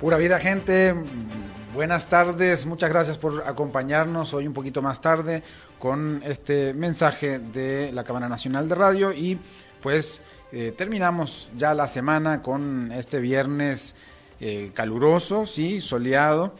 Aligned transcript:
Pura 0.00 0.16
vida, 0.16 0.40
gente. 0.40 0.94
Buenas 1.74 2.08
tardes, 2.08 2.64
muchas 2.64 2.88
gracias 2.88 3.18
por 3.18 3.42
acompañarnos 3.46 4.32
hoy 4.32 4.46
un 4.46 4.54
poquito 4.54 4.80
más 4.80 5.02
tarde 5.02 5.42
con 5.78 6.22
este 6.24 6.72
mensaje 6.72 7.38
de 7.38 7.92
la 7.92 8.02
Cámara 8.02 8.26
Nacional 8.26 8.66
de 8.66 8.74
Radio 8.74 9.12
y 9.12 9.38
pues 9.82 10.22
eh, 10.52 10.72
terminamos 10.74 11.50
ya 11.54 11.74
la 11.74 11.86
semana 11.86 12.40
con 12.40 12.90
este 12.92 13.20
viernes 13.20 13.94
eh, 14.40 14.70
caluroso, 14.72 15.44
sí, 15.44 15.82
soleado. 15.82 16.54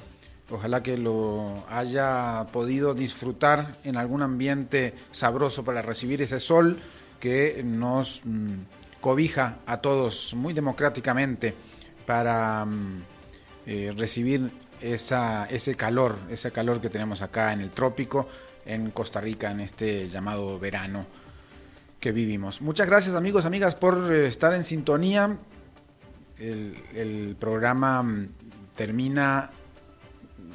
Ojalá 0.50 0.83
que 0.83 0.98
lo 0.98 1.64
haya 1.70 2.46
podido 2.52 2.92
disfrutar 2.92 3.78
en 3.84 3.96
algún 3.96 4.20
ambiente 4.20 4.92
sabroso 5.12 5.64
para 5.64 5.80
recibir 5.80 6.20
ese 6.20 6.41
sol 6.41 6.78
que 7.18 7.62
nos 7.64 8.20
mm, 8.22 9.00
cobija 9.00 9.61
a 9.64 9.78
todos 9.78 10.34
muy 10.34 10.52
democráticamente 10.52 11.55
para... 12.05 12.66
Mm, 12.66 13.19
eh, 13.66 13.92
recibir 13.97 14.50
esa, 14.80 15.47
ese 15.47 15.75
calor, 15.75 16.16
ese 16.30 16.50
calor 16.50 16.80
que 16.80 16.89
tenemos 16.89 17.22
acá 17.22 17.53
en 17.53 17.61
el 17.61 17.70
trópico, 17.70 18.28
en 18.64 18.91
Costa 18.91 19.20
Rica, 19.20 19.50
en 19.50 19.61
este 19.61 20.08
llamado 20.08 20.58
verano 20.58 21.06
que 22.00 22.12
vivimos. 22.12 22.62
Muchas 22.62 22.89
gracias 22.89 23.14
amigos, 23.14 23.44
amigas, 23.44 23.75
por 23.75 24.12
eh, 24.12 24.27
estar 24.27 24.55
en 24.55 24.64
sintonía. 24.64 25.36
El, 26.39 27.36
programa 27.39 28.02
mm, 28.02 28.28
termina 28.75 29.50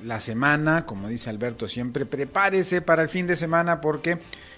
la 0.03 0.19
semana, 0.19 0.85
como 0.85 1.07
dice 1.07 1.29
Alberto 1.29 1.67
siempre, 1.67 2.05
prepárese 2.05 2.81
para 2.81 3.03
el 3.03 3.09
fin 3.09 3.27
de 3.27 3.35
semana 3.35 3.81
porque 3.81 4.17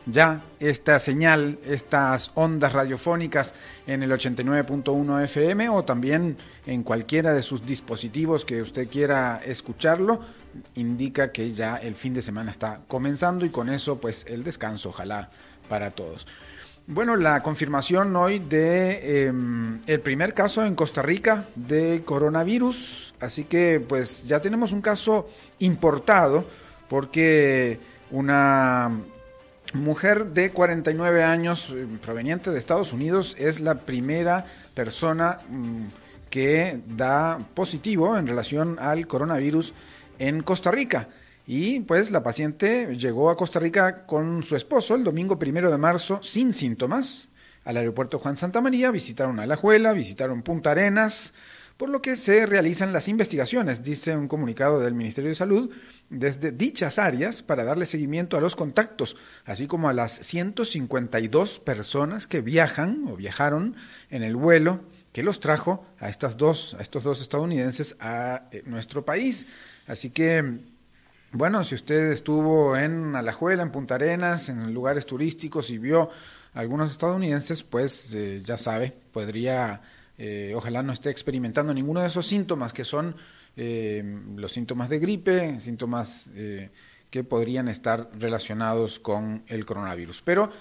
ya 0.10 0.42
esta 0.60 1.00
señal, 1.00 1.60
estas 1.66 2.32
ondas 2.34 2.74
radiofónicas 2.74 3.54
en 3.86 4.04
el 4.04 4.12
89.1 4.12 5.24
FM 5.24 5.70
o 5.70 5.84
también 5.84 6.38
en 6.66 6.84
cualquiera 6.84 7.34
de 7.34 7.44
sus 7.44 7.66
dispositivos 7.66 8.46
que 8.46 8.62
usted 8.62 8.88
quiera 8.88 9.42
escucharlo, 9.46 10.22
indica 10.76 11.32
que 11.32 11.52
ya 11.52 11.78
el 11.78 11.96
fin 11.96 12.14
de 12.14 12.22
semana 12.22 12.52
está 12.52 12.80
comenzando 12.88 13.46
y 13.46 13.50
con 13.50 13.70
eso 13.70 14.00
pues 14.00 14.26
el 14.28 14.44
descanso, 14.44 14.90
ojalá 14.90 15.30
para 15.70 15.92
todos. 15.92 16.26
Bueno, 16.90 17.18
la 17.18 17.42
confirmación 17.44 18.16
hoy 18.16 18.40
de 18.40 19.28
em, 19.28 19.82
el 19.88 20.00
primer 20.00 20.34
caso 20.34 20.66
en 20.66 20.74
Costa 20.74 21.02
Rica 21.02 21.44
de 21.56 22.02
coronavirus, 22.06 23.14
así 23.20 23.44
que 23.44 23.82
pues 23.86 24.26
ya 24.26 24.40
tenemos 24.40 24.72
un 24.72 24.82
caso 24.82 25.28
importado 25.60 26.46
porque 26.88 27.78
una 28.10 28.90
mujer 29.74 30.28
de 30.28 30.52
49 30.52 31.24
años 31.24 31.70
eh, 31.72 31.88
proveniente 32.02 32.52
de 32.52 32.60
Estados 32.60 32.94
Unidos 32.94 33.36
es 33.38 33.60
la 33.60 33.76
primera 33.76 34.46
persona 34.74 35.40
mm, 35.50 35.84
que 36.30 36.80
da 36.88 37.40
positivo 37.54 38.18
en 38.18 38.28
relación 38.28 38.78
al 38.80 39.08
coronavirus 39.08 39.74
en 40.20 40.44
Costa 40.44 40.72
Rica. 40.72 41.10
Y 41.46 41.80
pues 41.82 42.12
la 42.12 42.24
paciente 42.24 42.98
llegó 42.98 43.30
a 43.30 43.38
Costa 43.38 43.60
Rica 43.60 44.06
con 44.06 44.44
su 44.44 44.56
esposo 44.56 44.96
el 44.96 45.04
domingo 45.04 45.40
primero 45.40 45.72
de 45.72 45.78
marzo 45.78 46.20
sin 46.22 46.54
síntomas 46.54 47.30
al 47.68 47.76
aeropuerto 47.76 48.20
Juan 48.20 48.38
Santa 48.38 48.62
María, 48.62 48.92
visitaron 48.92 49.42
Alajuela, 49.42 49.92
visitaron 49.92 50.42
Punta 50.42 50.72
Arenas, 50.72 51.34
por 51.78 51.90
lo 51.90 52.02
que 52.02 52.16
se 52.16 52.46
realizan 52.48 52.92
las 52.92 53.08
investigaciones, 53.08 53.84
dice 53.84 54.18
un 54.18 54.28
comunicado 54.28 54.80
del 54.80 54.96
Ministerio 54.96 55.30
de 55.30 55.36
Salud, 55.36 55.70
desde 56.10 56.52
dichas 56.52 56.98
áreas 56.98 57.44
para 57.44 57.64
darle 57.64 57.86
seguimiento 57.86 58.36
a 58.36 58.42
los 58.42 58.56
contactos, 58.56 59.16
así 59.46 59.68
como 59.68 59.88
a 59.88 59.94
las 59.94 60.12
152 60.14 61.60
personas 61.60 62.26
que 62.26 62.42
viajan 62.42 63.06
o 63.08 63.16
viajaron 63.16 63.76
en 64.10 64.24
el 64.24 64.36
vuelo 64.36 64.82
que 65.14 65.22
los 65.22 65.40
trajo 65.40 65.86
a 66.00 66.10
estas 66.10 66.36
dos, 66.38 66.76
a 66.80 66.82
estos 66.82 67.04
dos 67.04 67.22
estadounidenses 67.22 67.96
a 68.00 68.44
eh, 68.52 68.64
nuestro 68.66 69.06
país. 69.06 69.46
Así 69.86 70.10
que, 70.10 70.60
bueno, 71.32 71.64
si 71.64 71.76
usted 71.76 72.12
estuvo 72.12 72.76
en 72.76 73.16
Alajuela, 73.16 73.62
en 73.62 73.72
Punta 73.72 73.96
Arenas, 73.96 74.50
en 74.50 74.74
lugares 74.74 75.06
turísticos 75.06 75.70
y 75.70 75.78
vio 75.78 76.10
algunos 76.54 76.92
estadounidenses, 76.92 77.62
pues 77.64 78.14
eh, 78.16 78.42
ya 78.44 78.58
sabe, 78.58 78.96
podría 79.12 79.82
eh, 80.18 80.54
ojalá 80.56 80.82
no 80.82 80.94
esté 80.94 81.12
experimentando 81.12 81.74
ninguno 81.74 82.02
de 82.02 82.08
esos 82.08 82.26
síntomas 82.26 82.74
que 82.74 82.84
son 82.84 83.16
eh, 83.56 84.04
los 84.36 84.52
síntomas 84.52 84.90
de 84.90 85.00
gripe, 85.00 85.60
síntomas 85.60 86.30
eh, 86.34 86.72
que 87.10 87.24
podrían 87.24 87.68
estar 87.68 88.10
relacionados 88.18 89.00
con 89.00 89.44
el 89.48 89.66
coronavirus. 89.66 90.22
Pero 90.24 90.52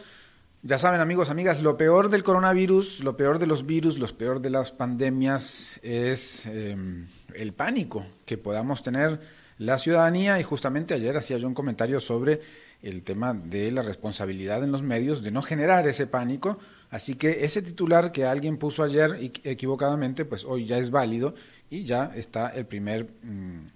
ya 0.63 0.79
saben 0.79 1.01
amigos, 1.01 1.31
amigas, 1.31 1.63
lo 1.63 1.77
peor 1.77 2.11
del 2.11 2.23
coronavirus, 2.23 3.03
lo 3.03 3.17
peor 3.17 3.39
de 3.39 3.47
los 3.47 3.65
virus, 3.65 3.99
lo 3.99 4.07
peor 4.09 4.41
de 4.41 4.51
las 4.51 4.73
pandemias 4.73 5.81
es 5.83 6.47
el 6.47 7.53
pánico 7.55 8.05
que 8.25 8.37
podamos 8.37 8.83
tener 8.83 9.21
la 9.59 9.79
ciudadanía 9.79 10.39
y 10.41 10.43
justamente 10.43 10.95
ayer 10.95 11.17
hacía 11.17 11.39
yo 11.39 11.49
un 11.49 11.55
comentario 11.55 12.01
sobre 12.01 12.41
el 12.83 13.03
tema 13.05 13.33
de 13.33 13.71
la 13.71 13.83
responsabilidad 13.83 14.63
en 14.63 14.73
los 14.73 14.83
medios 14.83 15.23
de 15.23 15.31
no 15.31 15.43
generar 15.43 15.87
ese 15.89 16.07
pánico 16.07 16.59
Así 16.91 17.17
que 17.17 17.45
ese 17.45 17.63
titular 17.63 18.13
que 18.13 18.25
alguien 18.25 18.59
puso 18.59 18.83
ayer 18.83 19.17
equivocadamente, 19.45 20.25
pues 20.25 20.45
hoy 20.45 20.65
ya 20.65 20.79
es 20.79 20.91
válido 20.91 21.35
y 21.69 21.85
ya 21.85 22.13
está 22.15 22.49
el 22.51 22.67
primer, 22.67 23.09
mm, 23.23 23.67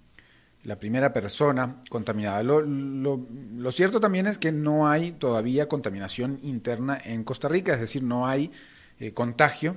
la 0.64 0.76
primera 0.78 1.12
persona 1.12 1.82
contaminada. 1.88 2.42
Lo, 2.42 3.72
cierto 3.72 4.00
también 4.00 4.26
es 4.26 4.38
que 4.38 4.52
no 4.52 4.88
hay 4.88 5.12
todavía 5.12 5.68
contaminación 5.68 6.38
interna 6.42 7.00
en 7.04 7.24
Costa 7.24 7.48
Rica, 7.48 7.74
es 7.74 7.80
decir, 7.80 8.02
no 8.02 8.26
hay 8.26 8.52
eh, 9.00 9.12
contagio 9.12 9.76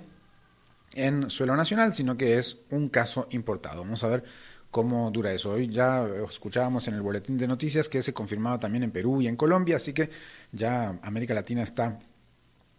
en 0.94 1.29
suelo 1.31 1.55
nacional, 1.55 1.94
sino 1.95 2.17
que 2.17 2.38
es 2.38 2.59
un 2.69 2.89
caso 2.89 3.27
importado. 3.31 3.81
Vamos 3.81 4.03
a 4.03 4.07
ver 4.09 4.23
cómo 4.69 5.09
dura 5.11 5.33
eso. 5.33 5.51
Hoy 5.51 5.67
ya 5.67 6.07
escuchábamos 6.29 6.88
en 6.88 6.95
el 6.95 7.01
boletín 7.01 7.38
de 7.38 7.47
noticias 7.47 7.89
que 7.89 8.01
se 8.03 8.13
confirmaba 8.13 8.59
también 8.59 8.83
en 8.83 8.91
Perú 8.91 9.21
y 9.21 9.27
en 9.27 9.35
Colombia, 9.35 9.77
así 9.77 9.94
que 9.94 10.09
ya 10.51 11.00
América 11.01 11.33
Latina 11.33 11.63
está 11.63 12.00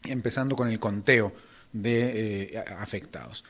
empezando 0.05 0.57
con 0.57 0.69
el 0.69 0.79
conteo 0.79 1.33
de 1.73 2.53
eh, 2.55 2.65
afectados. 2.79 3.45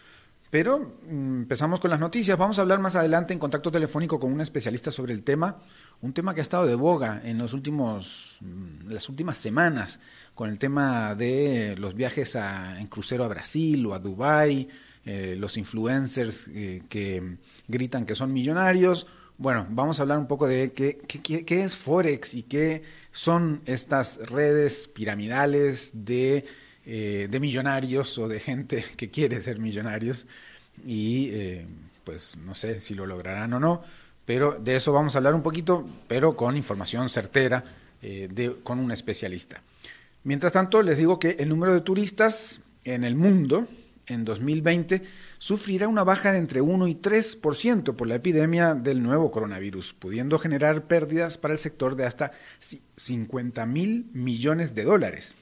Pero 0.54 0.78
mm, 0.78 1.40
empezamos 1.42 1.80
con 1.80 1.90
las 1.90 1.98
noticias. 1.98 2.38
Vamos 2.38 2.58
a 2.58 2.62
hablar 2.62 2.78
más 2.78 2.94
adelante 2.94 3.32
en 3.32 3.40
contacto 3.40 3.72
telefónico 3.72 4.20
con 4.20 4.32
un 4.32 4.40
especialista 4.40 4.92
sobre 4.92 5.12
el 5.12 5.24
tema, 5.24 5.58
un 6.00 6.12
tema 6.12 6.32
que 6.32 6.40
ha 6.40 6.42
estado 6.42 6.64
de 6.66 6.76
boga 6.76 7.20
en 7.24 7.38
los 7.38 7.54
últimos, 7.54 8.36
mm, 8.40 8.88
las 8.88 9.08
últimas 9.08 9.36
semanas, 9.36 9.98
con 10.32 10.48
el 10.48 10.58
tema 10.58 11.16
de 11.16 11.74
los 11.76 11.94
viajes 11.94 12.36
en 12.36 12.86
crucero 12.86 13.24
a 13.24 13.28
Brasil 13.28 13.84
o 13.86 13.94
a 13.94 13.98
Dubái, 13.98 14.68
eh, 15.04 15.34
los 15.36 15.56
influencers 15.56 16.46
eh, 16.48 16.82
que 16.88 17.38
gritan 17.66 18.06
que 18.06 18.14
son 18.14 18.32
millonarios. 18.32 19.08
Bueno, 19.44 19.66
vamos 19.68 19.98
a 19.98 20.04
hablar 20.04 20.16
un 20.16 20.26
poco 20.26 20.46
de 20.46 20.72
qué, 20.72 21.62
es 21.62 21.76
Forex 21.76 22.32
y 22.32 22.44
qué 22.44 22.82
son 23.12 23.60
estas 23.66 24.16
redes 24.30 24.88
piramidales 24.88 25.90
de, 25.92 26.46
eh, 26.86 27.28
de 27.30 27.40
millonarios 27.40 28.16
o 28.16 28.26
de 28.26 28.40
gente 28.40 28.82
que 28.96 29.10
quiere 29.10 29.42
ser 29.42 29.58
millonarios 29.58 30.26
y 30.86 31.28
eh, 31.32 31.66
pues 32.04 32.38
no 32.38 32.54
sé 32.54 32.80
si 32.80 32.94
lo 32.94 33.04
lograrán 33.04 33.52
o 33.52 33.60
no, 33.60 33.82
pero 34.24 34.58
de 34.58 34.76
eso 34.76 34.94
vamos 34.94 35.14
a 35.14 35.18
hablar 35.18 35.34
un 35.34 35.42
poquito, 35.42 35.86
pero 36.08 36.34
con 36.34 36.56
información 36.56 37.10
certera 37.10 37.64
eh, 38.00 38.56
con 38.62 38.78
un 38.78 38.92
especialista. 38.92 39.60
Mientras 40.22 40.54
tanto, 40.54 40.80
les 40.82 40.96
digo 40.96 41.18
que 41.18 41.36
el 41.38 41.50
número 41.50 41.74
de 41.74 41.82
turistas 41.82 42.62
en 42.84 43.04
el 43.04 43.14
mundo 43.14 43.68
en 44.06 44.24
2020 44.24 45.02
sufrirá 45.44 45.88
una 45.88 46.04
baja 46.04 46.32
de 46.32 46.38
entre 46.38 46.62
1 46.62 46.88
y 46.88 46.94
3% 46.94 47.96
por 47.96 48.08
la 48.08 48.14
epidemia 48.14 48.74
del 48.74 49.02
nuevo 49.02 49.30
coronavirus, 49.30 49.92
pudiendo 49.92 50.38
generar 50.38 50.84
pérdidas 50.84 51.36
para 51.36 51.52
el 51.52 51.60
sector 51.60 51.96
de 51.96 52.06
hasta 52.06 52.32
50 52.96 53.66
mil 53.66 54.06
millones 54.14 54.74
de 54.74 54.84
dólares. 54.84 55.34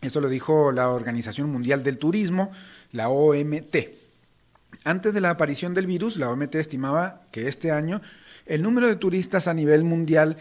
Esto 0.00 0.20
lo 0.20 0.28
dijo 0.28 0.72
la 0.72 0.88
Organización 0.88 1.48
Mundial 1.48 1.84
del 1.84 1.98
Turismo, 1.98 2.50
la 2.90 3.08
OMT. 3.08 3.76
Antes 4.82 5.14
de 5.14 5.20
la 5.20 5.30
aparición 5.30 5.74
del 5.74 5.86
virus, 5.86 6.16
la 6.16 6.28
OMT 6.28 6.56
estimaba 6.56 7.20
que 7.30 7.46
este 7.46 7.70
año 7.70 8.02
el 8.46 8.62
número 8.62 8.88
de 8.88 8.96
turistas 8.96 9.46
a 9.46 9.54
nivel 9.54 9.84
mundial 9.84 10.38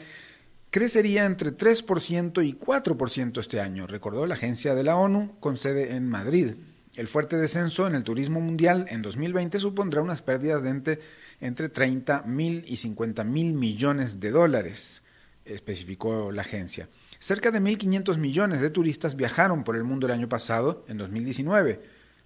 crecería 0.72 1.26
entre 1.26 1.56
3% 1.56 2.44
y 2.44 2.54
4% 2.54 3.40
este 3.40 3.62
año, 3.62 3.86
recordó 3.86 4.26
la 4.26 4.34
agencia 4.34 4.74
de 4.74 4.84
la 4.84 4.96
ONU 4.96 5.36
con 5.40 5.58
sede 5.58 5.96
en 5.96 6.10
Madrid. 6.10 6.56
El 7.00 7.08
fuerte 7.08 7.38
descenso 7.38 7.88
en 7.88 7.96
el 7.96 8.04
turismo 8.04 8.42
mundial 8.42 8.86
en 8.90 9.02
2020 9.02 9.58
supondrá 9.60 10.02
unas 10.02 10.22
pérdidas 10.22 10.62
de 10.62 10.70
entre, 10.70 11.00
entre 11.40 11.70
30 11.70 12.24
mil 12.24 12.66
y 12.68 12.76
50 12.76 13.24
mil 13.24 13.54
millones 13.54 14.20
de 14.20 14.32
dólares, 14.32 15.02
especificó 15.46 16.34
la 16.34 16.42
agencia. 16.42 16.90
Cerca 17.18 17.52
de 17.52 17.62
1.500 17.62 18.18
millones 18.18 18.60
de 18.60 18.70
turistas 18.70 19.16
viajaron 19.16 19.64
por 19.64 19.78
el 19.78 19.86
mundo 19.86 20.08
el 20.08 20.12
año 20.12 20.28
pasado, 20.28 20.84
en 20.90 20.98
2019, 20.98 21.82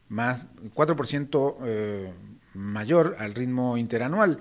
más 0.09 0.47
4% 0.73 1.55
eh, 1.65 2.11
mayor 2.55 3.15
al 3.19 3.35
ritmo 3.35 3.77
interanual. 3.77 4.39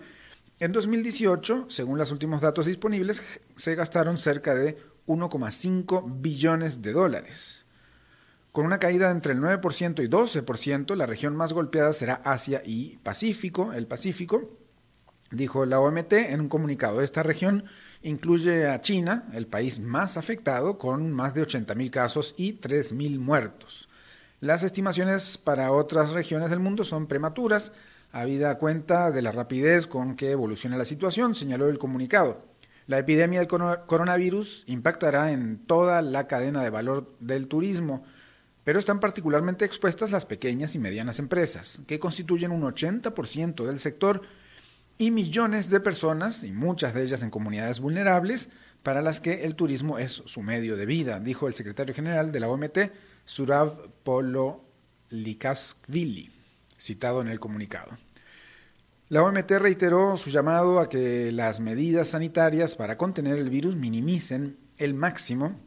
En 0.60 0.72
2018, 0.72 1.66
según 1.68 1.98
los 1.98 2.10
últimos 2.10 2.40
datos 2.40 2.64
disponibles, 2.64 3.22
se 3.54 3.74
gastaron 3.74 4.16
cerca 4.16 4.54
de 4.54 4.78
1,5 5.06 6.22
billones 6.22 6.80
de 6.80 6.92
dólares. 6.94 7.61
Con 8.52 8.66
una 8.66 8.78
caída 8.78 9.10
entre 9.10 9.32
el 9.32 9.40
9% 9.40 10.04
y 10.04 10.08
12%, 10.08 10.94
la 10.94 11.06
región 11.06 11.34
más 11.34 11.54
golpeada 11.54 11.94
será 11.94 12.20
Asia 12.22 12.60
y 12.62 12.98
Pacífico, 12.98 13.72
el 13.72 13.86
Pacífico, 13.86 14.58
dijo 15.30 15.64
la 15.64 15.80
OMT 15.80 16.12
en 16.12 16.42
un 16.42 16.48
comunicado. 16.50 17.00
Esta 17.00 17.22
región 17.22 17.64
incluye 18.02 18.68
a 18.68 18.82
China, 18.82 19.24
el 19.32 19.46
país 19.46 19.80
más 19.80 20.18
afectado, 20.18 20.76
con 20.76 21.10
más 21.12 21.32
de 21.32 21.46
80.000 21.46 21.88
casos 21.88 22.34
y 22.36 22.60
3.000 22.60 23.18
muertos. 23.18 23.88
Las 24.40 24.64
estimaciones 24.64 25.38
para 25.38 25.72
otras 25.72 26.10
regiones 26.10 26.50
del 26.50 26.60
mundo 26.60 26.84
son 26.84 27.06
prematuras, 27.06 27.72
habida 28.10 28.58
cuenta 28.58 29.10
de 29.10 29.22
la 29.22 29.32
rapidez 29.32 29.86
con 29.86 30.14
que 30.14 30.30
evoluciona 30.30 30.76
la 30.76 30.84
situación, 30.84 31.34
señaló 31.34 31.70
el 31.70 31.78
comunicado. 31.78 32.44
La 32.86 32.98
epidemia 32.98 33.38
del 33.38 33.48
coronavirus 33.48 34.64
impactará 34.66 35.32
en 35.32 35.64
toda 35.64 36.02
la 36.02 36.26
cadena 36.26 36.62
de 36.62 36.68
valor 36.68 37.16
del 37.18 37.46
turismo, 37.46 38.04
pero 38.64 38.78
están 38.78 39.00
particularmente 39.00 39.64
expuestas 39.64 40.10
las 40.10 40.26
pequeñas 40.26 40.74
y 40.74 40.78
medianas 40.78 41.18
empresas, 41.18 41.80
que 41.86 41.98
constituyen 41.98 42.52
un 42.52 42.62
80% 42.62 43.64
del 43.64 43.78
sector, 43.78 44.22
y 44.98 45.10
millones 45.10 45.70
de 45.70 45.80
personas, 45.80 46.44
y 46.44 46.52
muchas 46.52 46.94
de 46.94 47.02
ellas 47.02 47.22
en 47.22 47.30
comunidades 47.30 47.80
vulnerables, 47.80 48.50
para 48.82 49.02
las 49.02 49.20
que 49.20 49.44
el 49.44 49.56
turismo 49.56 49.98
es 49.98 50.22
su 50.26 50.42
medio 50.42 50.76
de 50.76 50.86
vida, 50.86 51.18
dijo 51.18 51.48
el 51.48 51.54
secretario 51.54 51.94
general 51.94 52.30
de 52.30 52.40
la 52.40 52.48
OMT, 52.48 52.78
Surav 53.24 53.88
Polo 54.04 54.64
Likaskvili 55.10 56.42
citado 56.82 57.20
en 57.22 57.28
el 57.28 57.38
comunicado. 57.38 57.92
La 59.08 59.22
OMT 59.22 59.50
reiteró 59.52 60.16
su 60.16 60.30
llamado 60.30 60.80
a 60.80 60.88
que 60.88 61.30
las 61.32 61.60
medidas 61.60 62.08
sanitarias 62.08 62.74
para 62.76 62.96
contener 62.96 63.38
el 63.38 63.50
virus 63.50 63.76
minimicen 63.76 64.56
el 64.78 64.94
máximo 64.94 65.60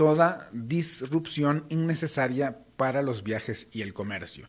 toda 0.00 0.48
disrupción 0.54 1.66
innecesaria 1.68 2.56
para 2.78 3.02
los 3.02 3.22
viajes 3.22 3.68
y 3.70 3.82
el 3.82 3.92
comercio. 3.92 4.48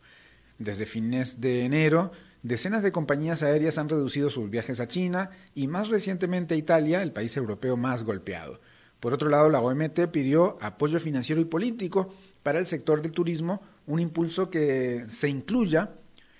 Desde 0.59 0.85
fines 0.85 1.41
de 1.41 1.65
enero, 1.65 2.13
decenas 2.41 2.83
de 2.83 2.93
compañías 2.93 3.43
aéreas 3.43 3.77
han 3.77 3.89
reducido 3.89 4.29
sus 4.29 4.49
viajes 4.49 4.79
a 4.79 4.87
China 4.87 5.31
y 5.53 5.67
más 5.67 5.89
recientemente 5.89 6.53
a 6.53 6.57
Italia, 6.57 7.03
el 7.03 7.11
país 7.11 7.35
europeo 7.35 7.75
más 7.75 8.05
golpeado. 8.05 8.61
Por 9.01 9.13
otro 9.13 9.27
lado, 9.27 9.49
la 9.49 9.59
OMT 9.59 10.07
pidió 10.09 10.57
apoyo 10.61 11.01
financiero 11.01 11.41
y 11.41 11.45
político 11.45 12.15
para 12.43 12.57
el 12.57 12.65
sector 12.65 13.01
del 13.01 13.11
turismo 13.11 13.61
un 13.87 13.99
impulso 13.99 14.49
que 14.49 15.03
se 15.09 15.27
incluya 15.27 15.95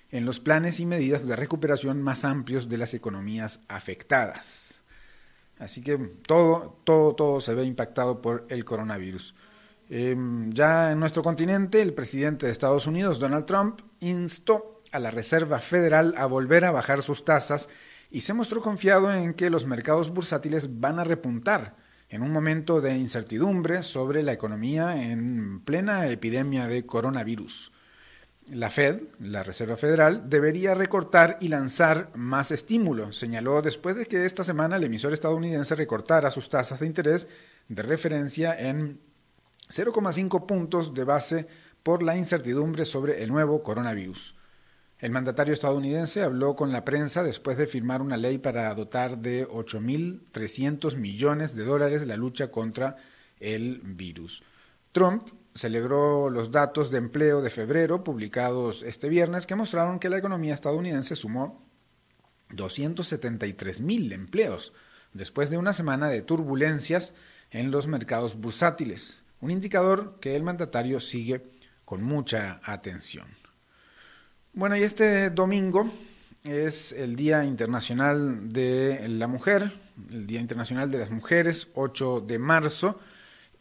en 0.09 0.23
los 0.23 0.39
planes 0.39 0.79
y 0.79 0.85
medidas 0.85 1.27
de 1.27 1.35
recuperación 1.35 2.01
más 2.01 2.23
amplios 2.23 2.69
de 2.69 2.77
las 2.77 2.93
economías 2.93 3.59
afectadas. 3.67 4.70
Así 5.61 5.83
que 5.83 5.95
todo, 6.25 6.79
todo, 6.83 7.13
todo 7.13 7.39
se 7.39 7.53
ve 7.53 7.63
impactado 7.65 8.19
por 8.19 8.47
el 8.49 8.65
coronavirus. 8.65 9.35
Em, 9.89 10.51
ya 10.51 10.91
en 10.91 10.99
nuestro 10.99 11.21
continente, 11.21 11.83
el 11.83 11.93
presidente 11.93 12.47
de 12.47 12.51
Estados 12.51 12.87
Unidos, 12.87 13.19
Donald 13.19 13.45
Trump, 13.45 13.79
instó 13.99 14.81
a 14.91 14.97
la 14.97 15.11
Reserva 15.11 15.59
Federal 15.59 16.15
a 16.17 16.25
volver 16.25 16.65
a 16.65 16.71
bajar 16.71 17.03
sus 17.03 17.23
tasas 17.23 17.69
y 18.09 18.21
se 18.21 18.33
mostró 18.33 18.61
confiado 18.63 19.13
en 19.13 19.35
que 19.35 19.51
los 19.51 19.67
mercados 19.67 20.09
bursátiles 20.09 20.79
van 20.79 20.97
a 20.97 21.03
repuntar 21.03 21.75
en 22.09 22.23
un 22.23 22.31
momento 22.31 22.81
de 22.81 22.97
incertidumbre 22.97 23.83
sobre 23.83 24.23
la 24.23 24.33
economía 24.33 25.11
en 25.11 25.59
plena 25.59 26.07
epidemia 26.07 26.67
de 26.67 26.87
coronavirus. 26.87 27.71
La 28.49 28.69
Fed, 28.69 29.03
la 29.19 29.43
Reserva 29.43 29.77
Federal, 29.77 30.29
debería 30.29 30.73
recortar 30.73 31.37
y 31.39 31.47
lanzar 31.47 32.09
más 32.15 32.51
estímulo, 32.51 33.13
señaló 33.13 33.61
después 33.61 33.95
de 33.95 34.05
que 34.05 34.25
esta 34.25 34.43
semana 34.43 34.75
el 34.75 34.83
emisor 34.83 35.13
estadounidense 35.13 35.75
recortara 35.75 36.31
sus 36.31 36.49
tasas 36.49 36.79
de 36.79 36.87
interés 36.87 37.27
de 37.69 37.81
referencia 37.81 38.53
en 38.59 38.99
0,5 39.69 40.45
puntos 40.45 40.93
de 40.93 41.03
base 41.03 41.47
por 41.83 42.03
la 42.03 42.17
incertidumbre 42.17 42.85
sobre 42.85 43.23
el 43.23 43.29
nuevo 43.31 43.63
coronavirus. 43.63 44.35
El 44.99 45.11
mandatario 45.11 45.53
estadounidense 45.53 46.21
habló 46.21 46.55
con 46.55 46.71
la 46.71 46.85
prensa 46.85 47.23
después 47.23 47.57
de 47.57 47.65
firmar 47.65 48.01
una 48.01 48.17
ley 48.17 48.37
para 48.37 48.73
dotar 48.75 49.17
de 49.17 49.47
8.300 49.47 50.95
millones 50.95 51.55
de 51.55 51.63
dólares 51.63 52.05
la 52.05 52.17
lucha 52.17 52.51
contra 52.51 52.97
el 53.39 53.81
virus. 53.83 54.43
Trump 54.91 55.27
celebró 55.53 56.29
los 56.29 56.51
datos 56.51 56.91
de 56.91 56.97
empleo 56.97 57.41
de 57.41 57.49
febrero 57.49 58.03
publicados 58.03 58.83
este 58.83 59.09
viernes 59.09 59.45
que 59.45 59.55
mostraron 59.55 59.99
que 59.99 60.09
la 60.09 60.17
economía 60.17 60.53
estadounidense 60.53 61.15
sumó 61.15 61.61
273.000 62.51 64.13
empleos 64.13 64.73
después 65.13 65.49
de 65.49 65.57
una 65.57 65.73
semana 65.73 66.09
de 66.09 66.21
turbulencias 66.21 67.13
en 67.51 67.71
los 67.71 67.87
mercados 67.87 68.39
bursátiles, 68.39 69.23
un 69.41 69.51
indicador 69.51 70.17
que 70.21 70.35
el 70.35 70.43
mandatario 70.43 70.99
sigue 70.99 71.43
con 71.83 72.01
mucha 72.01 72.61
atención. 72.63 73.27
Bueno, 74.53 74.77
y 74.77 74.83
este 74.83 75.29
domingo 75.29 75.91
es 76.43 76.91
el 76.91 77.15
Día 77.15 77.43
Internacional 77.43 78.51
de 78.51 79.07
la 79.09 79.27
Mujer, 79.27 79.71
el 80.09 80.25
Día 80.27 80.39
Internacional 80.39 80.89
de 80.89 80.99
las 80.99 81.11
Mujeres, 81.11 81.67
8 81.73 82.21
de 82.21 82.39
marzo, 82.39 82.99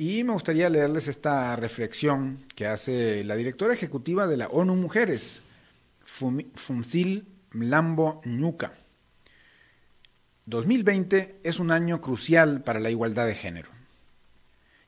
y 0.01 0.25
me 0.25 0.33
gustaría 0.33 0.71
leerles 0.71 1.09
esta 1.09 1.55
reflexión 1.57 2.39
que 2.55 2.67
hace 2.67 3.23
la 3.23 3.37
directora 3.37 3.75
ejecutiva 3.75 4.27
de 4.27 4.39
la 4.39 4.47
ONU 4.47 4.75
Mujeres, 4.75 5.43
Funcil 6.03 7.29
Mlambo 7.51 8.23
Ñuca. 8.25 8.73
2020 10.47 11.41
es 11.45 11.61
un 11.61 11.71
año 11.71 12.01
crucial 12.01 12.63
para 12.63 12.81
la 12.81 12.89
igualdad 12.89 13.27
de 13.27 13.35
género. 13.35 13.69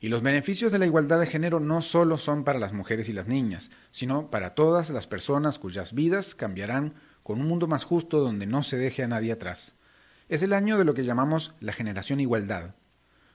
Y 0.00 0.09
los 0.09 0.23
beneficios 0.23 0.73
de 0.73 0.78
la 0.78 0.87
igualdad 0.87 1.21
de 1.21 1.26
género 1.26 1.61
no 1.61 1.83
solo 1.83 2.16
son 2.16 2.42
para 2.42 2.59
las 2.59 2.73
mujeres 2.73 3.11
y 3.11 3.12
las 3.12 3.26
niñas, 3.26 3.71
sino 3.90 4.31
para 4.31 4.54
todas 4.54 4.88
las 4.88 5.07
personas 5.07 5.59
cuyas 5.59 5.92
vidas 5.92 6.35
cambiarán 6.35 6.95
con 7.23 7.38
un 7.38 7.49
mundo 7.49 7.66
más 7.66 7.85
justo 7.85 8.21
donde 8.21 8.47
no 8.47 8.62
se 8.62 8.78
deje 8.78 9.02
a 9.02 9.09
nadie 9.09 9.33
atrás. 9.33 9.75
Es 10.31 10.42
el 10.42 10.54
año 10.54 10.78
de 10.78 10.87
lo 10.87 10.95
que 10.95 11.04
llamamos 11.04 11.52
la 11.61 11.75
generación 11.75 12.19
igualdad. 12.19 12.76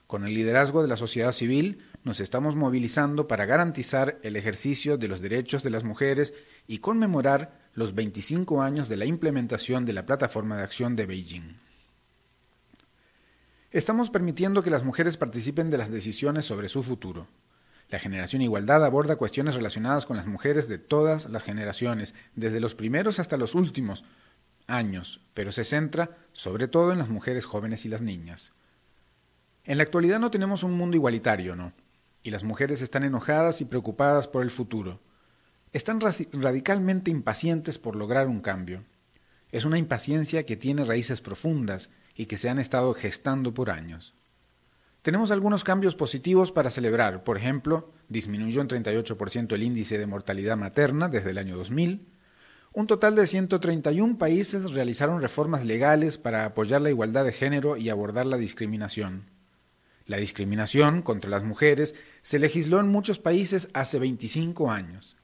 Con 0.07 0.25
el 0.25 0.33
liderazgo 0.33 0.81
de 0.81 0.87
la 0.87 0.95
sociedad 0.95 1.33
civil 1.33 1.83
nos 2.05 2.21
estamos 2.21 2.55
movilizando 2.55 3.27
para 3.27 3.45
garantizar 3.45 4.17
el 4.23 4.37
ejercicio 4.37 4.97
de 4.97 5.09
los 5.09 5.19
derechos 5.19 5.63
de 5.63 5.69
las 5.69 5.83
mujeres 5.83 6.33
y 6.65 6.79
conmemorar 6.79 7.59
los 7.73 7.93
25 7.93 8.61
años 8.61 8.87
de 8.87 8.95
la 8.95 9.03
implementación 9.03 9.85
de 9.85 9.91
la 9.91 10.05
Plataforma 10.05 10.55
de 10.55 10.63
Acción 10.63 10.95
de 10.95 11.05
Beijing. 11.05 11.57
Estamos 13.71 14.09
permitiendo 14.09 14.63
que 14.63 14.69
las 14.69 14.83
mujeres 14.83 15.17
participen 15.17 15.69
de 15.69 15.77
las 15.77 15.91
decisiones 15.91 16.45
sobre 16.45 16.69
su 16.69 16.83
futuro. 16.83 17.27
La 17.89 17.99
generación 17.99 18.41
Igualdad 18.41 18.85
aborda 18.85 19.17
cuestiones 19.17 19.55
relacionadas 19.55 20.05
con 20.05 20.15
las 20.15 20.25
mujeres 20.25 20.69
de 20.69 20.77
todas 20.77 21.29
las 21.29 21.43
generaciones, 21.43 22.15
desde 22.33 22.61
los 22.61 22.75
primeros 22.75 23.19
hasta 23.19 23.35
los 23.35 23.55
últimos 23.55 24.05
años, 24.67 25.19
pero 25.33 25.51
se 25.51 25.65
centra 25.65 26.17
sobre 26.31 26.69
todo 26.69 26.93
en 26.93 26.97
las 26.97 27.09
mujeres 27.09 27.45
jóvenes 27.45 27.83
y 27.85 27.89
las 27.89 28.01
niñas. 28.01 28.53
En 29.67 29.77
la 29.77 29.83
actualidad 29.83 30.21
no 30.21 30.31
tenemos 30.31 30.63
un 30.63 30.71
mundo 30.71 30.95
igualitario, 30.95 31.53
¿no? 31.57 31.73
Y 32.23 32.31
las 32.31 32.45
mujeres 32.45 32.81
están 32.81 33.03
enojadas 33.03 33.59
y 33.59 33.65
preocupadas 33.65 34.29
por 34.29 34.41
el 34.41 34.49
futuro. 34.49 35.01
Están 35.73 35.99
radicalmente 35.99 37.11
impacientes 37.11 37.77
por 37.77 37.97
lograr 37.97 38.27
un 38.27 38.39
cambio. 38.39 38.85
Es 39.51 39.65
una 39.65 39.77
impaciencia 39.77 40.45
que 40.45 40.55
tiene 40.55 40.85
raíces 40.85 41.19
profundas 41.19 41.89
y 42.15 42.27
que 42.27 42.37
se 42.37 42.49
han 42.49 42.59
estado 42.59 42.93
gestando 42.93 43.53
por 43.53 43.69
años. 43.69 44.13
Tenemos 45.01 45.31
algunos 45.31 45.65
cambios 45.65 45.95
positivos 45.95 46.53
para 46.53 46.69
celebrar. 46.69 47.25
Por 47.25 47.35
ejemplo, 47.35 47.91
disminuyó 48.07 48.61
en 48.61 48.69
38% 48.69 49.53
el 49.53 49.63
índice 49.63 49.97
de 49.97 50.07
mortalidad 50.07 50.55
materna 50.55 51.09
desde 51.09 51.31
el 51.31 51.37
año 51.37 51.57
2000. 51.57 52.07
Un 52.71 52.87
total 52.87 53.15
de 53.15 53.27
131 53.27 54.17
países 54.17 54.71
realizaron 54.71 55.21
reformas 55.21 55.65
legales 55.65 56.17
para 56.17 56.45
apoyar 56.45 56.81
la 56.81 56.89
igualdad 56.89 57.25
de 57.25 57.33
género 57.33 57.75
y 57.75 57.89
abordar 57.89 58.25
la 58.25 58.37
discriminación. 58.37 59.35
La 60.07 60.17
discriminación 60.17 61.01
contra 61.01 61.29
las 61.29 61.43
mujeres 61.43 61.93
se 62.21 62.39
legisló 62.39 62.79
en 62.79 62.87
muchos 62.87 63.19
países 63.19 63.67
hace 63.73 63.99
25 63.99 64.71
años. 64.71 65.17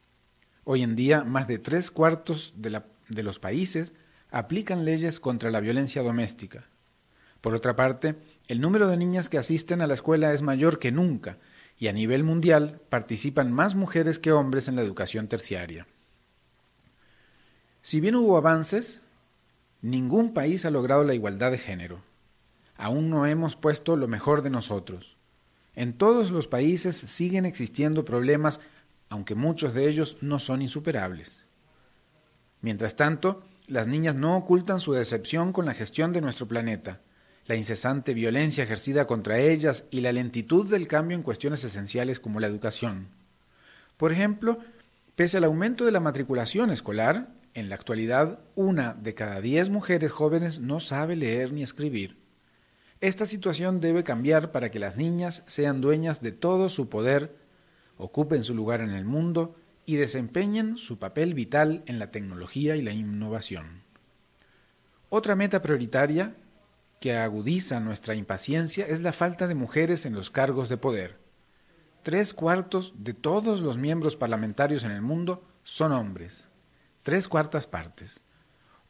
Hoy 0.66 0.84
en 0.84 0.96
día, 0.96 1.24
más 1.24 1.48
de 1.48 1.58
tres 1.58 1.90
cuartos 1.90 2.54
de, 2.58 2.82
de 3.08 3.24
los 3.24 3.40
países 3.40 3.94
aplican 4.30 4.84
leyes 4.84 5.22
contra 5.22 5.52
la 5.52 5.62
violencia 5.62 6.04
doméstica. 6.04 6.68
Por 7.40 7.54
otra 7.56 7.76
parte, 7.76 8.16
el 8.48 8.60
número 8.60 8.88
de 8.88 8.98
niñas 8.98 9.30
que 9.30 9.38
asisten 9.38 9.82
a 9.82 9.88
la 9.88 9.94
escuela 9.94 10.34
es 10.34 10.42
mayor 10.42 10.80
que 10.80 10.92
nunca, 10.92 11.38
y 11.78 11.88
a 11.88 11.94
nivel 11.94 12.24
mundial 12.24 12.82
participan 12.90 13.52
más 13.52 13.76
mujeres 13.76 14.20
que 14.20 14.32
hombres 14.32 14.68
en 14.68 14.76
la 14.76 14.82
educación 14.82 15.28
terciaria. 15.28 15.88
Si 17.82 18.00
bien 18.00 18.16
hubo 18.16 18.38
avances, 18.38 19.02
ningún 19.82 20.34
país 20.34 20.66
ha 20.66 20.72
logrado 20.72 21.04
la 21.04 21.14
igualdad 21.14 21.52
de 21.52 21.58
género. 21.58 22.02
Aún 22.78 23.10
no 23.10 23.26
hemos 23.26 23.56
puesto 23.56 23.98
lo 23.98 24.08
mejor 24.08 24.42
de 24.42 24.50
nosotros. 24.50 25.16
En 25.76 25.94
todos 25.94 26.32
los 26.32 26.48
países 26.48 26.96
siguen 26.96 27.46
existiendo 27.46 28.06
problemas, 28.06 28.60
aunque 29.10 29.36
muchos 29.36 29.74
de 29.74 29.88
ellos 29.88 30.18
no 30.22 30.40
son 30.40 30.62
insuperables. 30.62 31.42
Mientras 32.62 32.96
tanto, 32.96 33.44
las 33.68 33.88
niñas 33.88 34.16
no 34.16 34.38
ocultan 34.38 34.80
su 34.80 34.94
decepción 34.94 35.54
con 35.54 35.66
la 35.66 35.74
gestión 35.74 36.14
de 36.14 36.22
nuestro 36.22 36.48
planeta, 36.48 37.00
la 37.46 37.56
incesante 37.56 38.14
violencia 38.14 38.64
ejercida 38.64 39.06
contra 39.08 39.40
ellas 39.40 39.86
y 39.92 40.02
la 40.02 40.12
lentitud 40.12 40.70
del 40.70 40.88
cambio 40.88 41.18
en 41.18 41.24
cuestiones 41.24 41.64
esenciales 41.64 42.20
como 42.20 42.40
la 42.40 42.48
educación. 42.48 43.08
Por 43.98 44.12
ejemplo, 44.12 44.60
pese 45.16 45.38
al 45.38 45.44
aumento 45.44 45.86
de 45.86 45.92
la 45.92 46.00
matriculación 46.00 46.72
escolar, 46.72 47.28
en 47.54 47.70
la 47.70 47.76
actualidad 47.76 48.40
una 48.56 48.94
de 48.94 49.14
cada 49.14 49.42
diez 49.42 49.70
mujeres 49.70 50.12
jóvenes 50.12 50.60
no 50.60 50.80
sabe 50.80 51.16
leer 51.16 51.52
ni 51.52 51.64
escribir. 51.64 52.23
Esta 53.04 53.26
situación 53.26 53.82
debe 53.82 54.06
cambiar 54.06 54.54
para 54.54 54.72
que 54.72 54.80
las 54.80 54.96
niñas 54.96 55.44
sean 55.46 55.82
dueñas 55.82 56.22
de 56.22 56.32
todo 56.32 56.70
su 56.70 56.88
poder, 56.88 57.36
ocupen 57.98 58.46
su 58.46 58.56
lugar 58.56 58.80
en 58.80 58.92
el 58.92 59.04
mundo 59.04 59.58
y 59.86 59.98
desempeñen 59.98 60.78
su 60.78 61.00
papel 61.00 61.34
vital 61.34 61.84
en 61.86 62.00
la 62.00 62.12
tecnología 62.12 62.78
y 62.78 62.82
la 62.82 62.94
innovación. 62.94 63.82
Otra 65.10 65.36
meta 65.36 65.62
prioritaria 65.62 66.34
que 67.02 67.18
agudiza 67.18 67.82
nuestra 67.82 68.16
impaciencia 68.16 68.88
es 68.88 69.02
la 69.02 69.12
falta 69.12 69.50
de 69.50 69.56
mujeres 69.56 70.06
en 70.06 70.14
los 70.14 70.32
cargos 70.32 70.70
de 70.70 70.78
poder. 70.78 71.18
Tres 72.04 72.34
cuartos 72.34 72.94
de 72.96 73.14
todos 73.14 73.60
los 73.60 73.78
miembros 73.78 74.16
parlamentarios 74.16 74.86
en 74.86 74.92
el 74.92 75.02
mundo 75.02 75.44
son 75.64 75.92
hombres. 75.92 76.48
Tres 77.02 77.28
cuartas 77.28 77.68
partes. 77.68 78.22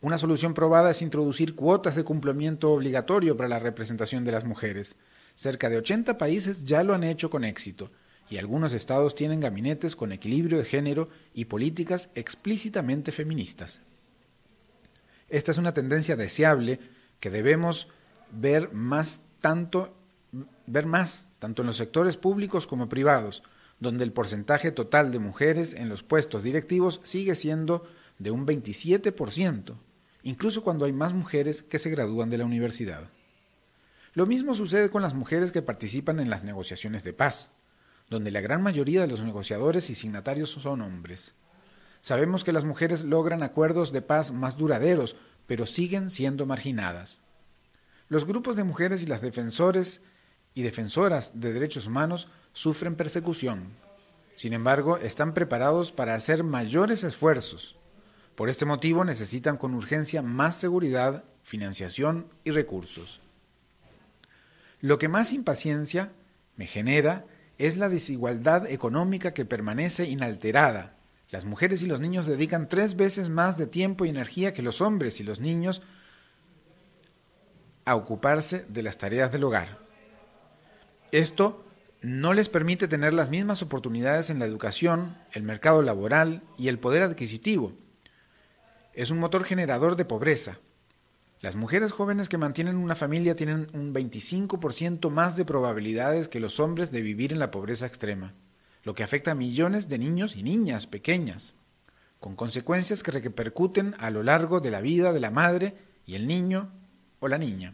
Una 0.03 0.17
solución 0.17 0.53
probada 0.53 0.91
es 0.91 1.01
introducir 1.01 1.55
cuotas 1.55 1.95
de 1.95 2.03
cumplimiento 2.03 2.74
obligatorio 2.74 3.38
para 3.38 3.48
la 3.48 3.57
representación 3.57 4.25
de 4.25 4.33
las 4.33 4.43
mujeres. 4.43 4.98
Cerca 5.33 5.69
de 5.69 5.77
80 5.77 6.17
países 6.17 6.65
ya 6.65 6.83
lo 6.83 6.93
han 6.93 7.05
hecho 7.05 7.29
con 7.29 7.45
éxito, 7.45 7.89
y 8.29 8.36
algunos 8.36 8.74
estados 8.74 9.15
tienen 9.15 9.39
gabinetes 9.39 9.95
con 9.95 10.12
equilibrio 10.12 10.57
de 10.57 10.65
género 10.65 11.07
y 11.33 11.45
políticas 11.45 12.10
explícitamente 12.15 13.13
feministas. 13.13 13.79
Esta 15.29 15.51
es 15.51 15.57
una 15.57 15.74
tendencia 15.74 16.17
deseable 16.17 16.81
que 17.22 17.29
debemos 17.29 17.88
ver 18.29 18.74
más 18.74 19.22
tanto 19.39 19.95
ver 20.65 20.86
más 20.86 21.27
tanto 21.39 21.62
en 21.62 21.67
los 21.67 21.77
sectores 21.77 22.17
públicos 22.17 22.67
como 22.67 22.89
privados, 22.89 23.41
donde 23.79 24.03
el 24.03 24.12
porcentaje 24.12 24.74
total 24.74 25.13
de 25.13 25.19
mujeres 25.19 25.74
en 25.74 25.88
los 25.88 26.03
puestos 26.03 26.43
directivos 26.43 27.00
sigue 27.03 27.36
siendo 27.36 27.86
de 28.19 28.31
un 28.31 28.45
27%, 28.45 29.75
incluso 30.24 30.63
cuando 30.63 30.86
hay 30.86 30.94
más 30.94 31.13
mujeres 31.13 31.63
que 31.63 31.80
se 31.80 31.89
gradúan 31.89 32.30
de 32.30 32.38
la 32.38 32.46
universidad. 32.46 33.10
Lo 34.13 34.25
mismo 34.25 34.56
sucede 34.56 34.89
con 34.89 35.01
las 35.01 35.13
mujeres 35.13 35.51
que 35.51 35.62
participan 35.62 36.20
en 36.20 36.30
las 36.30 36.44
negociaciones 36.44 37.03
de 37.03 37.13
paz, 37.13 37.51
donde 38.10 38.32
la 38.32 38.42
gran 38.42 38.62
mayoría 38.62 39.01
de 39.01 39.08
los 39.08 39.22
negociadores 39.22 39.89
y 39.89 39.96
signatarios 39.96 40.51
son 40.51 40.82
hombres. 40.82 41.34
Sabemos 42.01 42.44
que 42.44 42.51
las 42.51 42.63
mujeres 42.63 43.03
logran 43.03 43.44
acuerdos 43.44 43.92
de 43.92 44.01
paz 44.01 44.32
más 44.32 44.58
duraderos, 44.58 45.15
pero 45.48 45.65
siguen 45.65 46.10
siendo 46.10 46.46
marginadas. 46.46 47.20
Los 48.08 48.25
grupos 48.25 48.56
de 48.56 48.63
mujeres 48.63 49.01
y 49.01 49.08
las 49.08 49.22
defensores 49.22 50.01
y 50.53 50.62
defensoras 50.62 51.39
de 51.39 51.53
derechos 51.53 51.88
humanos 51.88 52.27
sufren 52.51 52.96
persecución. 52.96 53.70
Sin 54.36 54.53
embargo, 54.53 54.98
están 54.98 55.34
preparados 55.34 55.92
para 55.92 56.13
hacer 56.13 56.44
mayores 56.44 57.03
esfuerzos. 57.03 57.77
Por 58.36 58.50
este 58.50 58.66
motivo 58.66 59.04
necesitan 59.04 59.58
con 59.58 59.75
urgencia 59.75 60.22
más 60.22 60.56
seguridad, 60.56 61.24
financiación 61.44 62.28
y 62.44 62.52
recursos. 62.52 63.22
Lo 64.82 64.98
que 64.98 65.08
más 65.08 65.34
impaciencia 65.34 66.12
me 66.56 66.66
genera 66.66 67.25
es 67.58 67.78
la 67.78 67.90
desigualdad 67.90 68.70
económica 68.70 69.34
que 69.34 69.46
permanece 69.46 70.06
inalterada. 70.06 70.96
Las 71.30 71.46
mujeres 71.46 71.84
y 71.84 71.88
los 71.88 72.00
niños 72.00 72.25
dedican 72.25 72.68
tres 72.68 72.96
veces 72.96 73.30
más 73.30 73.58
de 73.58 73.68
tiempo 73.68 74.06
y 74.06 74.10
energía 74.10 74.54
que 74.54 74.62
los 74.62 74.82
hombres 74.82 75.20
y 75.20 75.24
los 75.24 75.40
niños 75.40 75.82
a 77.86 77.96
ocuparse 77.96 78.66
de 78.68 78.84
las 78.84 78.98
tareas 78.98 79.32
del 79.32 79.44
hogar. 79.44 79.80
Esto 81.12 81.63
no 82.02 82.34
les 82.34 82.50
permite 82.50 82.88
tener 82.88 83.13
las 83.13 83.30
mismas 83.30 83.62
oportunidades 83.62 84.30
en 84.30 84.40
la 84.40 84.46
educación, 84.46 85.16
el 85.32 85.44
mercado 85.44 85.82
laboral 85.82 86.42
y 86.58 86.68
el 86.68 86.80
poder 86.80 87.04
adquisitivo. 87.04 87.74
Es 88.93 89.09
un 89.09 89.19
motor 89.19 89.43
generador 89.43 89.95
de 89.95 90.05
pobreza. 90.05 90.59
Las 91.41 91.55
mujeres 91.55 91.91
jóvenes 91.91 92.29
que 92.29 92.38
mantienen 92.38 92.75
una 92.75 92.93
familia 92.93 93.35
tienen 93.35 93.67
un 93.73 93.91
25% 93.91 95.09
más 95.09 95.35
de 95.35 95.45
probabilidades 95.45 96.27
que 96.27 96.39
los 96.39 96.59
hombres 96.59 96.91
de 96.91 97.01
vivir 97.01 97.33
en 97.33 97.39
la 97.39 97.50
pobreza 97.50 97.88
extrema, 97.88 98.33
lo 98.83 98.93
que 98.93 99.03
afecta 99.03 99.31
a 99.31 99.35
millones 99.35 99.89
de 99.89 99.97
niños 99.97 100.35
y 100.35 100.43
niñas 100.43 100.85
pequeñas, 100.85 101.55
con 102.19 102.35
consecuencias 102.35 103.01
que 103.01 103.12
repercuten 103.12 103.95
a 103.97 104.12
lo 104.12 104.21
largo 104.21 104.59
de 104.59 104.69
la 104.69 104.79
vida 104.79 105.12
de 105.12 105.19
la 105.19 105.31
madre 105.31 105.75
y 106.05 106.13
el 106.13 106.27
niño 106.27 106.69
o 107.19 107.27
la 107.27 107.39
niña. 107.39 107.73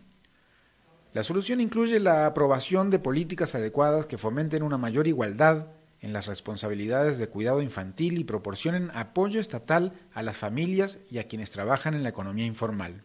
La 1.14 1.24
solución 1.24 1.60
incluye 1.60 2.00
la 2.00 2.28
aprobación 2.28 2.90
de 2.90 3.00
políticas 3.00 3.56
adecuadas 3.56 4.06
que 4.06 4.18
fomenten 4.18 4.64
una 4.64 4.78
mayor 4.78 5.06
igualdad 5.06 5.68
en 6.02 6.14
las 6.14 6.28
responsabilidades 6.28 7.18
de 7.18 7.28
cuidado 7.28 7.62
infantil 7.62 8.18
y 8.18 8.24
proporcionen 8.24 8.92
apoyo 8.94 9.40
estatal 9.40 9.94
a 10.14 10.24
las 10.24 10.38
familias 10.38 10.98
y 11.10 11.18
a 11.18 11.28
quienes 11.28 11.52
trabajan 11.52 11.94
en 11.94 12.04
la 12.04 12.10
economía 12.10 12.46
informal. 12.46 13.04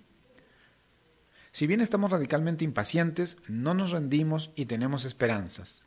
Si 1.53 1.67
bien 1.67 1.81
estamos 1.81 2.11
radicalmente 2.11 2.65
impacientes, 2.65 3.39
no 3.49 3.75
nos 3.75 3.91
rendimos 3.91 4.51
y 4.57 4.67
tenemos 4.67 5.05
esperanzas. 5.05 5.85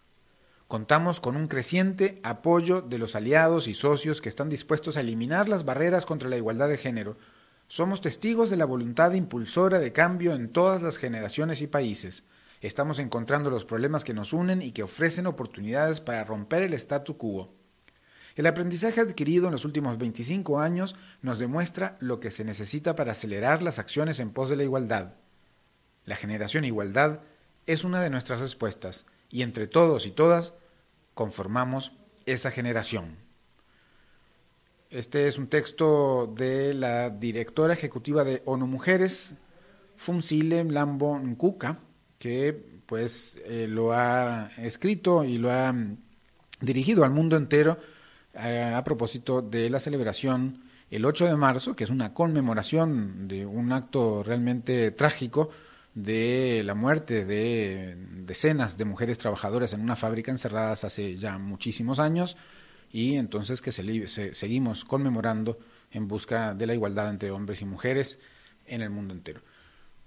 Contamos 0.68 1.20
con 1.20 1.36
un 1.36 1.48
creciente 1.48 2.20
apoyo 2.24 2.82
de 2.82 2.98
los 2.98 3.16
aliados 3.16 3.68
y 3.68 3.74
socios 3.74 4.22
que 4.22 4.30
están 4.30 4.50
dispuestos 4.50 4.98
a 4.98 5.02
eliminar 5.02 5.48
las 5.48 5.66
barreras 5.66 6.06
contra 6.06 6.30
la 6.30 6.38
igualdad 6.38 6.68
de 6.68 6.78
género, 6.78 7.18
somos 7.70 8.00
testigos 8.00 8.50
de 8.50 8.56
la 8.56 8.66
voluntad 8.66 9.12
impulsora 9.12 9.80
de 9.80 9.92
cambio 9.92 10.34
en 10.34 10.50
todas 10.50 10.82
las 10.82 10.98
generaciones 10.98 11.62
y 11.62 11.68
países. 11.68 12.24
Estamos 12.62 12.98
encontrando 12.98 13.50
los 13.50 13.66
problemas 13.66 14.04
que 14.04 14.14
nos 14.14 14.34
unen 14.34 14.62
y 14.62 14.72
que 14.72 14.84
ofrecen 14.84 15.28
oportunidades 15.28 16.02
para 16.02 16.24
romper 16.24 16.64
el 16.64 16.74
statu 16.74 17.18
quo. 17.18 17.54
El 18.36 18.48
aprendizaje 18.48 19.02
adquirido 19.02 19.48
en 19.48 19.52
los 19.52 19.66
últimos 19.66 19.98
25 19.98 20.60
años 20.60 20.96
nos 21.22 21.40
demuestra 21.40 21.98
lo 22.00 22.20
que 22.20 22.32
se 22.32 22.44
necesita 22.44 22.96
para 22.96 23.12
acelerar 23.12 23.62
las 23.62 23.80
acciones 23.80 24.20
en 24.20 24.32
pos 24.32 24.50
de 24.50 24.56
la 24.56 24.64
igualdad. 24.64 25.14
La 26.06 26.16
generación 26.16 26.66
igualdad 26.66 27.22
es 27.66 27.84
una 27.84 28.02
de 28.02 28.10
nuestras 28.10 28.40
respuestas 28.40 29.06
y 29.30 29.42
entre 29.42 29.68
todos 29.68 30.06
y 30.06 30.12
todas 30.12 30.54
conformamos 31.14 31.94
esa 32.26 32.52
generación. 32.52 33.18
Este 34.90 35.28
es 35.28 35.38
un 35.38 35.48
texto 35.48 36.34
de 36.34 36.74
la 36.74 37.10
directora 37.10 37.74
ejecutiva 37.74 38.24
de 38.24 38.42
ONU 38.46 38.68
Mujeres, 38.68 39.34
Fumsile 39.98 40.64
Lambo 40.64 41.20
Nkuka, 41.20 41.80
que 42.18 42.54
pues 42.86 43.38
eh, 43.46 43.68
lo 43.70 43.94
ha 43.94 44.52
escrito 44.58 45.24
y 45.24 45.38
lo 45.38 45.52
ha 45.52 45.72
mm, 45.72 45.98
dirigido 46.62 47.04
al 47.04 47.12
mundo 47.12 47.38
entero 47.38 47.78
eh, 48.34 48.74
a 48.76 48.84
propósito 48.84 49.42
de 49.42 49.70
la 49.70 49.80
celebración 49.80 50.64
el 50.90 51.06
8 51.06 51.26
de 51.26 51.36
marzo, 51.36 51.76
que 51.76 51.84
es 51.84 51.90
una 51.90 52.14
conmemoración 52.14 53.28
de 53.28 53.46
un 53.46 53.74
acto 53.74 54.24
realmente 54.24 54.92
trágico 54.92 55.50
de 55.94 56.62
la 56.64 56.76
muerte 56.76 57.26
de 57.26 57.98
decenas 58.26 58.78
de 58.78 58.86
mujeres 58.86 59.18
trabajadoras 59.18 59.74
en 59.74 59.82
una 59.82 59.96
fábrica 59.96 60.32
encerradas 60.32 60.84
hace 60.84 61.18
ya 61.18 61.38
muchísimos 61.38 62.00
años 62.00 62.38
y 62.92 63.16
entonces 63.16 63.62
que 63.62 63.72
se, 63.72 64.34
seguimos 64.34 64.86
conmemorando 64.86 65.58
en 65.92 66.08
busca 66.08 66.54
de 66.54 66.68
la 66.68 66.74
igualdad 66.74 67.10
entre 67.10 67.32
hombres 67.32 67.62
y 67.62 67.66
mujeres 67.66 68.20
en 68.66 68.82
el 68.82 68.90
mundo 68.90 69.14
entero. 69.14 69.42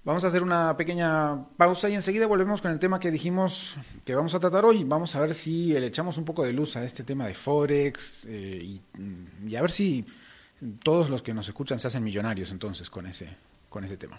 Vamos 0.02 0.24
a 0.24 0.28
hacer 0.28 0.42
una 0.42 0.78
pequeña 0.78 1.44
pausa 1.58 1.90
y 1.90 1.94
enseguida 1.94 2.26
volvemos 2.26 2.62
con 2.62 2.70
el 2.70 2.78
tema 2.78 2.98
que 2.98 3.10
dijimos 3.10 3.76
que 4.02 4.14
vamos 4.14 4.34
a 4.34 4.40
tratar 4.40 4.64
hoy. 4.64 4.82
Vamos 4.84 5.14
a 5.14 5.20
ver 5.20 5.34
si 5.34 5.74
le 5.74 5.86
echamos 5.86 6.16
un 6.16 6.24
poco 6.24 6.42
de 6.42 6.54
luz 6.54 6.76
a 6.76 6.84
este 6.84 7.04
tema 7.04 7.26
de 7.26 7.34
Forex 7.34 8.24
eh, 8.26 8.80
y, 9.46 9.56
a 9.56 9.60
ver 9.60 9.70
si 9.70 10.06
todos 10.82 11.10
los 11.10 11.20
que 11.20 11.34
nos 11.34 11.48
escuchan 11.48 11.78
se 11.78 11.88
hacen 11.88 12.02
millonarios 12.02 12.50
entonces 12.50 12.88
con 12.88 13.06
ese, 13.06 13.28
con 13.68 13.84
ese 13.84 13.98
tema. 13.98 14.18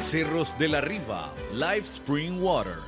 Cerros 0.00 0.56
de 0.58 0.68
la 0.68 0.80
Riva, 0.80 1.32
Live 1.52 1.84
Spring 1.84 2.40
Water. 2.40 2.87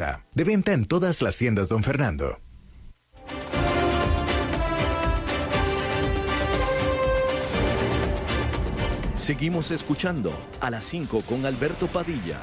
De 0.33 0.43
venta 0.43 0.73
en 0.73 0.85
todas 0.85 1.21
las 1.21 1.37
tiendas, 1.37 1.69
don 1.69 1.83
Fernando. 1.83 2.39
Seguimos 9.13 9.69
escuchando 9.69 10.33
a 10.59 10.71
las 10.71 10.85
5 10.85 11.21
con 11.21 11.45
Alberto 11.45 11.85
Padilla. 11.85 12.41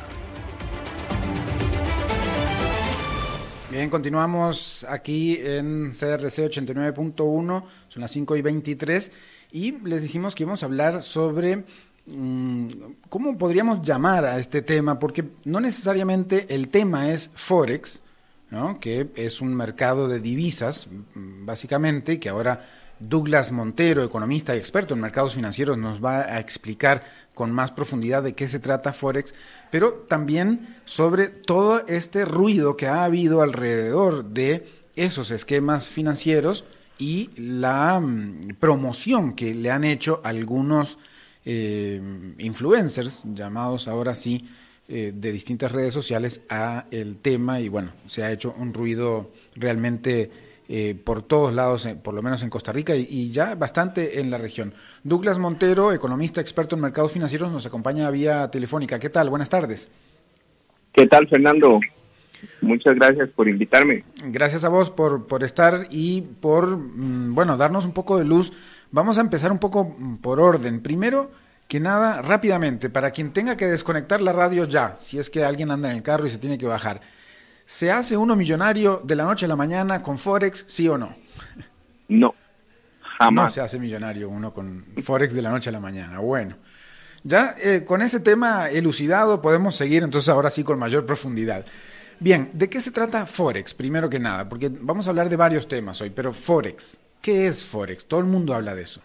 Bien, 3.73 3.91
continuamos 3.91 4.87
aquí 4.89 5.39
en 5.43 5.91
CRC 5.91 6.49
89.1, 6.49 7.65
son 7.89 8.01
las 8.01 8.11
5 8.13 8.37
y 8.37 8.43
23, 8.43 9.13
y 9.51 9.73
les 9.81 10.03
dijimos 10.03 10.37
que 10.37 10.45
íbamos 10.45 10.63
a 10.63 10.67
hablar 10.67 11.03
sobre 11.03 11.65
¿cómo 13.09 13.39
podríamos 13.39 13.83
llamar 13.83 14.25
a 14.25 14.39
este 14.39 14.63
tema? 14.63 14.99
Porque 14.99 15.25
no 15.45 15.61
necesariamente 15.61 16.47
el 16.55 16.69
tema 16.69 17.11
es 17.11 17.31
Forex, 17.35 18.01
¿no? 18.51 18.81
que 18.81 19.09
es 19.17 19.41
un 19.41 19.55
mercado 19.55 20.09
de 20.09 20.21
divisas, 20.21 20.89
mm, 21.15 21.45
básicamente, 21.47 22.19
que 22.19 22.29
ahora 22.29 22.65
Douglas 23.01 23.53
Montero, 23.53 24.03
economista 24.03 24.55
y 24.55 24.59
experto 24.59 24.95
en 24.95 25.01
mercados 25.01 25.35
financieros, 25.35 25.79
nos 25.79 26.05
va 26.05 26.21
a 26.21 26.41
explicar 26.41 27.05
con 27.35 27.53
más 27.53 27.71
profundidad 27.71 28.23
de 28.23 28.33
qué 28.33 28.49
se 28.49 28.59
trata 28.59 28.93
Forex, 28.93 29.35
pero 29.71 29.93
también 30.09 30.77
sobre 30.85 31.29
todo 31.29 31.87
este 31.87 32.25
ruido 32.25 32.77
que 32.77 32.89
ha 32.89 33.05
habido 33.05 33.43
alrededor 33.43 34.25
de 34.25 34.67
esos 34.97 35.31
esquemas 35.31 35.89
financieros 35.89 36.65
y 36.99 37.31
la 37.37 38.01
mm, 38.01 38.57
promoción 38.59 39.35
que 39.35 39.55
le 39.55 39.71
han 39.71 39.85
hecho 39.85 40.21
algunos 40.25 40.99
eh, 41.51 41.99
influencers, 42.37 43.25
llamados 43.33 43.89
ahora 43.89 44.13
sí, 44.13 44.47
eh, 44.87 45.13
de 45.15 45.33
distintas 45.33 45.73
redes 45.73 45.95
sociales 45.95 46.43
a 46.51 46.85
el 46.91 47.17
tema 47.17 47.59
y 47.59 47.71
bueno, 47.71 47.93
se 48.05 48.23
ha 48.23 48.31
hecho 48.31 48.55
un 48.59 48.75
ruido 48.75 49.31
realmente 49.57 50.31
eh, 50.69 50.95
por 51.03 51.23
todos 51.23 51.55
lados, 51.55 51.89
por 52.05 52.13
lo 52.13 52.21
menos 52.21 52.43
en 52.43 52.51
Costa 52.51 52.71
Rica 52.71 52.95
y, 52.95 53.31
ya 53.31 53.55
bastante 53.55 54.21
en 54.21 54.31
la 54.31 54.37
región. 54.37 54.75
Douglas 55.05 55.39
Montero, 55.39 55.91
economista 55.95 56.43
experto 56.43 56.77
en 56.77 56.83
mercados 56.83 57.13
financieros, 57.13 57.51
nos 57.51 57.65
acompaña 57.65 58.11
vía 58.11 58.51
telefónica. 58.51 58.99
¿Qué 58.99 59.09
tal? 59.09 59.31
Buenas 59.31 59.49
tardes. 59.49 59.91
¿Qué 60.93 61.07
tal, 61.07 61.29
Fernando? 61.29 61.81
Muchas 62.61 62.95
gracias 62.95 63.31
por 63.31 63.49
invitarme. 63.49 64.05
Gracias 64.25 64.65
a 64.65 64.69
vos 64.69 64.91
por, 64.91 65.27
por 65.27 65.45
estar 65.45 65.87
y 65.91 66.21
por, 66.21 66.77
mm, 66.77 67.35
bueno, 67.35 67.57
darnos 67.57 67.87
un 67.87 67.93
poco 67.93 68.19
de 68.19 68.27
luz 68.27 68.53
Vamos 68.91 69.19
a 69.19 69.21
empezar 69.21 69.53
un 69.53 69.59
poco 69.59 69.85
mm, 69.85 70.17
por 70.17 70.41
orden. 70.41 70.81
Primero 70.81 71.31
que 71.69 71.81
nada, 71.81 72.23
rápidamente, 72.23 72.89
para 72.89 73.11
quien 73.11 73.33
tenga 73.33 73.57
que 73.57 73.67
desconectar 73.67 74.21
la 74.23 74.33
radio 74.33 74.65
ya, 74.65 74.97
si 75.01 75.19
es 75.19 75.29
que 75.29 75.45
alguien 75.45 75.71
anda 75.71 75.91
en 75.91 75.97
el 75.99 76.03
carro 76.03 76.27
y 76.27 76.31
se 76.31 76.39
tiene 76.39 76.57
que 76.57 76.67
bajar, 76.67 77.01
¿se 77.67 77.93
hace 77.93 78.17
uno 78.17 78.35
millonario 78.35 79.03
de 79.05 79.15
la 79.15 79.25
noche 79.25 79.45
a 79.45 79.49
la 79.49 79.57
mañana 79.57 80.03
con 80.03 80.17
Forex, 80.17 80.65
sí 80.67 80.89
o 80.89 80.97
no? 80.97 81.15
No, 82.09 82.35
jamás. 83.19 83.45
No 83.45 83.51
se 83.51 83.61
hace 83.61 83.79
millonario 83.79 84.31
uno 84.31 84.55
con 84.55 84.87
Forex 85.03 85.35
de 85.35 85.43
la 85.43 85.51
noche 85.51 85.69
a 85.69 85.73
la 85.75 85.81
mañana. 85.81 86.21
Bueno, 86.21 86.57
ya 87.23 87.55
eh, 87.63 87.85
con 87.85 88.01
ese 88.01 88.21
tema 88.21 88.71
elucidado 88.71 89.43
podemos 89.43 89.77
seguir 89.77 90.03
entonces 90.03 90.31
ahora 90.31 90.51
sí 90.51 90.65
con 90.65 90.79
mayor 90.79 91.05
profundidad. 91.05 91.67
Bien, 92.19 92.49
¿de 92.55 92.71
qué 92.71 92.81
se 92.81 92.93
trata 92.93 93.27
Forex? 93.27 93.75
Primero 93.75 94.09
que 94.09 94.19
nada, 94.19 94.49
porque 94.49 94.71
vamos 94.71 95.07
a 95.07 95.11
hablar 95.11 95.29
de 95.29 95.37
varios 95.37 95.69
temas 95.69 96.01
hoy, 96.01 96.09
pero 96.09 96.33
Forex. 96.33 96.99
¿Qué 97.23 97.47
es 97.47 97.65
Forex? 97.65 98.07
Todo 98.07 98.21
el 98.21 98.27
mundo 98.27 98.55
habla 98.55 98.75
de 98.75 98.83
eso. 98.83 99.03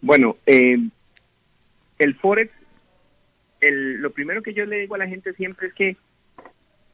Bueno, 0.00 0.36
eh, 0.46 0.78
el 1.98 2.14
Forex, 2.16 2.52
el, 3.60 3.94
lo 4.02 4.10
primero 4.10 4.42
que 4.42 4.54
yo 4.54 4.64
le 4.64 4.80
digo 4.80 4.94
a 4.94 4.98
la 4.98 5.06
gente 5.06 5.32
siempre 5.34 5.68
es 5.68 5.74
que 5.74 5.96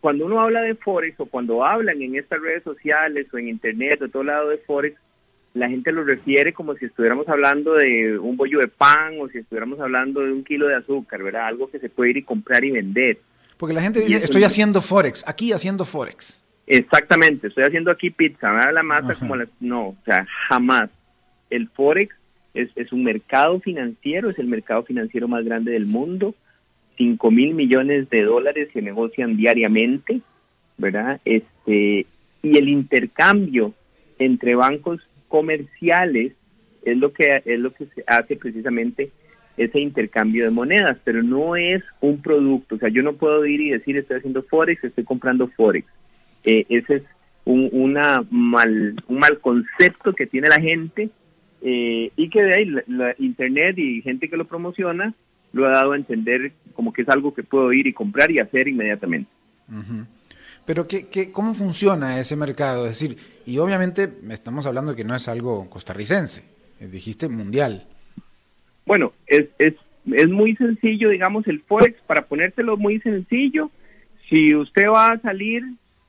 cuando 0.00 0.26
uno 0.26 0.40
habla 0.40 0.60
de 0.60 0.74
Forex 0.74 1.18
o 1.20 1.26
cuando 1.26 1.64
hablan 1.64 2.00
en 2.02 2.16
estas 2.16 2.40
redes 2.40 2.62
sociales 2.62 3.26
o 3.32 3.38
en 3.38 3.48
Internet 3.48 4.02
o 4.02 4.08
todo 4.08 4.22
lado 4.22 4.50
de 4.50 4.58
Forex, 4.58 4.98
la 5.54 5.68
gente 5.68 5.90
lo 5.92 6.04
refiere 6.04 6.52
como 6.52 6.74
si 6.74 6.84
estuviéramos 6.84 7.28
hablando 7.28 7.74
de 7.74 8.18
un 8.18 8.36
bollo 8.36 8.60
de 8.60 8.68
pan 8.68 9.18
o 9.20 9.28
si 9.28 9.38
estuviéramos 9.38 9.80
hablando 9.80 10.20
de 10.20 10.32
un 10.32 10.44
kilo 10.44 10.68
de 10.68 10.76
azúcar, 10.76 11.22
¿verdad? 11.22 11.46
Algo 11.46 11.70
que 11.70 11.78
se 11.78 11.88
puede 11.88 12.10
ir 12.10 12.16
y 12.18 12.22
comprar 12.22 12.64
y 12.64 12.70
vender. 12.70 13.18
Porque 13.56 13.74
la 13.74 13.82
gente 13.82 14.00
dice, 14.00 14.22
estoy 14.22 14.44
haciendo 14.44 14.80
Forex, 14.80 15.24
aquí 15.26 15.52
haciendo 15.52 15.84
Forex. 15.84 16.40
Exactamente, 16.70 17.46
estoy 17.46 17.64
haciendo 17.64 17.90
aquí 17.90 18.10
pizza, 18.10 18.52
me 18.52 18.60
da 18.60 18.72
la 18.72 18.82
masa 18.82 19.14
como 19.14 19.34
la... 19.34 19.48
No, 19.58 19.88
o 19.88 19.96
sea, 20.04 20.26
jamás. 20.48 20.90
El 21.48 21.68
Forex 21.70 22.14
es, 22.52 22.68
es 22.76 22.92
un 22.92 23.04
mercado 23.04 23.58
financiero, 23.60 24.28
es 24.28 24.38
el 24.38 24.48
mercado 24.48 24.82
financiero 24.82 25.28
más 25.28 25.46
grande 25.46 25.72
del 25.72 25.86
mundo. 25.86 26.34
5 26.98 27.30
mil 27.30 27.54
millones 27.54 28.10
de 28.10 28.22
dólares 28.22 28.68
se 28.74 28.82
negocian 28.82 29.38
diariamente, 29.38 30.20
¿verdad? 30.76 31.22
Este, 31.24 32.04
y 32.42 32.58
el 32.58 32.68
intercambio 32.68 33.72
entre 34.18 34.54
bancos 34.54 35.00
comerciales 35.28 36.34
es 36.84 36.98
lo 36.98 37.14
que 37.14 37.42
es 37.46 37.58
lo 37.58 37.72
que 37.72 37.86
se 37.86 38.04
hace 38.06 38.36
precisamente 38.36 39.10
ese 39.56 39.80
intercambio 39.80 40.44
de 40.44 40.50
monedas, 40.50 40.98
pero 41.02 41.22
no 41.22 41.56
es 41.56 41.82
un 42.00 42.20
producto, 42.20 42.74
o 42.74 42.78
sea, 42.78 42.90
yo 42.90 43.02
no 43.02 43.14
puedo 43.14 43.46
ir 43.46 43.60
y 43.60 43.70
decir 43.70 43.96
estoy 43.96 44.18
haciendo 44.18 44.42
forex, 44.42 44.84
estoy 44.84 45.04
comprando 45.04 45.48
forex. 45.48 45.88
Eh, 46.44 46.66
ese 46.68 46.96
es 46.96 47.02
un, 47.44 47.68
una 47.72 48.24
mal, 48.30 48.96
un 49.06 49.18
mal 49.18 49.38
concepto 49.40 50.14
que 50.14 50.26
tiene 50.26 50.48
la 50.48 50.60
gente 50.60 51.10
eh, 51.62 52.12
y 52.16 52.30
que 52.30 52.42
de 52.42 52.54
ahí 52.54 52.64
la, 52.86 53.14
Internet 53.18 53.78
y 53.78 54.02
gente 54.02 54.28
que 54.28 54.36
lo 54.36 54.44
promociona 54.44 55.14
lo 55.52 55.66
ha 55.66 55.70
dado 55.70 55.92
a 55.92 55.96
entender 55.96 56.52
como 56.74 56.92
que 56.92 57.02
es 57.02 57.08
algo 57.08 57.34
que 57.34 57.42
puedo 57.42 57.72
ir 57.72 57.86
y 57.86 57.92
comprar 57.92 58.30
y 58.30 58.38
hacer 58.38 58.68
inmediatamente. 58.68 59.30
Pero 60.66 60.86
¿qué, 60.86 61.08
qué, 61.08 61.32
¿cómo 61.32 61.54
funciona 61.54 62.20
ese 62.20 62.36
mercado? 62.36 62.86
Es 62.86 63.00
decir, 63.00 63.16
y 63.46 63.58
obviamente 63.58 64.08
estamos 64.30 64.66
hablando 64.66 64.94
que 64.94 65.04
no 65.04 65.14
es 65.14 65.26
algo 65.26 65.68
costarricense, 65.70 66.44
dijiste 66.80 67.28
mundial. 67.28 67.86
Bueno, 68.84 69.12
es, 69.26 69.46
es, 69.58 69.74
es 70.12 70.28
muy 70.28 70.54
sencillo, 70.56 71.08
digamos, 71.10 71.46
el 71.46 71.60
Forex, 71.60 72.00
para 72.06 72.26
ponértelo 72.26 72.76
muy 72.76 73.00
sencillo, 73.00 73.70
si 74.28 74.54
usted 74.54 74.88
va 74.88 75.08
a 75.08 75.20
salir, 75.20 75.62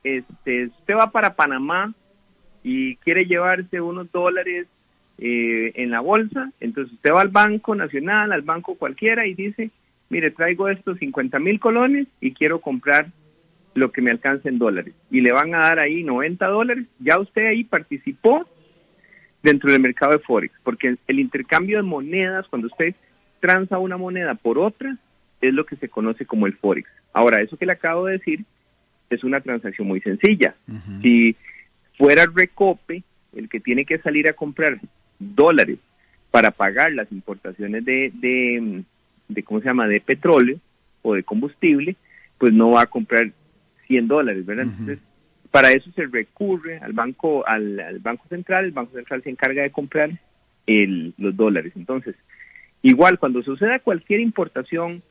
este, 0.03 0.65
usted 0.65 0.95
va 0.95 1.11
para 1.11 1.35
Panamá 1.35 1.93
y 2.63 2.95
quiere 2.97 3.25
llevarse 3.25 3.81
unos 3.81 4.11
dólares 4.11 4.67
eh, 5.17 5.71
en 5.75 5.91
la 5.91 5.99
bolsa, 5.99 6.51
entonces 6.59 6.93
usted 6.93 7.11
va 7.11 7.21
al 7.21 7.29
Banco 7.29 7.75
Nacional, 7.75 8.31
al 8.31 8.41
banco 8.41 8.75
cualquiera 8.75 9.27
y 9.27 9.33
dice, 9.33 9.69
mire, 10.09 10.31
traigo 10.31 10.69
estos 10.69 10.97
50 10.99 11.39
mil 11.39 11.59
colones 11.59 12.07
y 12.21 12.33
quiero 12.33 12.61
comprar 12.61 13.07
lo 13.75 13.91
que 13.91 14.01
me 14.01 14.11
alcance 14.11 14.49
en 14.49 14.59
dólares. 14.59 14.93
Y 15.11 15.21
le 15.21 15.31
van 15.31 15.53
a 15.55 15.59
dar 15.59 15.79
ahí 15.79 16.03
90 16.03 16.45
dólares. 16.47 16.85
Ya 16.99 17.19
usted 17.19 17.47
ahí 17.47 17.63
participó 17.63 18.45
dentro 19.43 19.71
del 19.71 19.81
mercado 19.81 20.13
de 20.13 20.19
Forex, 20.19 20.53
porque 20.63 20.97
el 21.07 21.19
intercambio 21.19 21.77
de 21.77 21.83
monedas, 21.83 22.47
cuando 22.47 22.67
usted 22.67 22.95
transa 23.39 23.77
una 23.77 23.97
moneda 23.97 24.35
por 24.35 24.57
otra, 24.57 24.97
es 25.41 25.53
lo 25.53 25.65
que 25.65 25.77
se 25.77 25.87
conoce 25.87 26.25
como 26.25 26.45
el 26.45 26.57
Forex. 26.57 26.89
Ahora, 27.13 27.41
eso 27.41 27.57
que 27.57 27.65
le 27.65 27.73
acabo 27.73 28.05
de 28.05 28.13
decir 28.13 28.45
es 29.09 29.23
una 29.23 29.41
transacción 29.41 29.87
muy 29.87 30.01
sencilla. 30.01 30.55
Si 31.01 31.35
fuera 31.97 32.25
Recope 32.33 33.03
el 33.35 33.49
que 33.49 33.59
tiene 33.59 33.85
que 33.85 33.99
salir 33.99 34.29
a 34.29 34.33
comprar 34.33 34.79
dólares 35.19 35.79
para 36.31 36.51
pagar 36.51 36.91
las 36.93 37.11
importaciones 37.11 37.83
de, 37.85 38.11
de, 39.27 39.43
¿cómo 39.43 39.59
se 39.59 39.65
llama?, 39.65 39.87
de 39.87 40.01
petróleo 40.01 40.57
o 41.01 41.15
de 41.15 41.23
combustible, 41.23 41.95
pues 42.37 42.53
no 42.53 42.71
va 42.71 42.83
a 42.83 42.87
comprar 42.87 43.31
100 43.87 44.07
dólares, 44.07 44.45
¿verdad? 44.45 44.65
Entonces, 44.65 44.99
para 45.51 45.71
eso 45.71 45.89
se 45.95 46.05
recurre 46.05 46.77
al 46.77 46.93
banco, 46.93 47.45
al, 47.47 47.99
banco 48.01 48.27
central, 48.29 48.65
el 48.65 48.71
banco 48.71 48.93
central 48.93 49.23
se 49.23 49.29
encarga 49.29 49.63
de 49.63 49.71
comprar 49.71 50.11
el, 50.67 51.13
los 51.17 51.35
dólares. 51.35 51.73
Entonces, 51.75 52.15
igual 52.81 53.17
cuando 53.17 53.41
suceda 53.41 53.79
cualquier 53.79 54.19
importación, 54.19 55.01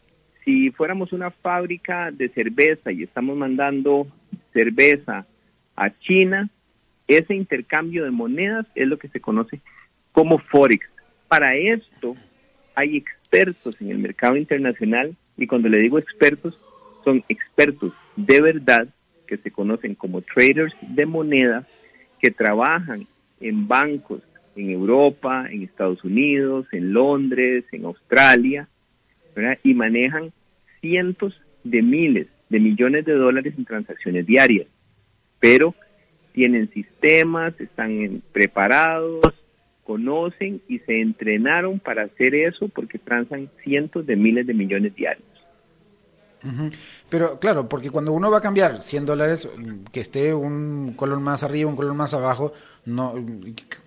si 0.48 0.70
fuéramos 0.70 1.12
una 1.12 1.30
fábrica 1.30 2.10
de 2.10 2.30
cerveza 2.30 2.90
y 2.90 3.02
estamos 3.02 3.36
mandando 3.36 4.06
cerveza 4.54 5.26
a 5.76 5.90
China, 5.98 6.48
ese 7.06 7.34
intercambio 7.34 8.02
de 8.04 8.10
monedas 8.10 8.64
es 8.74 8.88
lo 8.88 8.98
que 8.98 9.08
se 9.08 9.20
conoce 9.20 9.60
como 10.10 10.38
Forex. 10.38 10.88
Para 11.28 11.54
esto 11.54 12.16
hay 12.74 12.96
expertos 12.96 13.78
en 13.82 13.90
el 13.90 13.98
mercado 13.98 14.36
internacional 14.36 15.14
y 15.36 15.46
cuando 15.46 15.68
le 15.68 15.80
digo 15.80 15.98
expertos, 15.98 16.58
son 17.04 17.22
expertos 17.28 17.92
de 18.16 18.40
verdad 18.40 18.88
que 19.26 19.36
se 19.36 19.50
conocen 19.50 19.94
como 19.94 20.22
traders 20.22 20.74
de 20.80 21.04
monedas 21.04 21.66
que 22.20 22.30
trabajan 22.30 23.06
en 23.42 23.68
bancos 23.68 24.22
en 24.56 24.70
Europa, 24.70 25.46
en 25.50 25.62
Estados 25.62 26.02
Unidos, 26.04 26.66
en 26.72 26.94
Londres, 26.94 27.66
en 27.70 27.84
Australia, 27.84 28.66
y 29.62 29.74
manejan 29.74 30.32
cientos 30.80 31.40
de 31.64 31.82
miles 31.82 32.28
de 32.48 32.60
millones 32.60 33.04
de 33.04 33.14
dólares 33.14 33.54
en 33.56 33.64
transacciones 33.64 34.26
diarias. 34.26 34.66
Pero 35.38 35.74
tienen 36.32 36.70
sistemas, 36.70 37.58
están 37.60 38.22
preparados, 38.32 39.34
conocen 39.84 40.60
y 40.68 40.78
se 40.80 41.00
entrenaron 41.00 41.78
para 41.78 42.04
hacer 42.04 42.34
eso 42.34 42.68
porque 42.68 42.98
transan 42.98 43.50
cientos 43.64 44.06
de 44.06 44.16
miles 44.16 44.46
de 44.46 44.54
millones 44.54 44.94
diarios. 44.94 45.26
Pero 47.10 47.40
claro, 47.40 47.68
porque 47.68 47.90
cuando 47.90 48.12
uno 48.12 48.30
va 48.30 48.38
a 48.38 48.42
cambiar 48.42 48.80
100 48.80 49.06
dólares, 49.06 49.48
que 49.90 50.00
esté 50.00 50.32
un 50.32 50.92
color 50.94 51.18
más 51.20 51.42
arriba, 51.42 51.68
un 51.68 51.76
color 51.76 51.94
más 51.94 52.14
abajo, 52.14 52.52
no, 52.84 53.14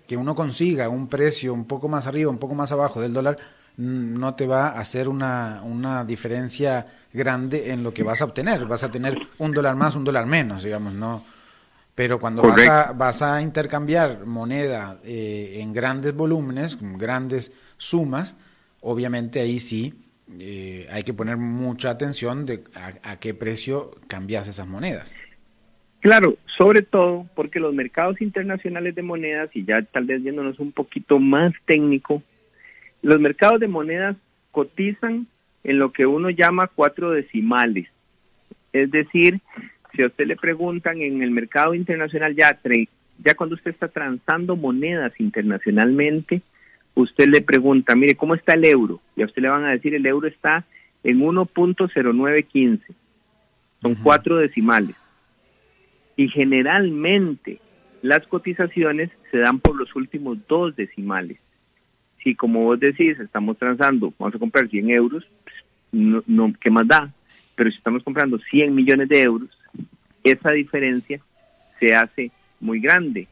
que 0.06 0.16
uno 0.16 0.34
consiga 0.34 0.88
un 0.88 1.08
precio 1.08 1.54
un 1.54 1.66
poco 1.66 1.88
más 1.88 2.06
arriba, 2.06 2.30
un 2.30 2.38
poco 2.38 2.54
más 2.54 2.70
abajo 2.72 3.00
del 3.00 3.14
dólar, 3.14 3.38
no 3.76 4.34
te 4.34 4.46
va 4.46 4.68
a 4.68 4.80
hacer 4.80 5.08
una, 5.08 5.62
una 5.64 6.04
diferencia 6.04 6.86
grande 7.12 7.72
en 7.72 7.82
lo 7.82 7.92
que 7.92 8.02
vas 8.02 8.22
a 8.22 8.26
obtener. 8.26 8.66
Vas 8.66 8.84
a 8.84 8.90
tener 8.90 9.18
un 9.38 9.52
dólar 9.52 9.76
más, 9.76 9.96
un 9.96 10.04
dólar 10.04 10.26
menos, 10.26 10.62
digamos, 10.62 10.92
¿no? 10.94 11.24
Pero 11.94 12.18
cuando 12.18 12.42
vas 12.42 12.66
a, 12.68 12.92
vas 12.92 13.20
a, 13.20 13.42
intercambiar 13.42 14.24
moneda 14.24 14.98
eh, 15.04 15.58
en 15.60 15.72
grandes 15.74 16.14
volúmenes, 16.14 16.78
grandes 16.96 17.52
sumas, 17.76 18.36
obviamente 18.80 19.40
ahí 19.40 19.58
sí 19.58 19.94
eh, 20.40 20.86
hay 20.90 21.02
que 21.02 21.12
poner 21.12 21.36
mucha 21.36 21.90
atención 21.90 22.46
de 22.46 22.62
a, 22.74 23.16
qué 23.16 23.34
precio 23.34 23.90
cambias 24.08 24.48
esas 24.48 24.66
monedas. 24.66 25.20
Claro, 26.00 26.36
sobre 26.58 26.82
todo 26.82 27.26
porque 27.34 27.60
los 27.60 27.74
mercados 27.74 28.20
internacionales 28.20 28.94
de 28.94 29.02
monedas, 29.02 29.50
y 29.54 29.64
ya 29.64 29.82
tal 29.82 30.04
vez 30.04 30.22
viéndonos 30.22 30.58
un 30.58 30.72
poquito 30.72 31.18
más 31.18 31.52
técnico, 31.66 32.22
los 33.02 33.20
mercados 33.20 33.60
de 33.60 33.68
monedas 33.68 34.16
cotizan 34.52 35.26
en 35.64 35.78
lo 35.78 35.92
que 35.92 36.06
uno 36.06 36.30
llama 36.30 36.68
cuatro 36.68 37.10
decimales. 37.10 37.88
Es 38.72 38.90
decir, 38.90 39.40
si 39.94 40.02
a 40.02 40.06
usted 40.06 40.26
le 40.26 40.36
preguntan 40.36 41.00
en 41.02 41.22
el 41.22 41.30
mercado 41.30 41.74
internacional, 41.74 42.34
ya, 42.34 42.58
ya 43.18 43.34
cuando 43.34 43.56
usted 43.56 43.72
está 43.72 43.88
transando 43.88 44.56
monedas 44.56 45.12
internacionalmente, 45.18 46.42
usted 46.94 47.26
le 47.26 47.42
pregunta, 47.42 47.94
mire, 47.94 48.14
¿cómo 48.14 48.34
está 48.34 48.54
el 48.54 48.64
euro? 48.64 49.00
Y 49.16 49.22
a 49.22 49.26
usted 49.26 49.42
le 49.42 49.48
van 49.48 49.64
a 49.64 49.72
decir, 49.72 49.94
el 49.94 50.06
euro 50.06 50.26
está 50.26 50.64
en 51.04 51.20
1.0915. 51.20 52.80
Son 53.80 53.94
cuatro 53.96 54.36
decimales. 54.36 54.96
Y 56.16 56.28
generalmente 56.28 57.58
las 58.00 58.26
cotizaciones 58.26 59.10
se 59.30 59.38
dan 59.38 59.60
por 59.60 59.76
los 59.76 59.94
últimos 59.96 60.38
dos 60.46 60.76
decimales. 60.76 61.38
Si 62.22 62.34
como 62.34 62.64
vos 62.64 62.80
decís, 62.80 63.18
estamos 63.18 63.58
transando, 63.58 64.12
vamos 64.18 64.34
a 64.34 64.38
comprar 64.38 64.68
100 64.68 64.90
euros, 64.90 65.26
pues, 65.44 65.56
no, 65.92 66.22
no, 66.26 66.52
¿qué 66.60 66.70
más 66.70 66.86
da? 66.86 67.12
Pero 67.54 67.70
si 67.70 67.76
estamos 67.76 68.02
comprando 68.02 68.38
100 68.38 68.74
millones 68.74 69.08
de 69.08 69.22
euros, 69.22 69.50
esa 70.24 70.52
diferencia 70.52 71.20
se 71.78 71.94
hace 71.94 72.30
muy 72.60 72.80
grande. 72.80 73.26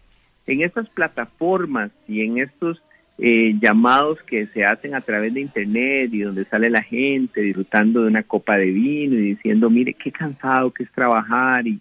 En 0.47 0.63
estas 0.63 0.89
plataformas 0.91 1.91
y 2.09 2.23
en 2.23 2.39
estos 2.39 2.83
eh, 3.19 3.55
llamados 3.61 4.19
que 4.23 4.47
se 4.49 4.65
hacen 4.65 4.95
a 4.95 5.03
través 5.03 5.35
de 5.35 5.43
internet 5.43 6.11
y 6.13 6.21
donde 6.21 6.47
sale 6.47 6.71
la 6.71 6.83
gente 6.83 7.43
disfrutando 7.43 8.03
de 8.03 8.09
una 8.09 8.23
copa 8.23 8.57
de 8.57 8.67
vino 8.67 9.15
y 9.15 9.35
diciendo, 9.35 9.71
mire 9.71 9.95
qué 9.95 10.11
cansado 10.11 10.73
que 10.73 10.85
es 10.85 10.93
trabajar 10.93 11.67
y 11.67 11.79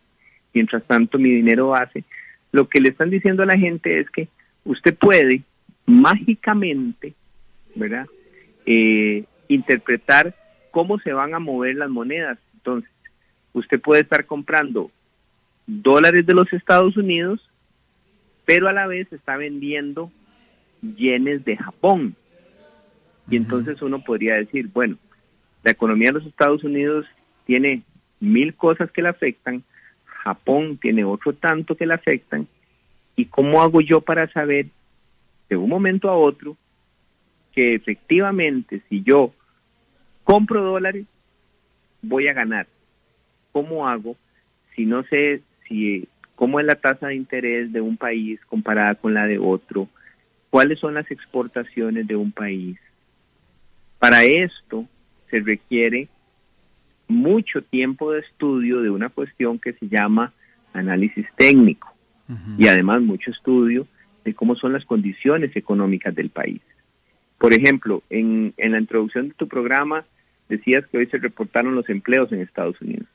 mientras 0.53 0.83
tanto 0.83 1.17
mi 1.17 1.29
dinero 1.29 1.73
hace, 1.73 2.03
lo 2.51 2.67
que 2.67 2.81
le 2.81 2.89
están 2.89 3.09
diciendo 3.09 3.43
a 3.43 3.45
la 3.45 3.57
gente 3.57 3.99
es 3.99 4.09
que 4.09 4.27
usted 4.65 4.95
puede 4.97 5.41
mágicamente, 5.89 7.13
¿verdad? 7.75 8.07
Eh, 8.65 9.25
interpretar 9.47 10.35
cómo 10.71 10.99
se 10.99 11.13
van 11.13 11.33
a 11.33 11.39
mover 11.39 11.75
las 11.75 11.89
monedas. 11.89 12.37
Entonces, 12.53 12.89
usted 13.53 13.81
puede 13.81 14.01
estar 14.01 14.25
comprando 14.25 14.91
dólares 15.65 16.25
de 16.25 16.33
los 16.33 16.51
Estados 16.53 16.95
Unidos, 16.95 17.49
pero 18.45 18.67
a 18.67 18.73
la 18.73 18.87
vez 18.87 19.11
está 19.11 19.37
vendiendo 19.37 20.11
yenes 20.95 21.43
de 21.45 21.57
Japón. 21.57 22.15
Y 23.29 23.35
entonces 23.35 23.81
uno 23.81 23.99
podría 23.99 24.35
decir, 24.35 24.69
bueno, 24.73 24.97
la 25.63 25.71
economía 25.71 26.09
de 26.09 26.19
los 26.19 26.25
Estados 26.25 26.63
Unidos 26.63 27.05
tiene 27.45 27.83
mil 28.19 28.53
cosas 28.55 28.91
que 28.91 29.01
le 29.01 29.09
afectan, 29.09 29.63
Japón 30.05 30.77
tiene 30.77 31.03
otro 31.03 31.33
tanto 31.33 31.75
que 31.75 31.85
le 31.85 31.93
afectan, 31.93 32.47
¿y 33.15 33.25
cómo 33.25 33.61
hago 33.61 33.81
yo 33.81 34.01
para 34.01 34.31
saber 34.31 34.67
de 35.49 35.57
un 35.57 35.69
momento 35.69 36.09
a 36.09 36.15
otro 36.15 36.55
que 37.53 37.75
efectivamente 37.75 38.81
si 38.87 39.03
yo 39.03 39.33
compro 40.23 40.63
dólares, 40.63 41.05
voy 42.01 42.27
a 42.27 42.33
ganar? 42.33 42.67
¿Cómo 43.51 43.87
hago 43.87 44.15
si 44.75 44.85
no 44.85 45.03
sé 45.03 45.41
si 45.67 46.07
cómo 46.35 46.59
es 46.59 46.65
la 46.65 46.75
tasa 46.75 47.07
de 47.07 47.15
interés 47.15 47.73
de 47.73 47.81
un 47.81 47.97
país 47.97 48.39
comparada 48.45 48.95
con 48.95 49.13
la 49.13 49.25
de 49.25 49.39
otro? 49.39 49.87
¿Cuáles 50.49 50.79
son 50.79 50.93
las 50.93 51.09
exportaciones 51.11 52.07
de 52.07 52.15
un 52.15 52.31
país? 52.31 52.77
Para 53.97 54.23
esto 54.23 54.85
se 55.29 55.39
requiere 55.39 56.07
mucho 57.07 57.61
tiempo 57.63 58.11
de 58.11 58.19
estudio 58.19 58.81
de 58.81 58.89
una 58.89 59.09
cuestión 59.09 59.59
que 59.59 59.73
se 59.73 59.87
llama 59.87 60.31
análisis 60.73 61.25
técnico 61.35 61.91
y 62.59 62.67
además 62.67 63.01
mucho 63.01 63.31
estudio 63.31 63.87
de 64.23 64.33
cómo 64.33 64.55
son 64.55 64.73
las 64.73 64.85
condiciones 64.85 65.55
económicas 65.55 66.13
del 66.15 66.29
país. 66.29 66.61
Por 67.37 67.53
ejemplo, 67.53 68.03
en, 68.09 68.53
en 68.57 68.71
la 68.73 68.79
introducción 68.79 69.29
de 69.29 69.33
tu 69.33 69.47
programa 69.47 70.05
decías 70.49 70.85
que 70.87 70.97
hoy 70.97 71.05
se 71.07 71.17
reportaron 71.17 71.75
los 71.75 71.89
empleos 71.89 72.31
en 72.31 72.41
Estados 72.41 72.79
Unidos. 72.81 73.07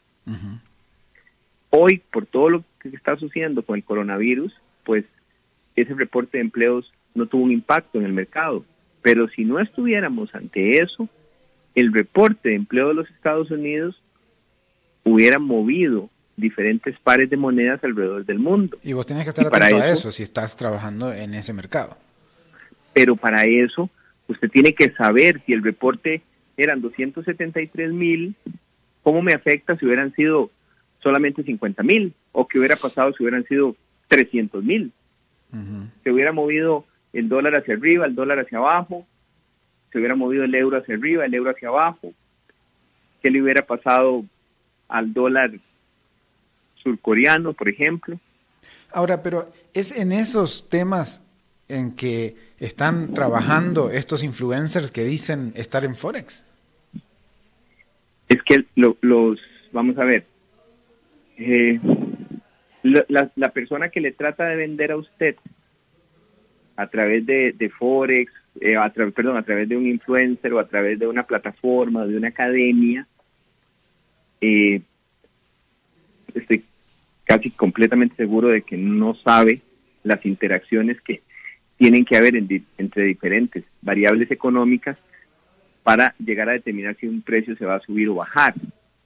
Hoy, 1.71 2.01
por 2.13 2.25
todo 2.27 2.49
lo 2.49 2.65
que 2.81 2.89
está 2.91 3.17
sucediendo 3.17 3.63
con 3.63 3.77
el 3.77 3.85
coronavirus, 3.85 4.55
pues 4.85 5.05
ese 5.77 5.93
reporte 5.95 6.39
de 6.39 6.45
empleos 6.45 6.91
no 7.15 7.27
tuvo 7.27 7.43
un 7.43 7.53
impacto 7.53 7.99
en 7.99 8.07
el 8.07 8.13
mercado. 8.13 8.65
Pero 9.03 9.29
si 9.29 9.45
no 9.45 9.59
estuviéramos 9.59 10.35
ante 10.35 10.83
eso, 10.83 11.09
el 11.75 11.93
reporte 11.93 12.51
de 12.51 12.55
empleo 12.55 12.89
de 12.89 12.95
los 12.95 13.11
Estados 13.11 13.51
Unidos 13.51 14.01
hubiera 15.03 15.39
movido 15.39 16.09
diferentes 16.37 16.99
pares 17.01 17.31
de 17.31 17.37
monedas 17.37 17.83
alrededor 17.85 18.25
del 18.25 18.39
mundo. 18.39 18.79
Y 18.83 18.93
vos 18.93 19.07
tenés 19.07 19.25
que 19.25 19.31
estar 19.31 19.47
atento 19.47 19.83
a 19.83 19.89
eso 19.89 20.11
si 20.11 20.23
estás 20.23 20.57
trabajando 20.57 21.13
en 21.13 21.35
ese 21.35 21.53
mercado. 21.53 21.97
Pero 22.93 23.17
para 23.17 23.45
eso 23.45 23.91
usted 24.29 24.51
tiene 24.51 24.75
que 24.75 24.91
saber 24.93 25.43
si 25.47 25.53
el 25.53 25.63
reporte 25.63 26.23
eran 26.57 26.81
273 26.81 27.93
mil, 27.93 28.35
cómo 29.03 29.23
me 29.23 29.33
afecta 29.33 29.77
si 29.77 29.87
hubieran 29.87 30.13
sido 30.15 30.51
solamente 31.01 31.43
50 31.43 31.83
mil 31.83 32.15
o 32.33 32.49
qué 32.49 32.59
hubiera 32.59 32.77
pasado 32.77 33.13
si 33.13 33.23
hubieran 33.23 33.45
sido 33.45 33.77
300 34.09 34.65
mil. 34.65 34.93
Se 36.03 36.11
hubiera 36.11 36.33
movido 36.33 36.85
el 37.13 37.29
dólar 37.29 37.55
hacia 37.55 37.75
arriba, 37.75 38.07
el 38.07 38.17
dólar 38.17 38.41
hacia 38.41 38.59
abajo, 38.59 39.07
se 39.93 39.99
hubiera 39.99 40.17
movido 40.17 40.43
el 40.43 40.55
euro 40.57 40.79
hacia 40.79 40.97
arriba, 40.97 41.25
el 41.25 41.33
euro 41.33 41.53
hacia 41.53 41.69
abajo. 41.69 42.13
¿Qué 43.23 43.31
le 43.31 43.41
hubiera 43.41 43.63
pasado 43.63 44.25
al 44.89 45.13
dólar 45.13 45.53
surcoreano, 46.85 47.53
por 47.53 47.69
ejemplo? 47.69 48.21
Ahora, 48.93 49.23
pero 49.23 49.51
es 49.73 49.91
en 49.91 50.13
esos 50.13 50.69
temas 50.69 51.25
en 51.69 51.97
que 51.97 52.37
están 52.59 53.15
trabajando 53.15 53.91
estos 53.91 54.23
influencers 54.23 54.91
que 54.91 55.05
dicen 55.05 55.53
estar 55.57 55.85
en 55.85 55.97
Forex? 55.97 56.47
Es 58.29 58.43
que 58.43 58.65
los, 58.77 59.41
vamos 59.73 59.99
a 59.99 60.05
ver, 60.05 60.25
eh, 61.37 61.81
la, 62.83 63.49
persona 63.53 63.89
que 63.89 64.01
le 64.01 64.13
trata 64.13 64.45
de 64.47 64.57
vender 64.57 64.93
a 64.93 64.97
usted 64.97 65.37
a 66.77 66.87
través 66.89 67.25
de, 67.27 67.73
Forex, 67.79 68.33
eh, 68.61 68.77
a 68.77 68.91
perdón, 68.91 69.37
a 69.37 69.43
través 69.43 69.69
de 69.69 69.77
un 69.77 69.87
influencer 69.87 70.53
o 70.53 70.59
a 70.59 70.67
través 70.67 70.99
de 70.99 71.07
una 71.07 71.25
plataforma, 71.25 72.07
de 72.07 72.17
una 72.17 72.29
academia, 72.29 73.07
eh, 74.41 74.81
estoy 76.35 76.65
casi 77.25 77.51
completamente 77.51 78.17
seguro 78.17 78.49
de 78.49 78.63
que 78.63 78.77
no 78.77 79.15
sabe 79.17 79.63
las 80.03 80.25
interacciones 80.27 81.01
que 81.01 81.23
tienen 81.77 82.05
que 82.05 82.17
haber 82.17 82.37
entre 82.37 83.05
diferentes 83.05 83.65
variables 83.83 84.31
económicas 84.31 84.97
para 85.83 86.15
llegar 86.19 86.49
a 86.49 86.53
determinar 86.53 86.97
si 86.97 87.07
un 87.07 87.23
precio 87.23 87.57
se 87.57 87.67
va 87.67 87.77
a 87.77 87.81
subir 87.81 88.09
o 88.09 88.15
bajar. 88.17 88.55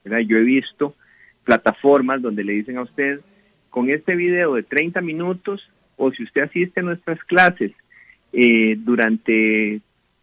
Yo 0.05 0.37
he 0.39 0.43
visto 0.43 0.95
plataformas 1.45 2.23
donde 2.23 2.45
le 2.45 2.53
dicen 2.53 2.77
a 2.77 2.83
usted, 2.83 3.21
con 3.71 3.91
este 3.91 4.15
video 4.17 4.55
de 4.55 4.63
30 4.63 5.01
minutos, 5.01 5.69
o 5.97 6.11
si 6.13 6.23
usted 6.23 6.43
asiste 6.43 6.81
a 6.81 6.85
nuestras 6.85 7.23
clases 7.25 7.73
eh, 8.33 8.77
durante 8.79 9.81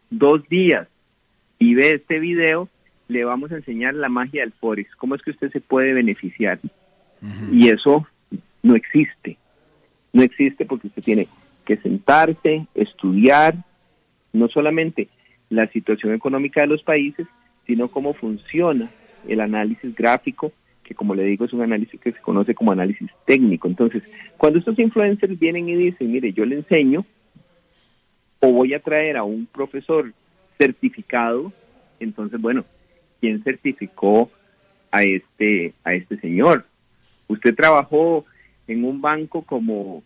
dos 0.09 0.47
días 0.47 0.87
y 1.59 1.75
ve 1.75 1.91
este 1.91 2.19
video, 2.19 2.69
le 3.07 3.23
vamos 3.23 3.51
a 3.51 3.57
enseñar 3.57 3.93
la 3.93 4.09
magia 4.09 4.41
del 4.41 4.53
Forex, 4.53 4.95
cómo 4.95 5.15
es 5.15 5.21
que 5.21 5.31
usted 5.31 5.51
se 5.51 5.61
puede 5.61 5.93
beneficiar. 5.93 6.59
Y 7.51 7.69
eso 7.69 8.07
no 8.63 8.75
existe. 8.75 9.37
No 10.13 10.23
existe 10.23 10.65
porque 10.65 10.87
usted 10.87 11.03
tiene 11.03 11.27
que 11.65 11.77
sentarse, 11.77 12.67
estudiar, 12.75 13.55
no 14.33 14.47
solamente 14.47 15.09
la 15.49 15.67
situación 15.67 16.13
económica 16.13 16.61
de 16.61 16.67
los 16.67 16.83
países, 16.83 17.27
sino 17.65 17.89
cómo 17.89 18.13
funciona 18.13 18.89
el 19.27 19.39
análisis 19.39 19.95
gráfico, 19.95 20.51
que 20.83 20.93
como 20.93 21.15
le 21.15 21.23
digo 21.23 21.45
es 21.45 21.53
un 21.53 21.61
análisis 21.61 21.99
que 21.99 22.11
se 22.11 22.21
conoce 22.21 22.53
como 22.53 22.71
análisis 22.71 23.09
técnico. 23.25 23.67
Entonces, 23.67 24.03
cuando 24.37 24.59
estos 24.59 24.77
influencers 24.77 25.39
vienen 25.39 25.67
y 25.67 25.75
dicen, 25.75 26.11
mire, 26.11 26.31
yo 26.31 26.45
le 26.45 26.57
enseño, 26.57 27.05
o 28.39 28.51
voy 28.51 28.73
a 28.73 28.79
traer 28.79 29.17
a 29.17 29.23
un 29.23 29.47
profesor 29.47 30.13
certificado, 30.57 31.51
entonces, 31.99 32.39
bueno, 32.39 32.65
¿quién 33.19 33.43
certificó 33.43 34.29
a 34.91 35.03
este, 35.03 35.73
a 35.83 35.93
este 35.93 36.17
señor? 36.19 36.65
Usted 37.27 37.55
trabajó 37.55 38.25
en 38.67 38.83
un 38.83 39.01
banco 39.01 39.43
como 39.43 40.03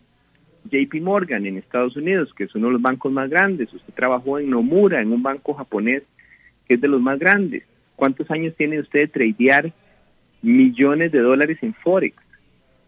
JP 0.64 1.00
Morgan 1.02 1.46
en 1.46 1.56
Estados 1.56 1.96
Unidos, 1.96 2.32
que 2.34 2.44
es 2.44 2.54
uno 2.54 2.68
de 2.68 2.74
los 2.74 2.82
bancos 2.82 3.12
más 3.12 3.30
grandes. 3.30 3.72
Usted 3.72 3.94
trabajó 3.94 4.38
en 4.38 4.50
Nomura, 4.50 5.00
en 5.00 5.12
un 5.12 5.22
banco 5.22 5.54
japonés 5.54 6.02
que 6.66 6.74
es 6.74 6.80
de 6.80 6.88
los 6.88 7.00
más 7.00 7.18
grandes. 7.18 7.64
¿Cuántos 7.96 8.30
años 8.30 8.54
tiene 8.56 8.80
usted 8.80 9.00
de 9.00 9.08
tradear 9.08 9.72
millones 10.42 11.12
de 11.12 11.20
dólares 11.20 11.58
en 11.62 11.74
Forex? 11.74 12.16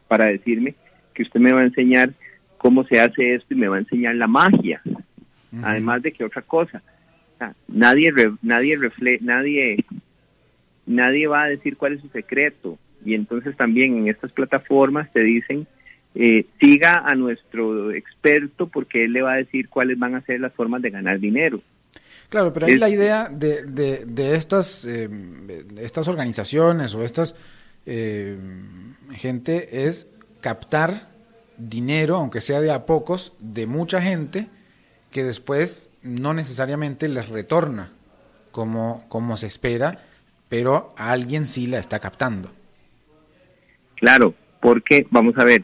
Para 0.09 0.27
decirme 0.27 0.75
que 1.15 1.23
usted 1.23 1.41
me 1.41 1.53
va 1.53 1.61
a 1.61 1.65
enseñar 1.65 2.13
cómo 2.59 2.85
se 2.85 3.01
hace 3.01 3.35
esto 3.35 3.55
y 3.55 3.57
me 3.57 3.69
va 3.69 3.77
a 3.77 3.81
enseñar 3.81 4.15
la 4.15 4.27
magia. 4.27 4.81
Además 5.63 6.03
de 6.03 6.13
que 6.13 6.25
otra 6.25 6.41
cosa, 6.43 6.83
nadie, 7.69 8.13
nadie, 8.41 8.77
refle 8.77 9.19
nadie, 9.21 9.85
nadie 10.87 11.27
va 11.27 11.43
a 11.43 11.49
decir 11.49 11.77
cuál 11.77 11.95
es 11.95 12.01
su 12.01 12.09
secreto. 12.09 12.79
Y 13.05 13.15
entonces 13.15 13.57
también 13.57 13.97
en 13.99 14.09
estas 14.09 14.33
plataformas 14.33 15.13
te 15.13 15.21
dicen 15.21 15.67
eh, 16.15 16.45
siga 16.61 17.05
a 17.07 17.15
nuestro 17.15 17.91
experto 17.91 18.67
porque 18.67 19.05
él 19.05 19.15
le 19.15 19.23
va 19.23 19.33
a 19.33 19.37
decir 19.37 19.71
cuáles 19.71 19.99
van 19.99 20.15
a 20.15 20.21
ser 20.21 20.41
las 20.41 20.53
formas 20.53 20.83
de 20.83 20.91
ganar 20.91 21.19
dinero. 21.19 21.63
Claro, 22.29 22.53
pero 22.53 22.67
ahí 22.67 22.77
la 22.77 22.89
idea 22.89 23.29
de, 23.31 23.65
de, 23.65 24.35
estas, 24.37 24.85
eh, 24.87 25.09
estas 25.79 26.09
organizaciones 26.09 26.95
o 26.95 27.03
estas 27.03 27.35
eh, 27.87 28.37
gente 29.13 29.87
es 29.87 30.07
captar 30.41 31.09
dinero, 31.59 32.17
aunque 32.17 32.41
sea 32.41 32.61
de 32.61 32.71
a 32.71 32.87
pocos, 32.87 33.35
de 33.39 33.67
mucha 33.67 34.01
gente 34.01 34.49
que 35.11 35.25
después 35.25 35.91
no 36.03 36.35
necesariamente 36.35 37.09
les 37.09 37.29
retorna 37.29 37.91
como, 38.51 39.05
como 39.09 39.37
se 39.37 39.47
espera, 39.47 39.99
pero 40.49 40.95
alguien 40.97 41.47
sí 41.47 41.67
la 41.67 41.79
está 41.79 42.01
captando. 42.01 42.51
Claro, 44.03 44.35
porque 44.61 45.07
vamos 45.11 45.39
a 45.39 45.45
ver, 45.45 45.63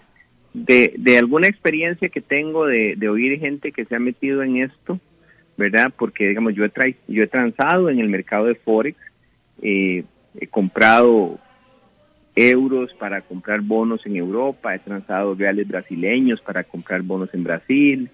de, 0.54 0.94
de 0.96 1.18
alguna 1.18 1.48
experiencia 1.48 2.08
que 2.08 2.20
tengo 2.20 2.66
de, 2.66 2.94
de, 2.96 3.08
oír 3.08 3.40
gente 3.40 3.72
que 3.72 3.84
se 3.84 3.96
ha 3.96 3.98
metido 3.98 4.44
en 4.44 4.58
esto, 4.58 5.00
¿verdad? 5.56 5.92
Porque, 5.98 6.28
digamos, 6.28 6.54
yo 6.54 6.64
he, 6.64 6.68
tra 6.68 6.88
yo 7.08 7.24
he 7.24 7.26
transado 7.26 7.90
en 7.90 7.98
el 7.98 8.08
mercado 8.08 8.44
de 8.44 8.54
Forex, 8.54 8.96
eh, 9.60 10.04
he 10.38 10.46
comprado 10.46 11.40
euros 12.36 12.94
para 12.94 13.22
comprar 13.22 13.60
bonos 13.60 14.06
en 14.06 14.14
Europa, 14.14 14.72
he 14.72 14.78
transado 14.78 15.34
reales 15.34 15.66
brasileños 15.66 16.40
para 16.40 16.62
comprar 16.62 17.02
bonos 17.02 17.34
en 17.34 17.42
Brasil, 17.42 18.08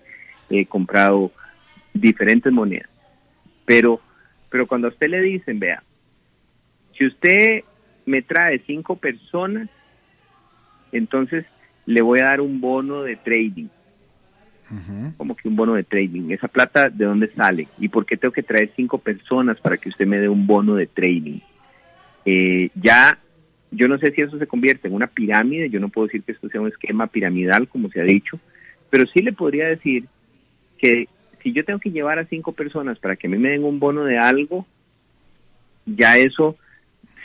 he 0.48 0.64
comprado 0.64 1.32
diferentes 1.92 2.50
monedas. 2.50 2.88
Pero, 3.66 4.00
pero 4.48 4.66
cuando 4.66 4.88
a 4.88 4.90
usted 4.90 5.08
le 5.08 5.20
dicen, 5.20 5.60
vea, 5.60 5.82
si 6.96 7.04
usted 7.04 7.62
me 8.06 8.22
trae 8.22 8.62
cinco 8.66 8.96
personas, 8.96 9.68
entonces 10.98 11.44
le 11.86 12.02
voy 12.02 12.20
a 12.20 12.24
dar 12.24 12.40
un 12.40 12.60
bono 12.60 13.02
de 13.02 13.16
trading. 13.16 13.68
Como 15.16 15.36
que 15.36 15.46
un 15.46 15.54
bono 15.54 15.74
de 15.74 15.84
trading. 15.84 16.30
Esa 16.30 16.48
plata, 16.48 16.88
¿de 16.88 17.04
dónde 17.04 17.28
sale? 17.28 17.68
¿Y 17.78 17.88
por 17.88 18.06
qué 18.06 18.16
tengo 18.16 18.32
que 18.32 18.42
traer 18.42 18.72
cinco 18.74 18.98
personas 18.98 19.60
para 19.60 19.76
que 19.76 19.88
usted 19.88 20.06
me 20.06 20.18
dé 20.18 20.28
un 20.28 20.46
bono 20.46 20.74
de 20.74 20.86
trading? 20.86 21.38
Eh, 22.24 22.70
ya, 22.74 23.18
yo 23.70 23.86
no 23.86 23.98
sé 23.98 24.10
si 24.12 24.22
eso 24.22 24.38
se 24.38 24.46
convierte 24.46 24.88
en 24.88 24.94
una 24.94 25.06
pirámide, 25.06 25.70
yo 25.70 25.78
no 25.78 25.90
puedo 25.90 26.06
decir 26.06 26.22
que 26.22 26.32
esto 26.32 26.48
sea 26.48 26.60
un 26.60 26.68
esquema 26.68 27.06
piramidal, 27.06 27.68
como 27.68 27.88
se 27.90 28.00
ha 28.00 28.04
dicho, 28.04 28.40
pero 28.90 29.04
sí 29.06 29.22
le 29.22 29.32
podría 29.32 29.68
decir 29.68 30.06
que 30.78 31.08
si 31.42 31.52
yo 31.52 31.64
tengo 31.64 31.78
que 31.78 31.90
llevar 31.90 32.18
a 32.18 32.26
cinco 32.26 32.52
personas 32.52 32.98
para 32.98 33.14
que 33.14 33.26
a 33.26 33.30
mí 33.30 33.36
me 33.36 33.50
den 33.50 33.64
un 33.64 33.78
bono 33.78 34.02
de 34.04 34.18
algo, 34.18 34.66
ya 35.86 36.16
eso 36.16 36.56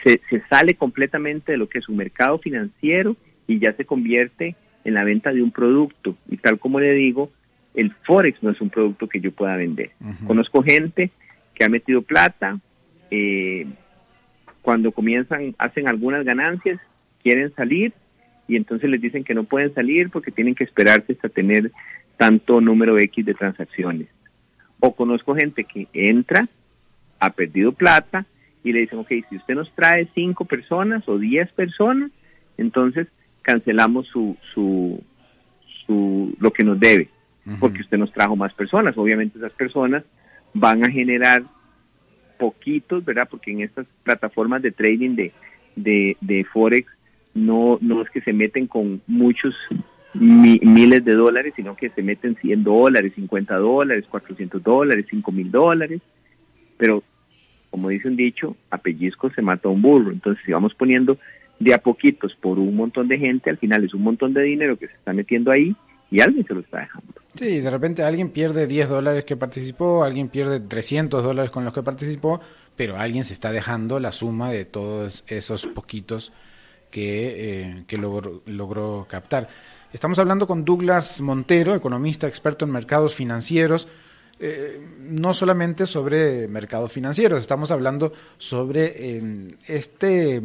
se, 0.04 0.22
se 0.30 0.42
sale 0.50 0.76
completamente 0.76 1.54
de 1.54 1.58
lo 1.58 1.68
que 1.68 1.80
es 1.80 1.90
un 1.90 1.98
mercado 1.98 2.38
financiero 2.38 3.16
y 3.50 3.58
ya 3.58 3.74
se 3.74 3.84
convierte 3.84 4.56
en 4.84 4.94
la 4.94 5.04
venta 5.04 5.34
de 5.34 5.42
un 5.42 5.50
producto. 5.50 6.16
Y 6.30 6.38
tal 6.38 6.60
como 6.60 6.80
le 6.80 6.94
digo, 6.94 7.32
el 7.74 7.92
Forex 8.06 8.44
no 8.44 8.52
es 8.52 8.62
un 8.62 8.70
producto 8.70 9.10
que 9.10 9.20
yo 9.20 9.32
pueda 9.32 9.58
vender. 9.58 9.90
Conozco 10.28 10.62
gente 10.62 11.10
que 11.56 11.66
ha 11.66 11.70
metido 11.70 12.04
plata, 12.04 12.60
eh, 13.10 13.66
cuando 14.62 14.92
comienzan, 14.92 15.56
hacen 15.58 15.88
algunas 15.88 16.24
ganancias, 16.24 16.80
quieren 17.24 17.52
salir 17.56 17.92
y 18.48 18.56
entonces 18.56 18.88
les 18.88 19.02
dicen 19.02 19.24
que 19.24 19.34
no 19.34 19.46
pueden 19.46 19.74
salir 19.74 20.12
porque 20.12 20.30
tienen 20.30 20.54
que 20.54 20.64
esperarse 20.64 21.14
hasta 21.14 21.28
tener 21.28 21.72
tanto 22.18 22.62
número 22.62 23.00
X 23.00 23.26
de 23.26 23.34
transacciones. 23.34 24.10
O 24.80 24.96
conozco 24.96 25.34
gente 25.34 25.64
que 25.64 25.88
entra, 25.94 26.48
ha 27.20 27.32
perdido 27.32 27.72
plata 27.72 28.28
y 28.64 28.74
le 28.74 28.82
dicen, 28.82 29.00
ok, 29.00 29.10
si 29.28 29.38
usted 29.38 29.56
nos 29.56 29.74
trae 29.74 30.08
cinco 30.14 30.46
personas 30.46 31.10
o 31.10 31.18
diez 31.18 31.52
personas, 31.52 32.12
entonces 32.58 33.08
cancelamos 33.50 34.06
su, 34.06 34.38
su, 34.54 35.02
su, 35.88 36.36
lo 36.40 36.52
que 36.52 36.64
nos 36.64 36.80
debe, 36.80 37.10
porque 37.60 37.82
usted 37.82 37.98
nos 37.98 38.14
trajo 38.14 38.36
más 38.36 38.54
personas. 38.54 38.96
Obviamente 38.96 39.40
esas 39.40 39.54
personas 39.54 40.04
van 40.54 40.86
a 40.86 40.92
generar 40.92 41.42
poquitos, 42.38 43.04
¿verdad? 43.04 43.28
Porque 43.28 43.52
en 43.52 43.62
estas 43.62 43.88
plataformas 44.04 44.62
de 44.62 44.72
trading 44.72 45.16
de, 45.16 45.32
de, 45.76 46.16
de 46.22 46.44
Forex 46.44 46.88
no, 47.34 47.80
no 47.82 48.04
es 48.04 48.10
que 48.12 48.22
se 48.22 48.34
meten 48.34 48.68
con 48.68 49.02
muchos 49.08 49.56
miles 50.14 51.04
de 51.04 51.16
dólares, 51.16 51.54
sino 51.56 51.76
que 51.76 51.90
se 51.90 52.04
meten 52.04 52.36
100 52.36 52.64
dólares, 52.64 53.14
50 53.16 53.56
dólares, 53.58 54.06
400 54.12 54.62
dólares, 54.62 55.08
5 55.10 55.32
mil 55.32 55.50
dólares. 55.50 56.02
Pero, 56.78 57.04
como 57.72 57.90
dice 57.90 58.10
un 58.10 58.16
dicho, 58.16 58.56
a 58.70 58.78
pellizco 58.78 59.32
se 59.32 59.42
mata 59.42 59.70
un 59.70 59.82
burro. 59.82 60.12
Entonces, 60.12 60.44
si 60.46 60.52
vamos 60.52 60.76
poniendo 60.76 61.18
de 61.60 61.74
a 61.74 61.78
poquitos 61.80 62.36
por 62.36 62.58
un 62.58 62.76
montón 62.76 63.08
de 63.08 63.18
gente, 63.18 63.50
al 63.50 63.58
final 63.58 63.84
es 63.84 63.94
un 63.94 64.02
montón 64.02 64.34
de 64.34 64.44
dinero 64.44 64.78
que 64.78 64.88
se 64.88 64.94
está 64.94 65.14
metiendo 65.14 65.52
ahí 65.52 65.76
y 66.10 66.22
alguien 66.22 66.46
se 66.48 66.54
lo 66.54 66.62
está 66.62 66.80
dejando. 66.80 67.14
Sí, 67.36 67.60
de 67.60 67.70
repente 67.70 68.04
alguien 68.04 68.30
pierde 68.30 68.66
10 68.66 68.90
dólares 68.90 69.26
que 69.26 69.38
participó, 69.38 70.04
alguien 70.04 70.30
pierde 70.30 70.60
300 70.60 71.24
dólares 71.24 71.52
con 71.52 71.64
los 71.64 71.74
que 71.74 71.84
participó, 71.84 72.42
pero 72.76 72.98
alguien 72.98 73.24
se 73.24 73.34
está 73.34 73.52
dejando 73.52 74.00
la 74.00 74.12
suma 74.12 74.52
de 74.52 74.66
todos 74.66 75.24
esos 75.28 75.68
poquitos 75.68 76.34
que, 76.90 77.84
eh, 77.88 77.98
logró, 78.46 79.06
captar. 79.08 79.48
Estamos 79.94 80.18
hablando 80.20 80.48
con 80.48 80.66
Douglas 80.66 81.22
Montero, 81.22 81.76
economista 81.76 82.28
experto 82.28 82.66
en 82.66 82.72
mercados 82.72 83.14
financieros, 83.14 83.88
eh, 84.40 84.82
no 85.02 85.34
solamente 85.34 85.86
sobre 85.86 86.48
mercados 86.48 86.92
financieros, 86.92 87.42
estamos 87.42 87.72
hablando 87.72 88.14
sobre 88.38 88.94
eh, 88.96 89.48
este 89.68 90.42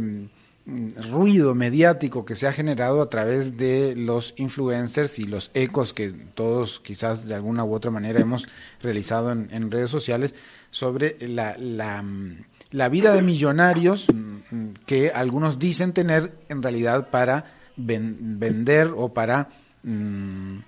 ruido 0.67 1.55
mediático 1.55 2.25
que 2.25 2.35
se 2.35 2.47
ha 2.47 2.53
generado 2.53 3.03
a 3.03 3.11
través 3.11 3.59
de 3.59 3.95
los 3.97 4.33
influencers 4.39 5.19
y 5.19 5.25
los 5.25 5.51
ecos 5.53 5.93
que 5.93 6.11
todos 6.35 6.81
quizás 6.81 7.27
de 7.27 7.35
alguna 7.35 7.65
u 7.65 7.75
otra 7.75 7.91
manera 7.91 8.21
hemos 8.21 8.49
realizado 8.83 9.31
en, 9.31 9.71
redes 9.71 9.91
sociales 9.91 10.35
sobre 10.71 11.17
la, 11.21 11.57
la, 11.59 12.89
vida 12.89 13.13
de 13.13 13.23
millonarios 13.23 14.07
mm, 14.11 14.69
que 14.87 15.11
algunos 15.11 15.59
dicen 15.59 15.93
tener 15.93 16.33
en 16.49 16.63
realidad 16.63 17.11
para 17.11 17.45
vender 17.77 18.91
o 18.97 19.13
para 19.13 19.49
mm, 19.83 20.59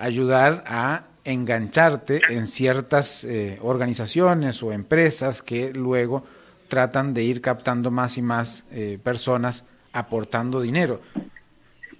ayudar 0.00 0.64
a 0.66 1.04
engancharte 1.24 2.20
en 2.30 2.46
ciertas 2.46 3.24
eh, 3.24 3.58
organizaciones 3.62 4.62
o 4.62 4.72
empresas 4.72 5.42
que 5.42 5.72
luego 5.72 6.24
tratan 6.72 7.12
de 7.12 7.22
ir 7.22 7.42
captando 7.42 7.90
más 7.90 8.16
y 8.16 8.22
más 8.22 8.66
eh, 8.72 8.98
personas 9.04 9.66
aportando 9.92 10.58
dinero. 10.58 11.02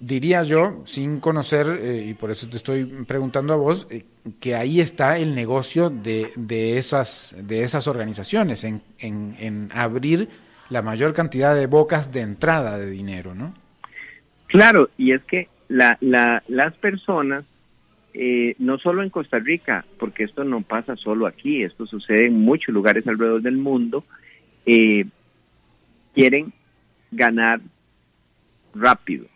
Diría 0.00 0.44
yo, 0.44 0.80
sin 0.86 1.20
conocer, 1.20 1.66
eh, 1.78 2.06
y 2.08 2.14
por 2.14 2.30
eso 2.30 2.48
te 2.48 2.56
estoy 2.56 2.86
preguntando 3.06 3.52
a 3.52 3.56
vos, 3.56 3.86
eh, 3.90 4.06
que 4.40 4.54
ahí 4.54 4.80
está 4.80 5.18
el 5.18 5.34
negocio 5.34 5.90
de, 5.90 6.30
de, 6.36 6.78
esas, 6.78 7.36
de 7.38 7.64
esas 7.64 7.86
organizaciones, 7.86 8.64
en, 8.64 8.80
en, 8.98 9.68
abrir 9.74 10.30
la 10.70 10.80
mayor 10.80 11.12
cantidad 11.12 11.54
de 11.54 11.66
bocas 11.66 12.10
de 12.10 12.22
entrada 12.22 12.78
de 12.78 12.88
dinero, 12.88 13.34
¿no? 13.34 13.52
Claro, 14.46 14.88
y 14.96 15.12
es 15.12 15.22
que 15.24 15.48
la, 15.68 15.98
la, 16.00 16.42
las 16.48 16.74
personas, 16.78 17.44
no 18.58 18.78
solo 18.78 19.02
en 19.02 19.10
Costa 19.10 19.38
Rica, 19.38 19.84
porque 19.98 20.24
esto 20.24 20.44
no 20.44 20.62
pasa 20.62 20.96
solo 20.96 21.26
aquí, 21.26 21.60
esto 21.60 21.86
sucede 21.86 22.28
en 22.28 22.40
muchos 22.40 22.74
lugares 22.74 23.06
alrededor 23.06 23.42
del 23.42 23.58
mundo, 23.58 24.04
eh, 24.66 25.04
quieren 26.14 26.52
ganar 27.10 27.60
rápido, 28.74 29.26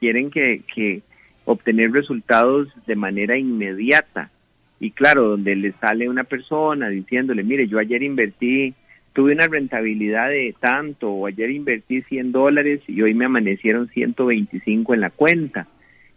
quieren 0.00 0.30
que, 0.30 0.62
que 0.74 1.02
obtener 1.44 1.92
resultados 1.92 2.68
de 2.86 2.96
manera 2.96 3.38
inmediata. 3.38 4.30
Y 4.78 4.90
claro, 4.90 5.28
donde 5.28 5.56
le 5.56 5.72
sale 5.72 6.08
una 6.08 6.24
persona 6.24 6.88
diciéndole, 6.88 7.42
mire, 7.42 7.66
yo 7.66 7.78
ayer 7.78 8.02
invertí, 8.02 8.74
tuve 9.14 9.32
una 9.32 9.46
rentabilidad 9.46 10.28
de 10.28 10.54
tanto, 10.60 11.10
o 11.10 11.26
ayer 11.26 11.50
invertí 11.50 12.02
100 12.02 12.32
dólares 12.32 12.82
y 12.86 13.00
hoy 13.00 13.14
me 13.14 13.24
amanecieron 13.24 13.88
125 13.88 14.92
en 14.92 15.00
la 15.00 15.10
cuenta. 15.10 15.66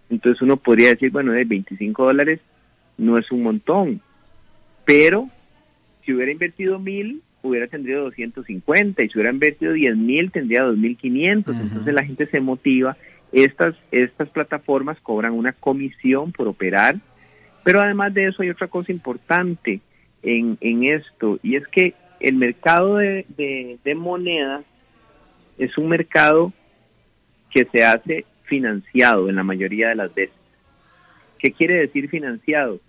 Entonces 0.10 0.41
uno 0.41 0.58
podría 0.58 0.89
decir, 0.89 1.12
bueno, 1.12 1.32
de 1.32 1.45
25 1.45 2.04
dólares 2.04 2.41
no 2.97 3.17
es 3.17 3.32
un 3.32 3.43
montón, 3.43 4.02
pero 4.84 5.30
si 6.04 6.13
hubiera 6.13 6.32
invertido 6.32 6.80
mil, 6.80 7.21
hubiera 7.41 7.67
tendría 7.67 7.97
250 7.97 9.04
y 9.04 9.10
si 9.10 9.17
hubiera 9.17 9.32
invertido 9.32 9.73
10 9.73 9.97
mil 9.97 10.32
tendría 10.32 10.63
2.500. 10.65 11.62
Entonces 11.62 11.93
la 11.93 12.04
gente 12.04 12.28
se 12.28 12.39
motiva. 12.39 12.97
Estas, 13.32 13.75
estas 13.91 14.30
plataformas 14.30 14.99
cobran 15.02 15.34
una 15.34 15.54
comisión 15.54 16.32
por 16.32 16.47
operar, 16.47 16.95
pero 17.63 17.80
además 17.80 18.13
de 18.13 18.28
eso 18.28 18.41
hay 18.41 18.49
otra 18.49 18.67
cosa 18.67 18.91
importante 18.91 19.82
en, 20.23 20.58
en 20.62 20.84
esto 20.86 21.39
y 21.43 21.56
es 21.56 21.67
que 21.67 21.93
el 22.19 22.36
mercado 22.36 22.97
de, 22.97 23.25
de, 23.38 23.78
de 23.84 23.95
monedas 23.95 24.65
es 25.58 25.78
un 25.78 25.89
mercado 25.89 26.52
que 27.52 27.65
se 27.65 27.84
hace 27.84 28.25
financiado 28.43 29.30
en 29.30 29.36
la 29.36 29.43
mayoría 29.43 29.89
de 29.89 29.95
las 29.95 30.13
veces. 30.13 30.36
¿Qué 31.38 31.52
quiere 31.52 31.75
decir 31.75 32.10
financiado? 32.10 32.80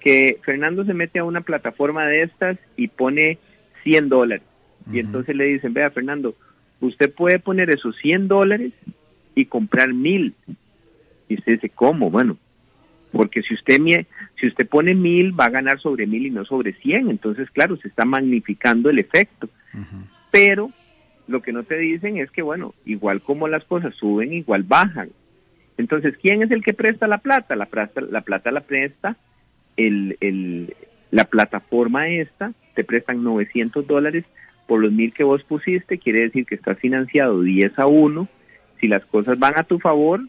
Que 0.00 0.38
Fernando 0.44 0.84
se 0.84 0.94
mete 0.94 1.18
a 1.18 1.24
una 1.24 1.42
plataforma 1.42 2.06
de 2.06 2.22
estas 2.22 2.58
y 2.76 2.88
pone 2.88 3.38
100 3.82 4.08
dólares. 4.08 4.44
Y 4.90 4.98
entonces 4.98 5.36
le 5.36 5.44
dicen, 5.44 5.72
vea 5.72 5.90
Fernando, 5.90 6.34
usted 6.80 7.12
puede 7.12 7.38
poner 7.38 7.70
esos 7.70 7.96
100 7.96 8.28
dólares 8.28 8.72
y 9.34 9.46
comprar 9.46 9.92
mil. 9.92 10.34
Y 11.28 11.34
usted 11.34 11.52
dice, 11.52 11.68
¿cómo? 11.68 12.10
Bueno, 12.10 12.36
porque 13.12 13.42
si 13.42 13.54
usted 13.54 13.78
si 14.40 14.46
usted 14.46 14.68
pone 14.68 14.94
mil 14.94 15.38
va 15.38 15.46
a 15.46 15.50
ganar 15.50 15.78
sobre 15.78 16.06
mil 16.06 16.26
y 16.26 16.30
no 16.30 16.44
sobre 16.44 16.72
100. 16.72 17.10
Entonces, 17.10 17.50
claro, 17.50 17.76
se 17.76 17.88
está 17.88 18.04
magnificando 18.04 18.90
el 18.90 18.98
efecto. 18.98 19.48
Pero 20.30 20.70
lo 21.28 21.42
que 21.42 21.52
no 21.52 21.62
te 21.62 21.78
dicen 21.78 22.16
es 22.16 22.30
que, 22.30 22.42
bueno, 22.42 22.74
igual 22.84 23.20
como 23.20 23.48
las 23.48 23.64
cosas 23.64 23.94
suben, 23.94 24.32
igual 24.32 24.64
bajan. 24.64 25.10
Entonces, 25.78 26.16
¿quién 26.20 26.42
es 26.42 26.50
el 26.50 26.62
que 26.62 26.74
presta 26.74 27.06
la 27.06 27.18
plata? 27.18 27.54
La 27.54 27.66
plata 27.66 28.00
la, 28.00 28.22
plata 28.22 28.50
la 28.50 28.60
presta 28.60 29.16
el, 29.76 30.16
el, 30.20 30.74
la 31.10 31.24
plataforma 31.24 32.08
esta 32.08 32.52
te 32.74 32.84
prestan 32.84 33.22
900 33.22 33.86
dólares 33.86 34.24
por 34.66 34.80
los 34.80 34.92
mil 34.92 35.12
que 35.12 35.24
vos 35.24 35.42
pusiste, 35.44 35.98
quiere 35.98 36.20
decir 36.20 36.46
que 36.46 36.54
estás 36.54 36.78
financiado 36.78 37.42
10 37.42 37.78
a 37.78 37.86
1. 37.86 38.28
Si 38.80 38.88
las 38.88 39.04
cosas 39.06 39.38
van 39.38 39.54
a 39.56 39.64
tu 39.64 39.78
favor, 39.78 40.20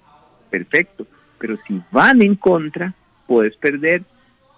perfecto. 0.49 1.07
Pero 1.39 1.57
si 1.67 1.81
van 1.91 2.21
en 2.21 2.35
contra, 2.35 2.93
puedes 3.27 3.55
perder 3.57 4.03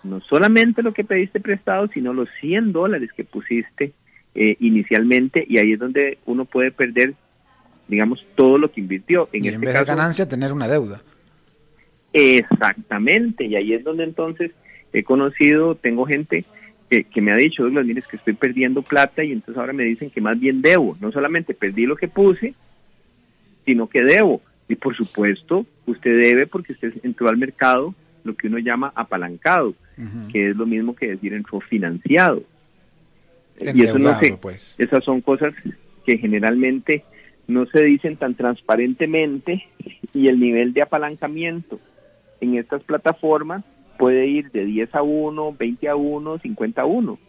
no 0.04 0.22
solamente 0.22 0.84
lo 0.84 0.94
que 0.94 1.04
pediste 1.04 1.40
prestado, 1.40 1.88
sino 1.88 2.14
los 2.14 2.30
100 2.40 2.72
dólares 2.72 3.10
que 3.16 3.24
pusiste 3.24 3.94
eh, 4.36 4.56
inicialmente 4.60 5.46
y 5.48 5.58
ahí 5.58 5.74
es 5.74 5.80
donde 5.80 6.20
uno 6.26 6.46
puede 6.46 6.72
perder, 6.72 7.14
digamos, 7.88 8.26
todo 8.36 8.58
lo 8.58 8.72
que 8.72 8.82
invirtió. 8.82 9.30
En, 9.34 9.46
y 9.46 9.48
este 9.48 9.56
en 9.56 9.62
vez 9.62 9.74
de 9.74 9.86
ganancia, 9.86 10.30
tener 10.30 10.54
una 10.54 10.68
deuda. 10.68 11.02
Exactamente, 12.14 13.46
y 13.46 13.56
ahí 13.56 13.74
es 13.74 13.84
donde 13.84 14.04
entonces 14.04 14.52
he 14.94 15.04
conocido, 15.04 15.76
tengo 15.76 16.06
gente 16.06 16.46
que, 16.90 17.22
me 17.22 17.32
ha 17.32 17.36
dicho, 17.36 17.64
Douglas, 17.64 17.86
mire, 17.86 18.04
que 18.04 18.18
estoy 18.18 18.34
perdiendo 18.34 18.82
plata 18.82 19.24
y 19.24 19.32
entonces 19.32 19.60
ahora 19.60 19.74
me 19.74 19.84
dicen 19.84 20.10
que 20.10 20.22
más 20.22 20.40
bien 20.40 20.62
debo. 20.62 20.98
No 21.00 21.12
solamente 21.12 21.54
perdí 21.54 21.86
lo 21.86 21.96
que 21.96 22.08
puse, 22.08 22.54
sino 23.66 23.88
que 23.88 24.04
debo. 24.04 24.42
Y 24.68 24.76
por 24.76 24.96
supuesto, 24.96 25.66
usted 25.86 26.20
debe 26.20 26.48
porque 26.48 26.74
usted 26.74 26.94
entró 27.04 27.30
al 27.30 27.38
mercado 27.38 27.94
lo 28.24 28.36
que 28.36 28.48
uno 28.48 28.58
llama 28.60 28.92
apalancado, 28.96 29.74
que 30.32 30.50
es 30.50 30.56
lo 30.56 30.66
mismo 30.66 30.96
que 30.96 31.12
decir 31.12 31.34
entró 31.34 31.60
financiado. 31.60 32.44
y 33.60 33.84
eso 33.84 34.00
no 34.00 34.20
sé, 34.20 34.38
pues. 34.42 34.76
esas 34.78 35.04
son 35.04 35.22
cosas 35.22 35.54
que 36.06 36.18
generalmente 36.18 37.04
no 37.48 37.66
se 37.68 37.84
dicen 37.84 38.18
tan 38.18 38.34
transparentemente 38.36 39.64
y 40.14 40.28
el 40.28 40.40
nivel 40.40 40.74
de 40.74 40.82
apalancamiento 40.82 41.80
en 42.42 42.58
estas 42.58 42.84
plataformas 42.84 43.64
puede 43.98 44.28
ir 44.28 44.52
de 44.52 44.66
10 44.66 44.96
a 44.96 45.02
1, 45.02 45.56
20 45.58 45.90
a 45.90 45.96
1, 45.96 46.40
50 46.40 46.82
a 46.82 46.86
1. 46.86 47.20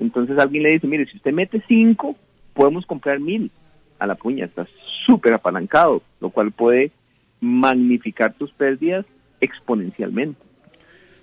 Entonces 0.00 0.38
alguien 0.38 0.62
le 0.62 0.72
dice, 0.72 0.86
mire, 0.86 1.06
si 1.06 1.16
usted 1.16 1.32
mete 1.32 1.62
5, 1.66 2.16
podemos 2.54 2.86
comprar 2.86 3.20
1000 3.20 3.50
a 3.98 4.06
la 4.06 4.14
puña, 4.14 4.46
está 4.46 4.66
súper 5.06 5.34
apalancado, 5.34 6.02
lo 6.20 6.30
cual 6.30 6.52
puede 6.52 6.90
magnificar 7.40 8.32
tus 8.34 8.50
pérdidas 8.52 9.04
exponencialmente. 9.40 10.40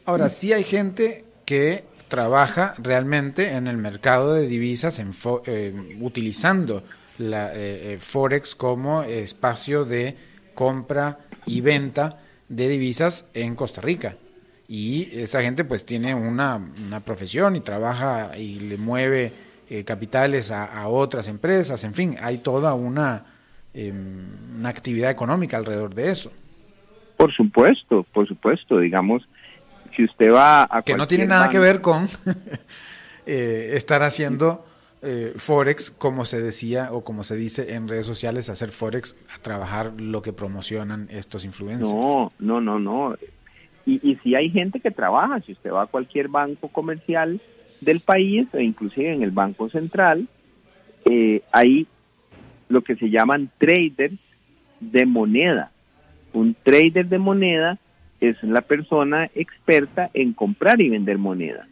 Ahora, 0.06 0.30
sí 0.30 0.54
hay 0.54 0.64
gente 0.64 1.26
que 1.46 1.84
trabaja 2.08 2.76
realmente 2.78 3.56
en 3.56 3.68
el 3.68 3.78
mercado 3.78 4.34
de 4.34 4.48
divisas 4.48 5.00
en 5.00 5.12
eh, 5.46 5.98
utilizando 6.00 6.84
la 7.18 7.52
eh, 7.54 7.94
eh, 7.94 7.98
Forex 8.00 8.56
como 8.56 9.04
espacio 9.04 9.84
de 9.84 10.16
compra 10.54 11.20
y 11.46 11.62
venta 11.62 12.18
de 12.48 12.70
divisas 12.70 13.30
en 13.34 13.56
Costa 13.56 13.82
Rica 13.82 14.16
y 14.68 15.10
esa 15.14 15.42
gente 15.42 15.64
pues 15.64 15.86
tiene 15.86 16.14
una, 16.14 16.60
una 16.86 17.00
profesión 17.00 17.56
y 17.56 17.62
trabaja 17.62 18.38
y 18.38 18.60
le 18.60 18.78
mueve 18.78 19.32
eh, 19.70 19.84
capitales 19.84 20.52
a, 20.52 20.88
otras 20.88 21.28
empresas, 21.28 21.84
en 21.84 21.94
fin, 21.94 22.16
hay 22.22 22.40
toda 22.40 22.74
una, 22.74 23.26
em, 23.74 24.26
una 24.58 24.70
actividad 24.70 25.12
económica 25.12 25.58
alrededor 25.58 25.94
de 25.94 26.12
eso. 26.12 26.32
Por 27.16 27.34
supuesto, 27.34 28.06
por 28.14 28.28
supuesto, 28.28 28.80
digamos, 28.80 29.28
si 29.96 30.04
usted 30.04 30.32
va 30.32 30.68
a... 30.70 30.82
Que 30.84 30.96
no 30.96 31.08
tiene 31.08 31.26
nada 31.26 31.50
que 31.50 31.60
ver 31.60 31.82
con 31.82 32.08
eh, 33.26 33.72
estar 33.74 34.04
haciendo 34.04 34.66
eh, 35.02 35.34
Forex, 35.36 35.92
como 35.92 36.26
se 36.26 36.42
decía 36.42 36.90
o 36.92 37.04
como 37.04 37.24
se 37.24 37.36
dice 37.36 37.74
en 37.74 37.88
redes 37.88 38.06
sociales, 38.06 38.50
hacer 38.50 38.70
Forex, 38.70 39.16
a 39.36 39.40
trabajar 39.42 39.94
lo 39.98 40.22
que 40.22 40.34
promocionan 40.34 41.08
estos 41.12 41.46
influencers. 41.46 41.92
No, 41.92 42.32
no, 42.40 42.62
no, 42.62 42.80
no. 42.80 43.16
Y, 43.90 44.18
si 44.22 44.36
hay 44.36 44.50
gente 44.50 44.82
que 44.82 44.92
trabaja, 44.92 45.40
si 45.46 45.54
usted 45.54 45.72
va 45.72 45.84
a 45.84 45.88
cualquier 45.88 46.28
banco 46.28 46.68
comercial 46.68 47.40
del 47.80 48.02
país, 48.02 48.46
e 48.54 48.62
inclusive 48.62 49.14
en 49.14 49.24
el 49.24 49.32
Banco 49.32 49.70
Central, 49.70 50.28
eh, 51.06 51.42
hay 51.54 51.88
lo 52.68 52.82
que 52.82 52.98
se 52.98 53.10
llaman 53.10 53.50
traders 53.58 54.20
de 54.82 55.06
moneda. 55.06 55.72
Un 56.34 56.54
trader 56.64 57.08
de 57.08 57.18
moneda 57.18 57.78
es 58.20 58.36
la 58.44 58.60
persona 58.60 59.30
experta 59.34 60.10
en 60.14 60.34
comprar 60.34 60.82
y 60.82 60.90
vender 60.90 61.18
moneda. 61.18 61.66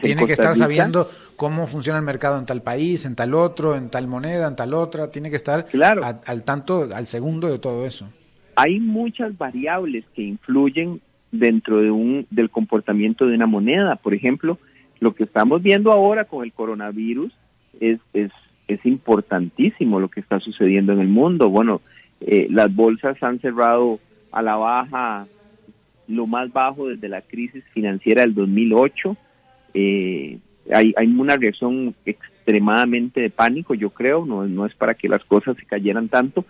tiene 0.00 0.26
que 0.26 0.34
estar 0.34 0.54
sabiendo 0.54 1.10
cómo 1.34 1.66
funciona 1.66 1.98
el 1.98 2.04
mercado 2.04 2.38
en 2.38 2.46
tal 2.46 2.62
país, 2.62 3.04
en 3.06 3.16
tal 3.16 3.34
otro, 3.34 3.74
en 3.74 3.90
tal 3.90 4.06
moneda, 4.06 4.46
en 4.46 4.54
tal 4.54 4.72
otra. 4.72 5.10
Tiene 5.10 5.30
que 5.30 5.36
estar 5.36 5.66
al 6.26 6.44
tanto, 6.44 6.88
al 6.94 7.08
segundo 7.08 7.50
de 7.50 7.58
todo 7.58 7.86
eso. 7.86 8.08
Hay 8.54 8.78
muchas 8.78 9.36
variables 9.36 10.04
que 10.14 10.22
influyen 10.22 11.00
dentro 11.38 11.80
de 11.80 11.90
un, 11.90 12.26
del 12.30 12.50
comportamiento 12.50 13.26
de 13.26 13.34
una 13.34 13.46
moneda. 13.46 13.96
Por 13.96 14.14
ejemplo, 14.14 14.58
lo 15.00 15.14
que 15.14 15.24
estamos 15.24 15.62
viendo 15.62 15.92
ahora 15.92 16.24
con 16.24 16.44
el 16.44 16.52
coronavirus 16.52 17.32
es, 17.80 17.98
es, 18.12 18.30
importantísimo 18.84 20.00
lo 20.00 20.08
que 20.08 20.20
está 20.20 20.40
sucediendo 20.40 20.92
en 20.92 21.00
el 21.00 21.08
mundo. 21.08 21.48
Bueno, 21.48 21.80
eh, 22.20 22.48
las 22.50 22.74
bolsas 22.74 23.20
han 23.22 23.40
cerrado 23.40 23.98
a 24.30 24.42
la 24.42 24.56
baja 24.56 25.26
lo 26.06 26.26
más 26.26 26.52
bajo 26.52 26.88
desde 26.88 27.08
la 27.08 27.22
crisis 27.22 27.64
financiera 27.72 28.22
del 28.22 28.34
2008. 28.34 29.16
Eh, 29.74 30.38
hay, 30.72 30.92
hay 30.96 31.06
una 31.06 31.36
reacción 31.36 31.94
extremadamente 32.04 33.20
de 33.20 33.30
pánico, 33.30 33.74
yo 33.74 33.90
creo, 33.90 34.26
no, 34.26 34.46
no 34.46 34.66
es 34.66 34.74
para 34.74 34.94
que 34.94 35.08
las 35.08 35.24
cosas 35.24 35.56
se 35.56 35.64
cayeran 35.64 36.08
tanto, 36.08 36.44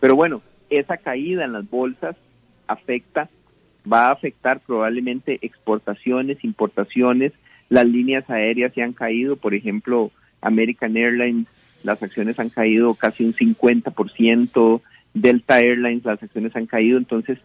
pero 0.00 0.14
bueno, 0.14 0.42
esa 0.68 0.98
caída 0.98 1.44
en 1.44 1.52
las 1.52 1.68
bolsas 1.68 2.16
afecta, 2.66 3.30
va 3.90 4.08
a 4.08 4.12
afectar 4.12 4.60
probablemente 4.60 5.38
exportaciones, 5.42 6.44
importaciones, 6.44 7.32
las 7.68 7.86
líneas 7.86 8.28
aéreas 8.30 8.72
se 8.74 8.82
han 8.82 8.92
caído, 8.92 9.36
por 9.36 9.54
ejemplo, 9.54 10.10
American 10.40 10.96
Airlines, 10.96 11.46
las 11.82 12.02
acciones 12.02 12.38
han 12.38 12.48
caído 12.48 12.94
casi 12.94 13.24
un 13.24 13.34
50%, 13.34 14.80
Delta 15.14 15.60
Airlines, 15.60 16.04
las 16.04 16.22
acciones 16.22 16.54
han 16.56 16.66
caído, 16.66 16.98
entonces 16.98 17.38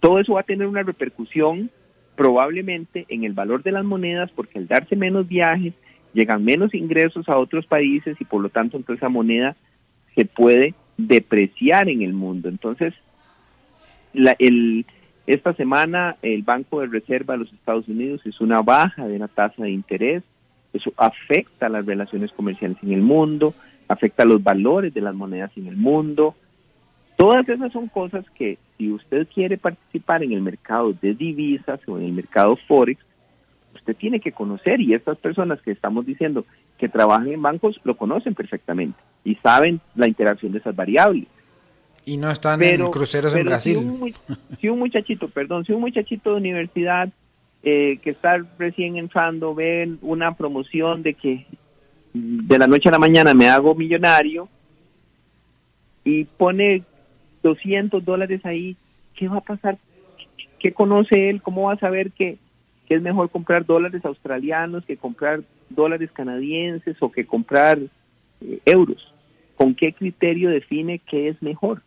todo 0.00 0.18
eso 0.18 0.34
va 0.34 0.40
a 0.40 0.44
tener 0.44 0.66
una 0.66 0.82
repercusión 0.82 1.70
probablemente 2.16 3.06
en 3.08 3.24
el 3.24 3.32
valor 3.32 3.62
de 3.62 3.72
las 3.72 3.84
monedas 3.84 4.30
porque 4.32 4.58
al 4.58 4.66
darse 4.66 4.96
menos 4.96 5.28
viajes 5.28 5.74
llegan 6.12 6.44
menos 6.44 6.74
ingresos 6.74 7.28
a 7.28 7.38
otros 7.38 7.66
países 7.66 8.20
y 8.20 8.24
por 8.24 8.42
lo 8.42 8.48
tanto 8.48 8.76
entonces 8.76 9.00
esa 9.00 9.08
moneda 9.08 9.56
se 10.14 10.24
puede 10.24 10.74
depreciar 10.96 11.88
en 11.88 12.02
el 12.02 12.12
mundo. 12.12 12.48
Entonces, 12.48 12.94
la, 14.12 14.34
el, 14.38 14.84
esta 15.32 15.52
semana 15.54 16.16
el 16.22 16.42
Banco 16.42 16.80
de 16.80 16.86
Reserva 16.86 17.34
de 17.34 17.40
los 17.40 17.52
Estados 17.52 17.88
Unidos 17.88 18.20
es 18.24 18.40
una 18.40 18.62
baja 18.62 19.06
de 19.06 19.18
la 19.18 19.28
tasa 19.28 19.62
de 19.62 19.70
interés, 19.70 20.22
eso 20.72 20.92
afecta 20.96 21.68
las 21.68 21.84
relaciones 21.86 22.30
comerciales 22.32 22.78
en 22.82 22.92
el 22.92 23.02
mundo, 23.02 23.54
afecta 23.88 24.24
los 24.24 24.42
valores 24.42 24.94
de 24.94 25.00
las 25.00 25.14
monedas 25.14 25.50
en 25.56 25.66
el 25.66 25.76
mundo, 25.76 26.34
Todas 27.20 27.46
esas 27.50 27.70
son 27.70 27.88
cosas 27.88 28.24
que 28.34 28.56
si 28.78 28.90
usted 28.90 29.28
quiere 29.28 29.58
participar 29.58 30.22
en 30.22 30.32
el 30.32 30.40
mercado 30.40 30.94
de 30.94 31.12
divisas 31.12 31.78
o 31.86 31.98
en 31.98 32.06
el 32.06 32.12
mercado 32.12 32.56
forex, 32.66 32.98
usted 33.74 33.94
tiene 33.94 34.20
que 34.20 34.32
conocer 34.32 34.80
y 34.80 34.94
estas 34.94 35.18
personas 35.18 35.60
que 35.60 35.70
estamos 35.70 36.06
diciendo 36.06 36.46
que 36.78 36.88
trabajan 36.88 37.28
en 37.28 37.42
bancos 37.42 37.78
lo 37.84 37.94
conocen 37.98 38.34
perfectamente 38.34 38.98
y 39.22 39.34
saben 39.34 39.82
la 39.96 40.08
interacción 40.08 40.52
de 40.52 40.60
esas 40.60 40.74
variables. 40.74 41.26
Y 42.10 42.16
no 42.16 42.28
están 42.28 42.60
en 42.64 42.90
cruceros 42.90 43.36
en 43.36 43.46
Brasil. 43.46 43.78
Si 44.60 44.68
un, 44.68 44.80
muchachito, 44.80 45.28
perdón, 45.28 45.64
si 45.64 45.72
un 45.72 45.80
muchachito 45.80 46.30
de 46.30 46.38
universidad 46.38 47.08
eh, 47.62 48.00
que 48.02 48.10
está 48.10 48.44
recién 48.58 48.96
entrando 48.96 49.54
ve 49.54 49.88
una 50.02 50.34
promoción 50.34 51.04
de 51.04 51.14
que 51.14 51.46
de 52.12 52.58
la 52.58 52.66
noche 52.66 52.88
a 52.88 52.92
la 52.92 52.98
mañana 52.98 53.32
me 53.32 53.48
hago 53.48 53.76
millonario 53.76 54.48
y 56.02 56.24
pone 56.24 56.82
200 57.44 58.04
dólares 58.04 58.44
ahí, 58.44 58.76
¿qué 59.14 59.28
va 59.28 59.36
a 59.36 59.42
pasar? 59.42 59.78
¿Qué 60.58 60.72
conoce 60.72 61.30
él? 61.30 61.40
¿Cómo 61.40 61.68
va 61.68 61.74
a 61.74 61.78
saber 61.78 62.10
que, 62.10 62.38
es 62.88 63.02
mejor 63.02 63.30
comprar 63.30 63.64
dólares 63.64 64.04
australianos 64.04 64.84
que 64.84 64.96
comprar 64.96 65.42
dólares 65.68 66.10
canadienses 66.10 66.96
o 66.98 67.12
que 67.12 67.24
comprar 67.24 67.78
eh, 68.40 68.58
euros? 68.64 69.14
¿Con 69.54 69.76
qué 69.76 69.92
criterio 69.92 70.50
define 70.50 70.98
qué 70.98 71.28
es 71.28 71.40
mejor? 71.40 71.82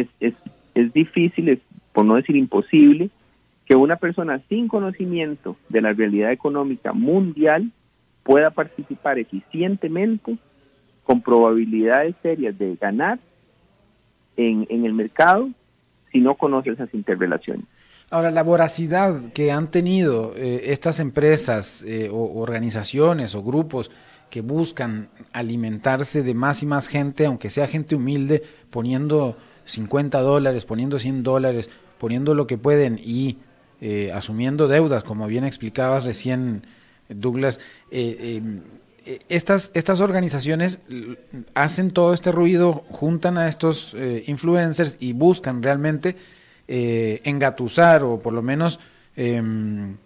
Es, 0.00 0.08
es, 0.20 0.34
es 0.74 0.92
difícil, 0.92 1.60
por 1.92 2.04
no 2.04 2.16
decir 2.16 2.36
imposible, 2.36 3.10
que 3.66 3.76
una 3.76 3.96
persona 3.96 4.42
sin 4.48 4.68
conocimiento 4.68 5.56
de 5.68 5.80
la 5.80 5.92
realidad 5.92 6.32
económica 6.32 6.92
mundial 6.92 7.70
pueda 8.24 8.50
participar 8.50 9.18
eficientemente 9.18 10.38
con 11.04 11.22
probabilidades 11.22 12.14
serias 12.22 12.58
de 12.58 12.76
ganar 12.76 13.18
en, 14.36 14.66
el 14.70 14.92
mercado 14.92 15.50
si 16.12 16.18
no 16.18 16.34
conoce 16.34 16.70
esas 16.70 16.92
interrelaciones. 16.94 17.66
Ahora, 18.10 18.30
la 18.30 18.42
voracidad 18.42 19.32
que 19.32 19.52
han 19.52 19.70
tenido 19.70 20.34
eh, 20.36 20.72
estas 20.72 20.98
empresas 20.98 21.84
eh, 21.84 22.08
o 22.10 22.40
organizaciones 22.40 23.34
o 23.34 23.42
grupos 23.42 23.90
que 24.30 24.40
buscan 24.40 25.08
alimentarse 25.32 26.22
de 26.22 26.34
más 26.34 26.62
y 26.62 26.66
más 26.66 26.88
gente, 26.88 27.26
aunque 27.26 27.50
sea 27.50 27.68
gente 27.68 27.94
humilde, 27.94 28.42
poniendo 28.70 29.36
50 29.64 30.20
dólares, 30.20 30.64
poniendo 30.64 30.98
100 30.98 31.22
dólares, 31.22 31.68
poniendo 31.98 32.34
lo 32.34 32.46
que 32.46 32.58
pueden 32.58 33.00
y 33.02 33.38
eh, 33.80 34.12
asumiendo 34.12 34.68
deudas, 34.68 35.04
como 35.04 35.26
bien 35.26 35.44
explicabas 35.44 36.04
recién, 36.04 36.66
Douglas, 37.08 37.60
eh, 37.90 39.20
estas, 39.28 39.70
estas 39.74 40.00
organizaciones 40.00 40.80
hacen 41.54 41.90
todo 41.90 42.12
este 42.12 42.32
ruido, 42.32 42.84
juntan 42.90 43.38
a 43.38 43.48
estos 43.48 43.94
eh, 43.94 44.24
influencers 44.26 44.96
y 45.00 45.14
buscan 45.14 45.62
realmente 45.62 46.16
eh, 46.68 47.20
engatusar 47.24 48.04
o 48.04 48.20
por 48.20 48.32
lo 48.32 48.42
menos, 48.42 48.78
em, 49.16 49.96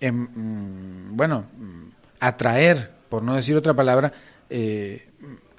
em, 0.00 0.28
bueno, 1.16 1.44
atraer, 2.18 2.90
por 3.08 3.22
no 3.22 3.34
decir 3.34 3.56
otra 3.56 3.74
palabra, 3.74 4.12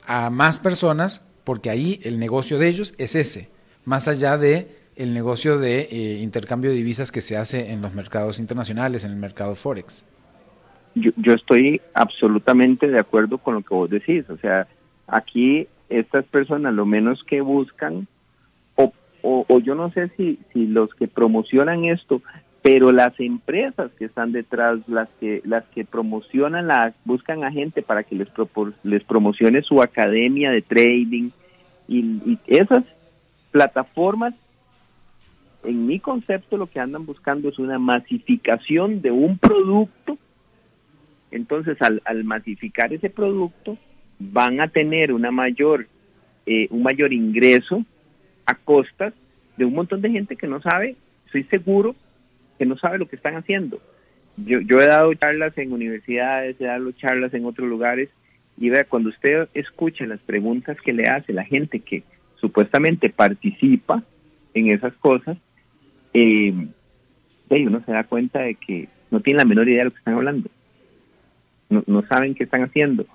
a 0.05 0.29
más 0.29 0.59
personas, 0.59 1.21
porque 1.43 1.69
ahí 1.69 1.99
el 2.03 2.19
negocio 2.19 2.57
de 2.57 2.67
ellos 2.67 2.93
es 2.97 3.15
ese, 3.15 3.49
más 3.85 4.07
allá 4.07 4.37
de 4.37 4.79
el 4.95 5.13
negocio 5.13 5.57
de 5.57 6.19
intercambio 6.21 6.69
de 6.69 6.75
divisas 6.75 7.11
que 7.11 7.21
se 7.21 7.37
hace 7.37 7.71
en 7.71 7.81
los 7.81 7.93
mercados 7.93 8.39
internacionales, 8.39 9.03
en 9.03 9.11
el 9.11 9.17
mercado 9.17 9.55
forex 9.55 10.05
yo, 10.95 11.11
yo 11.17 11.33
estoy 11.33 11.81
absolutamente 11.93 12.87
de 12.87 12.99
acuerdo 12.99 13.37
con 13.37 13.55
lo 13.55 13.61
que 13.61 13.73
vos 13.73 13.89
decís. 13.89 14.29
O 14.29 14.37
sea, 14.37 14.67
aquí 15.07 15.67
estas 15.89 16.25
personas 16.25 16.73
lo 16.73 16.85
menos 16.85 17.23
que 17.23 17.41
buscan, 17.41 18.07
o, 18.75 18.93
o, 19.21 19.59
yo 19.59 19.75
no 19.75 19.91
sé 19.91 20.09
si, 20.17 20.39
si 20.51 20.65
los 20.67 20.93
que 20.95 21.07
promocionan 21.07 21.85
esto, 21.85 22.21
pero 22.61 22.91
las 22.91 23.19
empresas 23.19 23.91
que 23.97 24.05
están 24.05 24.31
detrás, 24.31 24.79
las 24.87 25.09
que 25.19 25.41
las 25.45 25.63
que 25.69 25.83
promocionan, 25.83 26.67
las 26.67 26.93
buscan 27.05 27.43
a 27.43 27.51
gente 27.51 27.81
para 27.81 28.03
que 28.03 28.15
les, 28.15 28.27
les 28.83 29.03
promocione 29.03 29.61
su 29.61 29.81
academia 29.81 30.51
de 30.51 30.61
trading 30.61 31.31
y, 31.87 31.99
y 31.99 32.39
esas 32.47 32.83
plataformas 33.51 34.33
en 35.63 35.85
mi 35.85 35.99
concepto 35.99 36.57
lo 36.57 36.67
que 36.67 36.79
andan 36.79 37.05
buscando 37.05 37.49
es 37.49 37.59
una 37.59 37.79
masificación 37.79 39.01
de 39.01 39.11
un 39.11 39.37
producto. 39.37 40.17
Entonces, 41.29 41.77
al, 41.81 42.23
masificar 42.23 42.91
ese 42.93 43.09
producto, 43.09 43.77
van 44.19 44.59
a 44.59 44.67
tener 44.67 45.13
una 45.13 45.31
mayor, 45.31 45.87
eh, 46.45 46.67
un 46.71 46.83
mayor 46.83 47.13
ingreso 47.13 47.83
a 48.45 48.55
costas 48.55 49.13
de 49.57 49.65
un 49.65 49.73
montón 49.73 50.01
de 50.01 50.09
gente 50.09 50.35
que 50.35 50.47
no 50.47 50.61
sabe, 50.61 50.95
estoy 51.25 51.43
seguro, 51.43 51.95
que 52.61 52.65
no 52.67 52.77
sabe 52.77 52.99
lo 52.99 53.07
que 53.07 53.15
están 53.15 53.35
haciendo. 53.35 53.81
Yo, 54.37 54.59
yo 54.59 54.79
he 54.79 54.85
dado 54.85 55.11
charlas 55.15 55.57
en 55.57 55.73
universidades, 55.73 56.59
he 56.59 56.65
dado 56.65 56.91
charlas 56.91 57.33
en 57.33 57.45
otros 57.45 57.67
lugares, 57.67 58.09
y 58.57 58.69
vea, 58.69 58.83
cuando 58.83 59.09
usted 59.09 59.49
escucha 59.55 60.05
las 60.05 60.21
preguntas 60.21 60.77
que 60.79 60.93
le 60.93 61.07
hace 61.07 61.33
la 61.33 61.43
gente 61.43 61.79
que 61.79 62.03
supuestamente 62.35 63.09
participa 63.09 64.03
en 64.53 64.69
esas 64.69 64.93
cosas, 64.93 65.37
eh, 66.13 66.53
uno 67.49 67.83
se 67.83 67.91
da 67.91 68.03
cuenta 68.03 68.41
de 68.41 68.55
que 68.55 68.87
no 69.09 69.21
tiene 69.21 69.39
la 69.39 69.45
menor 69.45 69.67
idea 69.67 69.79
de 69.79 69.85
lo 69.85 69.91
que 69.91 69.97
están 69.97 70.13
hablando 70.13 70.49
no, 71.71 72.03
saben 72.07 72.35
qué 72.35 72.43
están 72.43 72.63
haciendo. 72.63 73.05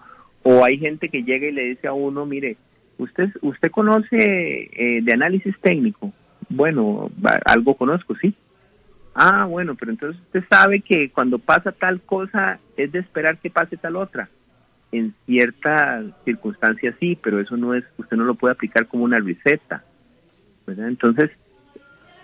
O 0.42 0.64
hay 0.64 0.78
gente 0.78 1.08
que 1.08 1.22
llega 1.22 1.46
y 1.48 1.52
le 1.52 1.64
dice 1.64 1.88
a 1.88 1.92
uno, 1.92 2.26
mire, 2.26 2.56
usted, 2.98 3.30
usted 3.42 3.70
conoce 3.70 4.70
eh, 4.72 5.00
de 5.02 5.12
análisis 5.12 5.54
técnico. 5.60 6.12
Bueno, 6.48 7.10
algo 7.44 7.74
conozco, 7.74 8.14
sí. 8.16 8.34
Ah, 9.18 9.46
bueno, 9.46 9.74
pero 9.74 9.92
entonces 9.92 10.20
usted 10.20 10.44
sabe 10.46 10.82
que 10.82 11.10
cuando 11.10 11.38
pasa 11.38 11.72
tal 11.72 12.02
cosa 12.02 12.58
es 12.76 12.92
de 12.92 12.98
esperar 12.98 13.38
que 13.38 13.48
pase 13.48 13.78
tal 13.78 13.96
otra. 13.96 14.28
En 14.92 15.14
ciertas 15.24 16.04
circunstancias 16.26 16.94
sí, 17.00 17.18
pero 17.20 17.40
eso 17.40 17.56
no 17.56 17.72
es, 17.74 17.82
usted 17.96 18.14
no 18.14 18.24
lo 18.24 18.34
puede 18.34 18.52
aplicar 18.52 18.86
como 18.86 19.04
una 19.04 19.18
receta. 19.18 19.82
Entonces, 20.66 21.30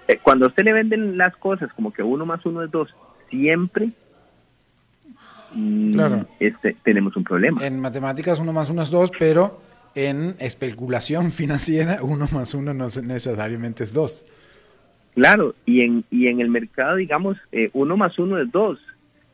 eh, 0.07 0.19
cuando 0.23 0.45
a 0.45 0.49
usted 0.49 0.65
le 0.65 0.75
venden 0.75 1.17
las 1.17 1.35
cosas 1.37 1.73
como 1.73 1.95
que 1.95 2.03
uno 2.03 2.27
más 2.27 2.45
uno 2.45 2.63
es 2.63 2.71
dos, 2.71 2.95
siempre 3.31 3.89
claro. 5.93 6.27
este, 6.41 6.77
tenemos 6.85 7.17
un 7.17 7.25
problema. 7.25 7.67
En 7.67 7.81
matemáticas 7.81 8.39
uno 8.39 8.53
más 8.53 8.69
uno 8.69 8.83
es 8.83 8.91
dos, 8.91 9.11
pero 9.19 9.63
en 9.95 10.37
especulación 10.41 11.33
financiera 11.33 12.01
uno 12.03 12.29
más 12.33 12.53
uno 12.53 12.75
no 12.75 12.89
necesariamente 13.03 13.85
es 13.85 13.95
dos. 13.95 14.27
Claro, 15.15 15.55
y 15.67 15.83
en, 15.83 16.05
y 16.11 16.29
en 16.29 16.41
el 16.41 16.49
mercado, 16.49 16.97
digamos, 16.97 17.37
eh, 17.53 17.69
uno 17.75 17.97
más 17.97 18.19
uno 18.19 18.39
es 18.39 18.51
dos, 18.51 18.79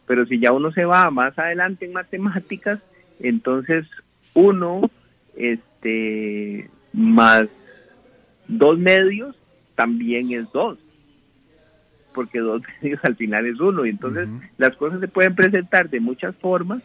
pero 0.06 0.26
si 0.26 0.40
ya 0.40 0.52
uno 0.52 0.72
se 0.72 0.84
va 0.84 1.10
más 1.10 1.38
adelante 1.38 1.84
en 1.84 1.92
matemáticas, 1.92 2.80
entonces 3.20 3.86
uno 4.34 4.90
este, 5.36 6.68
más 6.92 7.48
dos 8.48 8.78
medios 8.78 9.36
también 9.76 10.32
es 10.32 10.50
dos, 10.50 10.78
porque 12.12 12.40
dos 12.40 12.62
medios 12.82 13.04
al 13.04 13.14
final 13.14 13.46
es 13.46 13.60
uno, 13.60 13.86
y 13.86 13.90
entonces 13.90 14.28
las 14.56 14.74
cosas 14.76 14.98
se 14.98 15.08
pueden 15.08 15.36
presentar 15.36 15.88
de 15.88 16.00
muchas 16.00 16.34
formas 16.36 16.82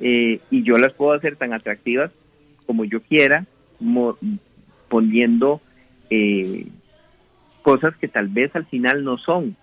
eh, 0.00 0.40
y 0.50 0.62
yo 0.62 0.78
las 0.78 0.94
puedo 0.94 1.12
hacer 1.12 1.36
tan 1.36 1.52
atractivas 1.52 2.10
como 2.64 2.86
yo 2.86 3.02
quiera, 3.02 3.44
poniendo 4.88 5.60
eh, 6.08 6.66
cosas 7.62 7.96
que 7.96 8.08
tal 8.08 8.28
vez 8.28 8.54
al 8.54 8.66
final 8.66 9.04
no 9.04 9.18
son. 9.18 9.56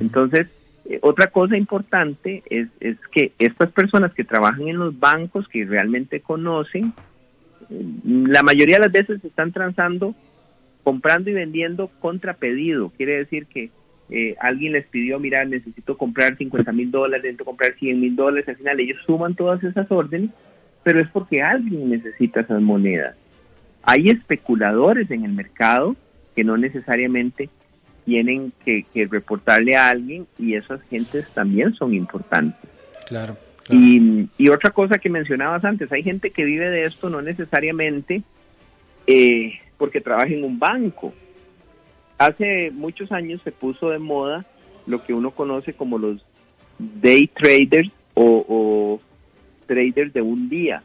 Entonces, 0.00 0.48
eh, 0.84 0.98
otra 1.02 1.28
cosa 1.28 1.56
importante 1.56 2.42
es, 2.50 2.68
es, 2.80 2.96
que 3.12 3.32
estas 3.38 3.70
personas 3.70 4.12
que 4.12 4.24
trabajan 4.24 4.68
en 4.68 4.78
los 4.78 4.98
bancos, 4.98 5.46
que 5.48 5.64
realmente 5.64 6.20
conocen, 6.20 6.92
eh, 7.70 7.84
la 8.04 8.42
mayoría 8.42 8.76
de 8.76 8.82
las 8.82 8.92
veces 8.92 9.24
están 9.24 9.52
transando, 9.52 10.14
comprando 10.82 11.30
y 11.30 11.34
vendiendo 11.34 11.88
contra 12.00 12.34
pedido. 12.34 12.90
Quiere 12.96 13.18
decir 13.18 13.46
que 13.46 13.70
eh, 14.10 14.34
alguien 14.40 14.72
les 14.72 14.86
pidió, 14.86 15.18
mira, 15.18 15.44
necesito 15.44 15.98
comprar 15.98 16.36
50 16.36 16.72
mil 16.72 16.90
dólares, 16.90 17.22
necesito 17.22 17.44
comprar 17.44 17.74
100 17.74 18.00
mil 18.00 18.16
dólares, 18.16 18.48
al 18.48 18.56
final 18.56 18.80
ellos 18.80 18.98
suman 19.04 19.34
todas 19.34 19.62
esas 19.62 19.90
órdenes, 19.90 20.30
pero 20.82 21.00
es 21.00 21.08
porque 21.08 21.42
alguien 21.42 21.90
necesita 21.90 22.40
esas 22.40 22.62
monedas. 22.62 23.14
Hay 23.82 24.08
especuladores 24.08 25.10
en 25.10 25.24
el 25.24 25.32
mercado 25.32 25.94
que 26.38 26.44
no 26.44 26.56
necesariamente 26.56 27.50
tienen 28.04 28.52
que, 28.64 28.86
reportarle 29.10 29.74
a 29.74 29.88
alguien 29.88 30.24
y 30.38 30.54
esas 30.54 30.80
gentes 30.82 31.26
también 31.34 31.74
son 31.74 31.92
importantes. 31.94 32.70
Claro. 33.08 33.36
Y, 33.68 34.48
otra 34.48 34.70
cosa 34.70 35.00
que 35.00 35.10
mencionabas 35.10 35.64
antes, 35.64 35.90
hay 35.90 36.04
gente 36.04 36.30
que 36.30 36.44
vive 36.44 36.70
de 36.70 36.82
esto 36.82 37.10
no 37.10 37.22
necesariamente 37.22 38.22
eh, 39.08 39.54
porque 39.78 40.00
trabaja 40.00 40.32
en 40.32 40.44
un 40.44 40.60
banco. 40.60 41.12
Hace 42.18 42.70
muchos 42.70 43.10
años 43.10 43.40
se 43.42 43.50
puso 43.50 43.90
de 43.90 43.98
moda 43.98 44.46
lo 44.86 45.02
que 45.02 45.14
uno 45.14 45.32
conoce 45.32 45.72
como 45.72 45.98
los 45.98 46.24
day 46.78 47.26
traders 47.26 47.90
o, 48.14 48.46
o 48.48 49.00
traders 49.66 50.12
de 50.12 50.22
un 50.22 50.48
día 50.48 50.84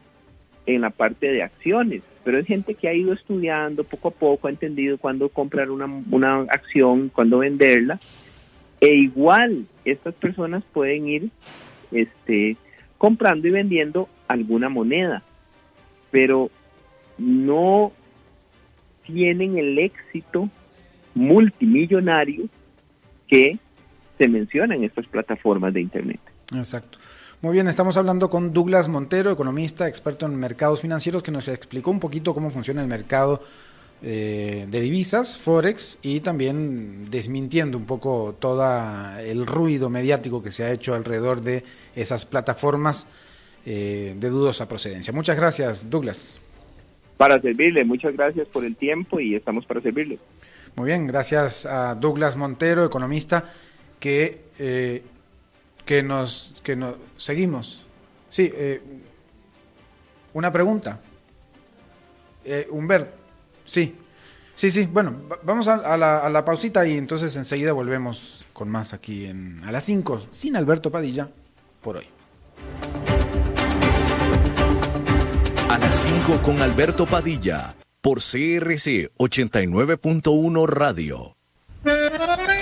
en 0.66 0.80
la 0.80 0.90
parte 0.90 1.30
de 1.30 1.42
acciones 1.42 2.02
pero 2.24 2.38
es 2.38 2.46
gente 2.46 2.74
que 2.74 2.88
ha 2.88 2.94
ido 2.94 3.12
estudiando 3.12 3.84
poco 3.84 4.08
a 4.08 4.10
poco, 4.10 4.48
ha 4.48 4.50
entendido 4.50 4.96
cuándo 4.96 5.28
comprar 5.28 5.70
una, 5.70 5.84
una 6.10 6.40
acción, 6.48 7.10
cuándo 7.10 7.38
venderla, 7.38 8.00
e 8.80 8.94
igual 8.94 9.66
estas 9.84 10.14
personas 10.14 10.64
pueden 10.72 11.06
ir 11.06 11.30
este, 11.92 12.56
comprando 12.96 13.46
y 13.46 13.50
vendiendo 13.50 14.08
alguna 14.26 14.70
moneda, 14.70 15.22
pero 16.10 16.50
no 17.18 17.92
tienen 19.06 19.58
el 19.58 19.78
éxito 19.78 20.48
multimillonario 21.14 22.48
que 23.28 23.58
se 24.16 24.28
menciona 24.28 24.74
en 24.74 24.84
estas 24.84 25.06
plataformas 25.06 25.74
de 25.74 25.82
Internet. 25.82 26.20
Exacto. 26.54 26.98
Muy 27.44 27.52
bien, 27.52 27.68
estamos 27.68 27.98
hablando 27.98 28.30
con 28.30 28.54
Douglas 28.54 28.88
Montero, 28.88 29.30
economista, 29.30 29.86
experto 29.86 30.24
en 30.24 30.34
mercados 30.34 30.80
financieros, 30.80 31.22
que 31.22 31.30
nos 31.30 31.46
explicó 31.46 31.90
un 31.90 32.00
poquito 32.00 32.32
cómo 32.32 32.48
funciona 32.48 32.80
el 32.80 32.88
mercado 32.88 33.42
eh, 34.02 34.64
de 34.66 34.80
divisas, 34.80 35.36
Forex, 35.36 35.98
y 36.00 36.20
también 36.20 37.04
desmintiendo 37.10 37.76
un 37.76 37.84
poco 37.84 38.34
todo 38.38 38.64
el 39.20 39.44
ruido 39.44 39.90
mediático 39.90 40.42
que 40.42 40.50
se 40.50 40.64
ha 40.64 40.72
hecho 40.72 40.94
alrededor 40.94 41.42
de 41.42 41.64
esas 41.94 42.24
plataformas 42.24 43.06
eh, 43.66 44.14
de 44.18 44.30
dudosa 44.30 44.66
procedencia. 44.66 45.12
Muchas 45.12 45.36
gracias, 45.36 45.90
Douglas. 45.90 46.38
Para 47.18 47.38
servirle, 47.42 47.84
muchas 47.84 48.16
gracias 48.16 48.48
por 48.48 48.64
el 48.64 48.74
tiempo 48.74 49.20
y 49.20 49.34
estamos 49.34 49.66
para 49.66 49.82
servirle. 49.82 50.18
Muy 50.76 50.86
bien, 50.86 51.06
gracias 51.06 51.66
a 51.66 51.94
Douglas 51.94 52.36
Montero, 52.36 52.86
economista, 52.86 53.52
que 54.00 54.44
eh, 54.58 55.02
que 55.84 56.02
nos, 56.02 56.54
que 56.62 56.76
nos 56.76 56.96
seguimos. 57.16 57.82
Sí, 58.30 58.50
eh, 58.54 58.80
una 60.32 60.52
pregunta. 60.52 61.00
Eh, 62.44 62.66
Humbert, 62.70 63.10
sí, 63.64 63.94
sí, 64.54 64.70
sí, 64.70 64.86
bueno, 64.86 65.14
vamos 65.42 65.68
a, 65.68 65.96
la, 65.96 66.18
a, 66.18 66.28
la, 66.28 66.44
pausita 66.44 66.86
y 66.86 66.98
entonces 66.98 67.34
enseguida 67.36 67.72
volvemos 67.72 68.44
con 68.52 68.68
más 68.68 68.92
aquí 68.92 69.24
en, 69.26 69.62
a 69.64 69.72
las 69.72 69.84
5, 69.84 70.26
sin 70.30 70.56
Alberto 70.56 70.90
Padilla, 70.90 71.28
por 71.80 71.96
hoy. 71.96 72.06
A 75.70 75.78
las 75.78 75.94
5 75.94 76.38
con 76.42 76.60
Alberto 76.60 77.06
Padilla, 77.06 77.74
por 78.02 78.18
CRC 78.18 79.10
89.1 79.16 80.66
Radio. 80.68 81.33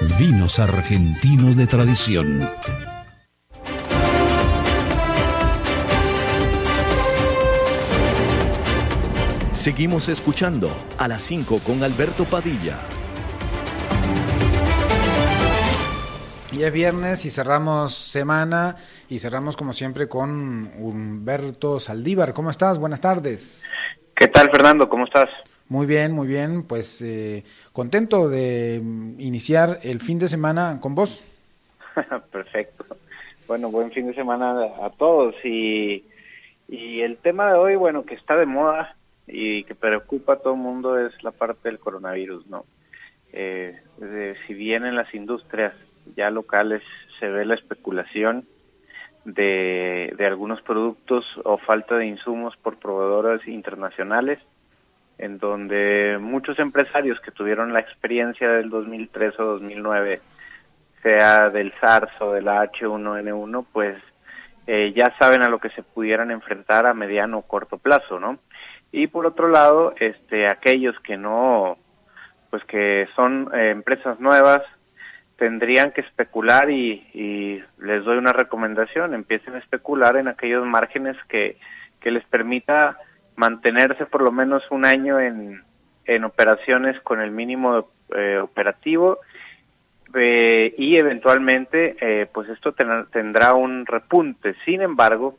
vinos 0.00 0.58
argentinos 0.58 1.56
de 1.56 1.66
tradición. 1.66 2.50
Seguimos 9.52 10.08
escuchando 10.08 10.74
a 10.96 11.06
las 11.06 11.22
5 11.22 11.60
con 11.66 11.82
Alberto 11.82 12.24
Padilla. 12.24 12.78
Y 16.52 16.62
es 16.62 16.72
viernes 16.72 17.24
y 17.26 17.30
cerramos 17.30 17.94
semana 17.94 18.76
y 19.08 19.18
cerramos 19.18 19.56
como 19.56 19.72
siempre 19.72 20.08
con 20.08 20.70
Humberto 20.78 21.78
Saldívar. 21.78 22.32
¿Cómo 22.32 22.50
estás? 22.50 22.78
Buenas 22.78 23.00
tardes. 23.00 23.64
¿Qué 24.16 24.28
tal 24.28 24.50
Fernando? 24.50 24.88
¿Cómo 24.88 25.04
estás? 25.04 25.28
Muy 25.70 25.86
bien, 25.86 26.10
muy 26.10 26.26
bien. 26.26 26.64
Pues 26.64 27.00
eh, 27.00 27.44
contento 27.72 28.28
de 28.28 28.82
iniciar 29.18 29.78
el 29.84 30.00
fin 30.00 30.18
de 30.18 30.26
semana 30.26 30.78
con 30.80 30.96
vos. 30.96 31.22
Perfecto. 32.32 32.84
Bueno, 33.46 33.70
buen 33.70 33.92
fin 33.92 34.08
de 34.08 34.14
semana 34.14 34.64
a 34.82 34.90
todos 34.90 35.36
y, 35.44 36.04
y 36.68 37.00
el 37.02 37.18
tema 37.18 37.52
de 37.52 37.58
hoy, 37.58 37.76
bueno, 37.76 38.04
que 38.04 38.16
está 38.16 38.36
de 38.36 38.46
moda 38.46 38.96
y 39.28 39.62
que 39.62 39.76
preocupa 39.76 40.32
a 40.32 40.38
todo 40.38 40.54
el 40.54 40.60
mundo 40.60 40.98
es 40.98 41.12
la 41.22 41.30
parte 41.30 41.68
del 41.68 41.78
coronavirus, 41.78 42.48
¿no? 42.48 42.64
Eh, 43.32 43.78
si 44.48 44.54
bien 44.54 44.84
en 44.84 44.96
las 44.96 45.14
industrias 45.14 45.74
ya 46.16 46.30
locales 46.30 46.82
se 47.20 47.28
ve 47.28 47.44
la 47.44 47.54
especulación 47.54 48.44
de, 49.24 50.12
de 50.18 50.26
algunos 50.26 50.62
productos 50.62 51.24
o 51.44 51.58
falta 51.58 51.96
de 51.96 52.06
insumos 52.06 52.56
por 52.56 52.76
proveedores 52.76 53.46
internacionales, 53.46 54.40
en 55.20 55.38
donde 55.38 56.18
muchos 56.20 56.58
empresarios 56.58 57.20
que 57.20 57.30
tuvieron 57.30 57.72
la 57.72 57.80
experiencia 57.80 58.48
del 58.48 58.70
2003 58.70 59.38
o 59.40 59.44
2009, 59.44 60.20
sea 61.02 61.50
del 61.50 61.72
SARS 61.80 62.12
o 62.20 62.32
del 62.32 62.46
H1N1, 62.46 63.66
pues 63.72 63.96
eh, 64.66 64.92
ya 64.94 65.14
saben 65.18 65.42
a 65.42 65.48
lo 65.48 65.58
que 65.58 65.70
se 65.70 65.82
pudieran 65.82 66.30
enfrentar 66.30 66.86
a 66.86 66.94
mediano 66.94 67.38
o 67.38 67.42
corto 67.42 67.78
plazo, 67.78 68.20
¿no? 68.20 68.38
y 68.92 69.06
por 69.06 69.26
otro 69.26 69.48
lado 69.48 69.94
este 69.98 70.46
aquellos 70.46 70.98
que 71.00 71.16
no 71.16 71.76
pues 72.50 72.64
que 72.64 73.08
son 73.14 73.50
eh, 73.54 73.70
empresas 73.70 74.18
nuevas 74.20 74.62
tendrían 75.36 75.92
que 75.92 76.02
especular 76.02 76.70
y, 76.70 77.06
y, 77.14 77.62
les 77.78 78.04
doy 78.04 78.18
una 78.18 78.32
recomendación 78.32 79.14
empiecen 79.14 79.54
a 79.54 79.58
especular 79.58 80.16
en 80.16 80.28
aquellos 80.28 80.66
márgenes 80.66 81.16
que, 81.28 81.56
que 82.00 82.10
les 82.10 82.24
permita 82.24 82.98
mantenerse 83.36 84.06
por 84.06 84.22
lo 84.22 84.32
menos 84.32 84.62
un 84.70 84.84
año 84.84 85.18
en, 85.20 85.62
en 86.04 86.24
operaciones 86.24 87.00
con 87.02 87.20
el 87.20 87.30
mínimo 87.30 87.88
eh, 88.14 88.38
operativo 88.42 89.18
eh, 90.14 90.74
y 90.76 90.98
eventualmente 90.98 91.96
eh, 92.00 92.26
pues 92.32 92.48
esto 92.48 92.72
tendrá 92.72 93.54
un 93.54 93.86
repunte 93.86 94.54
sin 94.64 94.82
embargo 94.82 95.36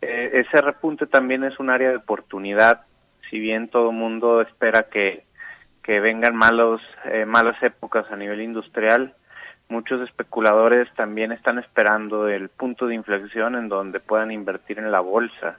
eh, 0.00 0.44
ese 0.46 0.60
repunte 0.60 1.06
también 1.06 1.44
es 1.44 1.58
un 1.58 1.70
área 1.70 1.90
de 1.90 1.96
oportunidad 1.96 2.82
si 3.30 3.38
bien 3.38 3.68
todo 3.68 3.90
el 3.90 3.96
mundo 3.96 4.40
espera 4.40 4.84
que, 4.84 5.24
que 5.82 6.00
vengan 6.00 6.36
malos, 6.36 6.80
eh, 7.04 7.24
malas 7.24 7.62
épocas 7.62 8.10
a 8.10 8.16
nivel 8.16 8.40
industrial. 8.40 9.14
Muchos 9.68 10.00
especuladores 10.08 10.88
también 10.94 11.32
están 11.32 11.58
esperando 11.58 12.28
el 12.28 12.48
punto 12.48 12.86
de 12.86 12.94
inflexión 12.94 13.54
en 13.54 13.68
donde 13.68 14.00
puedan 14.00 14.30
invertir 14.30 14.78
en 14.78 14.90
la 14.90 15.00
bolsa 15.00 15.58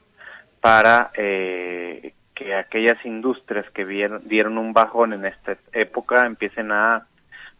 para 0.62 1.12
eh, 1.16 2.14
que 2.36 2.56
aquellas 2.56 3.04
industrias 3.06 3.70
que 3.72 3.86
dieron 4.24 4.58
un 4.58 4.74
bajón 4.74 5.14
en 5.14 5.26
esta 5.26 5.58
época 5.74 6.26
empiecen 6.26 6.72
a, 6.72 7.06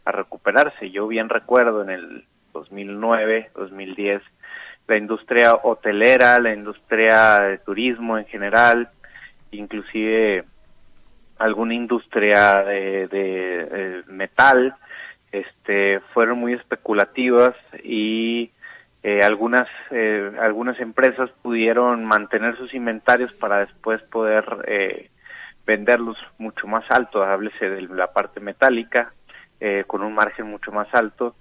a 0.04 0.12
recuperarse. 0.12 0.90
Yo 0.90 1.06
bien 1.06 1.28
recuerdo 1.28 1.82
en 1.82 1.90
el 1.90 2.24
2009, 2.52 3.50
2010, 3.54 4.22
la 4.88 4.96
industria 4.96 5.54
hotelera, 5.54 6.38
la 6.40 6.52
industria 6.52 7.40
de 7.40 7.58
turismo 7.58 8.18
en 8.18 8.26
general, 8.26 8.88
inclusive 9.52 10.44
alguna 11.38 11.74
industria 11.74 12.62
de, 12.64 13.06
de, 13.06 14.02
metal, 14.08 14.74
este, 15.32 16.00
fueron 16.12 16.38
muy 16.38 16.54
especulativas 16.54 17.54
y 17.84 18.50
eh, 19.02 19.22
algunas 19.22 19.66
eh, 19.90 20.30
algunas 20.40 20.78
empresas 20.78 21.30
pudieron 21.42 22.04
mantener 22.04 22.56
sus 22.56 22.74
inventarios 22.74 23.32
para 23.32 23.60
después 23.60 24.02
poder 24.02 24.44
eh, 24.66 25.08
venderlos 25.66 26.18
mucho 26.38 26.66
más 26.66 26.84
alto, 26.90 27.22
háblese 27.22 27.70
de 27.70 27.82
la 27.82 28.12
parte 28.12 28.40
metálica, 28.40 29.12
eh, 29.60 29.84
con 29.86 30.02
un 30.02 30.14
margen 30.14 30.46
mucho 30.46 30.72
más 30.72 30.88
alto, 30.94 31.34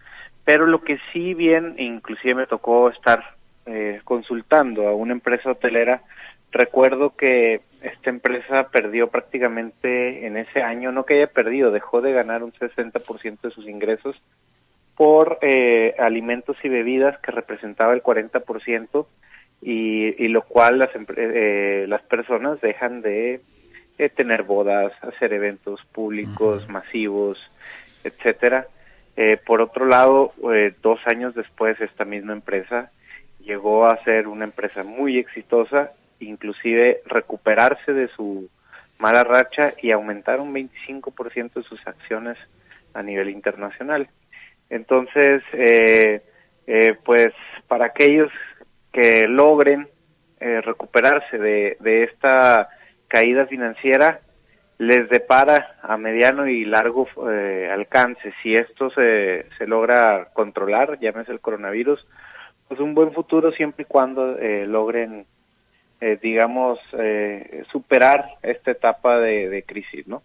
pero 0.45 0.65
lo 0.65 0.81
que 0.81 0.99
sí 1.11 1.33
bien, 1.33 1.75
inclusive 1.77 2.35
me 2.35 2.47
tocó 2.47 2.89
estar 2.89 3.35
eh, 3.65 4.01
consultando 4.03 4.87
a 4.87 4.95
una 4.95 5.13
empresa 5.13 5.51
hotelera, 5.51 6.01
recuerdo 6.51 7.15
que 7.15 7.61
esta 7.81 8.09
empresa 8.09 8.69
perdió 8.69 9.07
prácticamente 9.07 10.25
en 10.27 10.37
ese 10.37 10.61
año, 10.61 10.91
no 10.91 11.05
que 11.05 11.15
haya 11.15 11.27
perdido, 11.27 11.71
dejó 11.71 12.01
de 12.01 12.13
ganar 12.13 12.43
un 12.43 12.51
60% 12.51 13.41
de 13.41 13.51
sus 13.51 13.67
ingresos 13.67 14.15
por 14.99 15.39
eh, 15.41 15.95
alimentos 15.97 16.57
y 16.61 16.67
bebidas 16.67 17.17
que 17.19 17.31
representaba 17.31 17.93
el 17.93 18.03
40% 18.03 19.05
y, 19.61 20.25
y 20.25 20.27
lo 20.27 20.41
cual 20.41 20.79
las, 20.79 20.89
eh, 21.15 21.85
las 21.87 22.01
personas 22.01 22.59
dejan 22.59 23.01
de 23.01 23.39
tener 24.17 24.43
bodas, 24.43 24.91
hacer 25.01 25.31
eventos 25.31 25.79
públicos 25.93 26.67
masivos, 26.67 27.39
etcétera. 28.03 28.67
Eh, 29.15 29.37
por 29.37 29.61
otro 29.61 29.85
lado, 29.85 30.33
eh, 30.53 30.73
dos 30.81 30.99
años 31.05 31.33
después, 31.33 31.79
esta 31.79 32.03
misma 32.03 32.33
empresa 32.33 32.91
llegó 33.39 33.85
a 33.85 34.03
ser 34.03 34.27
una 34.27 34.43
empresa 34.43 34.83
muy 34.83 35.17
exitosa, 35.17 35.91
inclusive 36.19 36.99
recuperarse 37.05 37.93
de 37.93 38.09
su 38.09 38.49
mala 38.97 39.23
racha 39.23 39.73
y 39.81 39.91
aumentar 39.91 40.41
un 40.41 40.53
25% 40.53 41.53
de 41.53 41.63
sus 41.63 41.87
acciones 41.87 42.37
a 42.93 43.01
nivel 43.01 43.29
internacional. 43.29 44.09
Entonces, 44.69 45.43
eh, 45.53 46.21
pues 47.03 47.33
para 47.67 47.85
aquellos 47.85 48.31
que 48.91 49.27
logren 49.27 49.87
recuperarse 50.39 51.37
de, 51.37 51.75
de 51.81 52.03
esta 52.03 52.69
caída 53.09 53.45
financiera, 53.47 54.21
les 54.79 55.09
depara 55.09 55.75
a 55.81 55.97
mediano 55.97 56.47
y 56.47 56.63
largo 56.63 57.05
eh, 57.29 57.69
alcance, 57.71 58.33
si 58.41 58.53
esto 58.53 58.89
se, 58.91 59.45
se 59.57 59.67
logra 59.67 60.29
controlar, 60.33 60.97
llámese 60.99 61.33
el 61.33 61.41
coronavirus, 61.41 62.07
pues 62.67 62.79
un 62.79 62.95
buen 62.95 63.11
futuro 63.11 63.51
siempre 63.51 63.83
y 63.83 63.91
cuando 63.91 64.37
eh, 64.37 64.65
logren, 64.65 65.25
eh, 65.99 66.17
digamos, 66.21 66.79
superar 67.71 68.25
esta 68.41 68.71
etapa 68.71 69.19
de, 69.19 69.49
de 69.49 69.63
crisis, 69.63 70.07
¿no? 70.07 70.23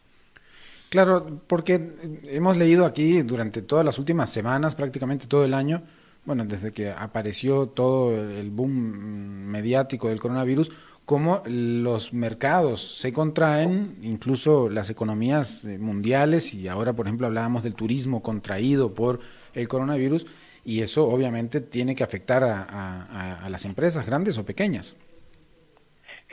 Claro, 0.94 1.40
porque 1.48 1.90
hemos 2.22 2.56
leído 2.56 2.84
aquí 2.86 3.22
durante 3.22 3.62
todas 3.62 3.84
las 3.84 3.98
últimas 3.98 4.30
semanas, 4.30 4.76
prácticamente 4.76 5.26
todo 5.26 5.44
el 5.44 5.52
año, 5.52 5.82
bueno, 6.24 6.44
desde 6.44 6.70
que 6.70 6.88
apareció 6.88 7.66
todo 7.66 8.14
el 8.14 8.50
boom 8.50 8.70
mediático 8.70 10.08
del 10.08 10.20
coronavirus, 10.20 10.70
cómo 11.04 11.42
los 11.46 12.12
mercados 12.12 12.96
se 13.00 13.12
contraen, 13.12 13.96
incluso 14.02 14.70
las 14.70 14.88
economías 14.88 15.64
eh, 15.64 15.78
mundiales, 15.78 16.54
y 16.54 16.68
ahora, 16.68 16.92
por 16.92 17.08
ejemplo, 17.08 17.26
hablábamos 17.26 17.64
del 17.64 17.74
turismo 17.74 18.22
contraído 18.22 18.94
por 18.94 19.18
el 19.52 19.66
coronavirus, 19.66 20.26
y 20.64 20.82
eso 20.82 21.08
obviamente 21.08 21.60
tiene 21.60 21.96
que 21.96 22.04
afectar 22.04 22.44
a, 22.44 23.48
las 23.50 23.64
empresas 23.64 24.06
grandes 24.06 24.38
o 24.38 24.44
pequeñas. 24.44 24.94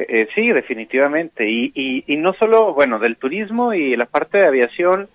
Eh, 0.07 0.27
sí, 0.35 0.51
definitivamente. 0.51 1.49
Y, 1.49 1.71
y, 2.07 2.17
no 2.17 2.33
solo, 2.33 2.73
bueno, 2.73 2.99
del 2.99 3.17
turismo 3.17 3.73
y 3.73 3.95
la 3.95 4.05
parte 4.05 4.37
de 4.37 4.47
aviación 4.47 5.09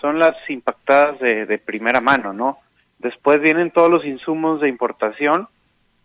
son 0.00 0.18
las 0.18 0.36
impactadas 0.48 1.18
de, 1.20 1.46
de 1.46 1.58
primera 1.58 2.00
mano, 2.00 2.32
¿no? 2.32 2.58
Después 2.98 3.40
vienen 3.40 3.70
todos 3.70 3.90
los 3.90 4.04
insumos 4.04 4.60
de 4.60 4.68
importación, 4.68 5.48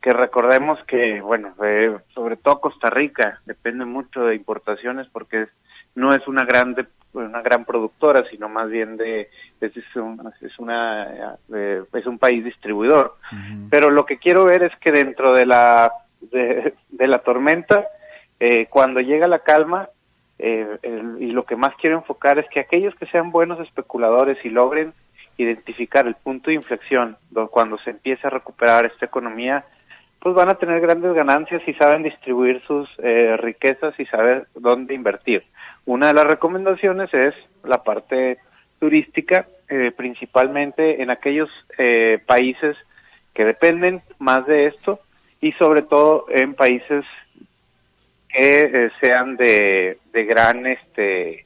que 0.02 0.14
recordemos 0.14 0.80
que, 0.86 1.22
bueno, 1.22 1.54
eh, 1.64 1.96
sobre 2.14 2.38
todo 2.38 2.62
Costa 2.62 2.90
Rica 2.90 3.42
depende 3.46 3.86
mucho 3.86 4.26
de 4.26 4.36
importaciones 4.36 5.08
porque 5.12 5.48
no 5.96 6.14
es 6.14 6.28
una 6.28 6.46
grande 6.46 6.86
una 7.14 7.42
gran 7.42 7.66
productora, 7.66 8.24
sino 8.30 8.50
más 8.50 8.70
bien 8.70 8.96
de 8.96 9.30
es, 9.62 9.96
un, 9.96 10.32
es 10.42 10.60
una 10.60 11.36
eh, 11.54 11.84
es 11.92 12.06
un 12.06 12.20
país 12.20 12.44
distribuidor. 12.44 13.16
Pero 13.70 13.90
lo 13.90 14.06
que 14.06 14.18
quiero 14.18 14.46
ver 14.46 14.64
es 14.64 14.76
que 14.80 14.92
dentro 14.92 15.34
de 15.34 15.46
la 15.46 15.92
de, 16.22 16.74
la 17.08 17.20
tormenta, 17.20 17.86
eh, 18.40 18.68
cuando 18.70 19.00
llega 19.02 19.28
la 19.28 19.40
calma, 19.40 19.90
y 20.42 21.34
lo 21.34 21.44
que 21.44 21.58
más 21.58 21.76
quiero 21.76 21.98
enfocar 21.98 22.40
es 22.40 22.48
que 22.48 22.62
aquellos 22.62 22.96
que 22.96 23.06
sean 23.08 23.30
buenos 23.30 23.60
especuladores 23.60 24.38
y 24.46 24.50
logren 24.50 24.94
identificar 25.38 26.06
el 26.08 26.16
punto 26.16 26.50
de 26.50 26.56
inflexión 26.56 27.18
cuando 27.52 27.78
se 27.80 27.92
empiece 27.92 28.28
a 28.28 28.30
recuperar 28.30 28.86
esta 28.86 29.06
economía, 29.06 29.66
pues 30.20 30.36
van 30.36 30.50
a 30.50 30.56
tener 30.56 30.82
grandes 30.82 31.14
ganancias 31.14 31.62
si 31.66 31.74
saben 31.74 32.04
distribuir 32.04 32.62
sus 32.68 32.90
eh, 32.98 33.38
riquezas 33.38 33.98
y 34.00 34.06
saber 34.06 34.48
dónde 34.54 34.94
invertir. 34.94 35.44
Una 35.86 36.08
de 36.08 36.14
las 36.14 36.26
recomendaciones 36.26 37.14
es 37.14 37.34
la 37.64 37.84
parte 37.84 38.38
turística, 38.80 39.48
eh, 39.70 39.92
principalmente 39.96 41.02
en 41.02 41.10
aquellos 41.10 41.50
eh, 41.78 42.20
países 42.26 42.76
que 43.34 43.46
dependen 43.46 44.02
más 44.20 44.46
de 44.46 44.68
esto 44.68 45.00
y 45.40 45.54
sobre 45.54 45.84
todo 45.84 46.26
en 46.30 46.54
países 46.54 47.06
que 48.30 48.90
sean 49.02 49.36
de, 49.36 49.98
de 50.14 50.24
gran 50.26 50.66
este 50.66 51.46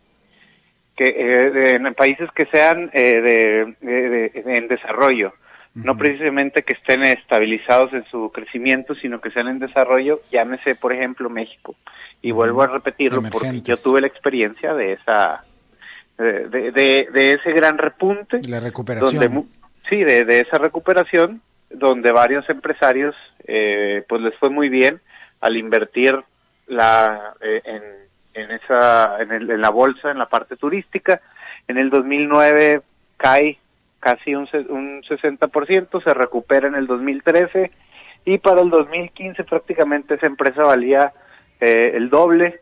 que 0.95 1.75
en 1.75 1.93
países 1.95 2.29
que 2.35 2.45
sean 2.47 2.91
de, 2.91 3.75
en 3.81 4.67
desarrollo. 4.67 5.33
No 5.73 5.97
precisamente 5.97 6.61
que 6.61 6.73
estén 6.73 7.01
estabilizados 7.01 7.91
en 7.93 8.05
su 8.05 8.31
crecimiento, 8.31 8.93
sino 8.93 9.19
que 9.19 9.31
sean 9.31 9.47
en 9.47 9.57
desarrollo, 9.57 10.21
llámese 10.31 10.75
por 10.75 10.93
ejemplo 10.93 11.31
México. 11.31 11.75
Y 12.21 12.29
vuelvo 12.29 12.61
a 12.61 12.67
repetirlo 12.67 13.23
porque 13.23 13.61
yo 13.61 13.75
tuve 13.75 14.01
la 14.01 14.07
experiencia 14.07 14.75
de 14.75 14.93
esa 14.93 15.43
de, 16.17 16.71
de, 16.71 17.31
ese 17.33 17.51
gran 17.53 17.79
repunte, 17.79 18.41
la 18.47 18.59
recuperación. 18.59 19.49
sí, 19.89 20.03
de, 20.03 20.25
de 20.25 20.41
esa 20.41 20.59
recuperación 20.59 21.41
donde 21.71 22.11
varios 22.11 22.47
empresarios 22.49 23.15
eh, 23.45 24.03
pues 24.07 24.21
les 24.21 24.35
fue 24.37 24.49
muy 24.49 24.69
bien 24.69 25.01
al 25.41 25.57
invertir 25.57 26.23
la 26.67 27.33
eh, 27.41 27.61
en, 27.65 27.83
en 28.33 28.51
esa 28.51 29.21
en, 29.21 29.31
el, 29.31 29.49
en 29.49 29.61
la 29.61 29.69
bolsa 29.69 30.11
en 30.11 30.17
la 30.17 30.27
parte 30.27 30.55
turística 30.55 31.21
en 31.67 31.77
el 31.77 31.89
2009 31.89 32.81
cae 33.17 33.57
casi 33.99 34.35
un, 34.35 34.49
un 34.69 35.01
60%, 35.03 36.03
se 36.03 36.13
recupera 36.13 36.67
en 36.67 36.75
el 36.75 36.87
2013 36.87 37.71
y 38.25 38.37
para 38.37 38.61
el 38.61 38.69
2015 38.69 39.43
prácticamente 39.45 40.15
esa 40.15 40.27
empresa 40.27 40.63
valía 40.63 41.13
eh, 41.59 41.91
el 41.95 42.09
doble 42.09 42.59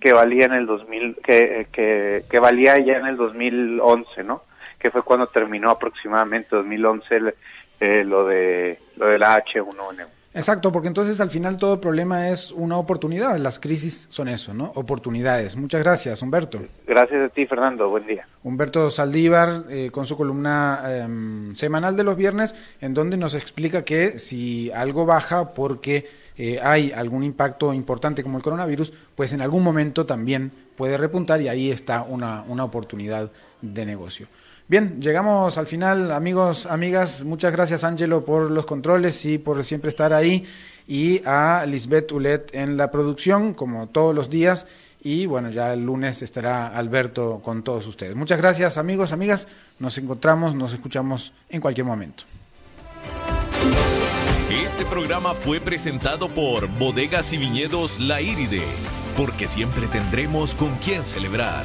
que 0.00 0.12
valía 0.12 0.46
en 0.46 0.54
el 0.54 0.66
2000 0.66 1.16
que, 1.22 1.66
que, 1.72 2.24
que, 2.30 2.38
valía 2.38 2.78
ya 2.78 2.98
en 2.98 3.06
el 3.06 3.16
2011, 3.16 4.24
¿no? 4.24 4.42
Que 4.78 4.90
fue 4.90 5.02
cuando 5.02 5.26
terminó 5.26 5.70
aproximadamente 5.70 6.56
2011 6.56 7.34
eh, 7.80 8.04
lo 8.04 8.26
de 8.26 8.78
lo 8.96 9.06
de 9.06 9.18
la 9.18 9.36
H1N1. 9.44 10.17
Exacto, 10.38 10.70
porque 10.70 10.86
entonces 10.86 11.20
al 11.20 11.30
final 11.30 11.56
todo 11.56 11.80
problema 11.80 12.28
es 12.28 12.52
una 12.52 12.76
oportunidad. 12.76 13.36
Las 13.38 13.58
crisis 13.58 14.06
son 14.08 14.28
eso, 14.28 14.54
¿no? 14.54 14.70
Oportunidades. 14.76 15.56
Muchas 15.56 15.82
gracias, 15.82 16.22
Humberto. 16.22 16.60
Gracias 16.86 17.28
a 17.28 17.28
ti, 17.28 17.44
Fernando. 17.44 17.88
Buen 17.88 18.06
día. 18.06 18.24
Humberto 18.44 18.88
Saldívar, 18.88 19.64
eh, 19.68 19.90
con 19.90 20.06
su 20.06 20.16
columna 20.16 20.80
em, 20.86 21.56
semanal 21.56 21.96
de 21.96 22.04
los 22.04 22.16
viernes, 22.16 22.54
en 22.80 22.94
donde 22.94 23.16
nos 23.16 23.34
explica 23.34 23.84
que 23.84 24.20
si 24.20 24.70
algo 24.70 25.06
baja 25.06 25.54
porque 25.54 26.06
eh, 26.36 26.60
hay 26.62 26.92
algún 26.92 27.24
impacto 27.24 27.74
importante 27.74 28.22
como 28.22 28.36
el 28.36 28.44
coronavirus, 28.44 28.92
pues 29.16 29.32
en 29.32 29.40
algún 29.42 29.64
momento 29.64 30.06
también 30.06 30.52
puede 30.76 30.96
repuntar 30.96 31.42
y 31.42 31.48
ahí 31.48 31.72
está 31.72 32.02
una, 32.02 32.44
una 32.46 32.62
oportunidad 32.62 33.32
de 33.60 33.84
negocio. 33.84 34.28
Bien, 34.68 35.00
llegamos 35.00 35.56
al 35.56 35.66
final, 35.66 36.12
amigos, 36.12 36.66
amigas. 36.66 37.24
Muchas 37.24 37.52
gracias, 37.52 37.84
Angelo, 37.84 38.26
por 38.26 38.50
los 38.50 38.66
controles 38.66 39.24
y 39.24 39.38
por 39.38 39.64
siempre 39.64 39.88
estar 39.88 40.12
ahí. 40.12 40.44
Y 40.86 41.22
a 41.24 41.64
Lisbeth 41.66 42.12
Ulet 42.12 42.54
en 42.54 42.76
la 42.76 42.90
producción, 42.90 43.54
como 43.54 43.86
todos 43.88 44.14
los 44.14 44.28
días. 44.28 44.66
y 45.00 45.26
bueno, 45.26 45.48
ya 45.48 45.72
el 45.72 45.86
lunes 45.86 46.22
estará 46.22 46.66
Alberto 46.76 47.40
con 47.42 47.62
todos 47.62 47.86
ustedes. 47.86 48.14
Muchas 48.14 48.38
gracias 48.38 48.76
amigos, 48.76 49.12
amigas. 49.12 49.46
Nos 49.78 49.96
encontramos, 49.96 50.54
nos 50.54 50.74
escuchamos 50.74 51.32
en 51.48 51.60
cualquier 51.62 51.86
momento. 51.86 52.24
Este 54.50 54.84
programa 54.84 55.34
fue 55.34 55.60
presentado 55.60 56.28
por 56.28 56.66
Bodegas 56.78 57.32
y 57.32 57.38
Viñedos 57.38 58.00
La 58.00 58.20
Iride, 58.20 58.64
porque 59.16 59.48
siempre 59.48 59.86
tendremos 59.86 60.54
con 60.54 60.74
quién 60.76 61.04
celebrar. 61.04 61.64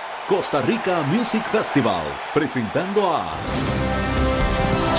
Costa 0.31 0.61
Rica 0.61 1.01
Music 1.11 1.43
Festival, 1.49 2.03
presentando 2.33 3.13
a 3.13 3.33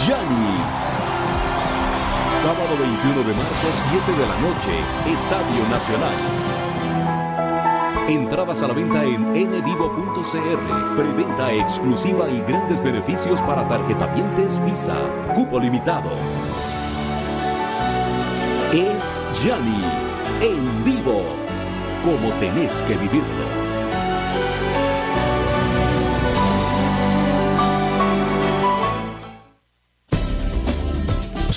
Gianni 0.05 0.61
Sábado 2.43 2.77
21 2.79 3.23
de 3.27 3.33
marzo, 3.33 3.67
7 3.73 4.13
de 4.13 4.27
la 4.27 4.39
noche, 4.43 4.73
Estadio 5.11 5.67
Nacional. 5.71 6.13
Entradas 8.09 8.63
a 8.63 8.69
la 8.69 8.75
venta 8.75 9.03
en 9.05 9.33
nvivo.cr. 9.33 10.97
Preventa 10.97 11.51
exclusiva 11.51 12.29
y 12.29 12.43
grandes 12.43 12.83
beneficios 12.85 13.41
para 13.41 13.67
tarjetavientes 13.67 14.63
Visa. 14.67 14.99
Cupo 15.35 15.59
limitado. 15.59 16.11
Es 18.71 19.19
Yanni, 19.43 19.83
en 20.43 20.85
vivo, 20.85 21.25
como 22.05 22.35
tenés 22.35 22.83
que 22.83 22.99
vivirlo. 22.99 23.62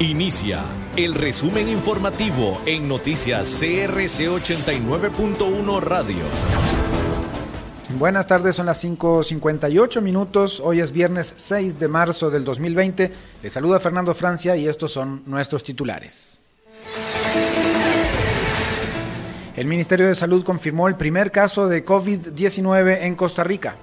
Inicia 0.00 0.64
el 0.96 1.14
resumen 1.14 1.68
informativo 1.68 2.60
en 2.66 2.88
noticias 2.88 3.48
CRC 3.60 4.26
89.1 4.26 5.80
Radio. 5.80 6.24
Buenas 7.96 8.26
tardes, 8.26 8.56
son 8.56 8.66
las 8.66 8.84
5.58 8.84 10.02
minutos. 10.02 10.58
Hoy 10.58 10.80
es 10.80 10.90
viernes 10.90 11.32
6 11.36 11.78
de 11.78 11.86
marzo 11.86 12.28
del 12.28 12.42
2020. 12.42 13.12
Les 13.40 13.52
saluda 13.52 13.78
Fernando 13.78 14.12
Francia 14.14 14.56
y 14.56 14.66
estos 14.66 14.90
son 14.90 15.22
nuestros 15.26 15.62
titulares. 15.62 16.40
El 19.56 19.66
Ministerio 19.68 20.08
de 20.08 20.16
Salud 20.16 20.42
confirmó 20.42 20.88
el 20.88 20.96
primer 20.96 21.30
caso 21.30 21.68
de 21.68 21.84
COVID-19 21.84 23.02
en 23.02 23.14
Costa 23.14 23.44
Rica. 23.44 23.76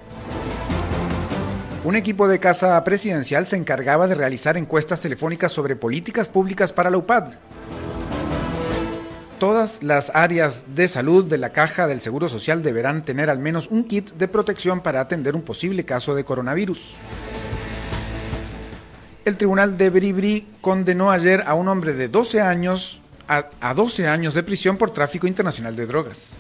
Un 1.84 1.96
equipo 1.96 2.28
de 2.28 2.40
casa 2.40 2.84
presidencial 2.84 3.48
se 3.48 3.58
encargaba 3.58 4.08
de 4.08 4.14
realizar 4.14 4.56
encuestas 4.56 5.02
telefónicas 5.02 5.52
sobre 5.52 5.76
políticas 5.76 6.30
públicas 6.30 6.72
para 6.72 6.92
la 6.92 6.98
UPAD. 6.98 7.34
Todas 9.40 9.82
las 9.82 10.12
áreas 10.14 10.66
de 10.76 10.88
salud 10.88 11.26
de 11.26 11.40
la 11.40 11.50
caja 11.50 11.88
del 11.88 12.00
Seguro 12.00 12.30
Social 12.30 12.62
deberán 12.62 13.04
tener 13.04 13.32
al 13.32 13.40
menos 13.40 13.68
un 13.72 13.86
kit 13.86 14.12
de 14.12 14.28
protección 14.28 14.82
para 14.82 15.02
atender 15.02 15.36
un 15.36 15.42
posible 15.42 15.84
caso 15.84 16.14
de 16.14 16.24
coronavirus. 16.24 16.98
El 19.26 19.38
tribunal 19.38 19.76
de 19.76 19.90
Bribri 19.90 20.48
condenó 20.62 21.10
ayer 21.10 21.44
a 21.48 21.56
un 21.56 21.68
hombre 21.68 21.94
de 21.94 22.10
12 22.10 22.42
años 22.42 23.02
a, 23.28 23.48
a 23.60 23.74
12 23.74 24.08
años 24.08 24.36
de 24.36 24.44
prisión 24.44 24.78
por 24.78 24.92
tráfico 24.92 25.26
internacional 25.26 25.76
de 25.76 25.88
drogas. 25.88 26.38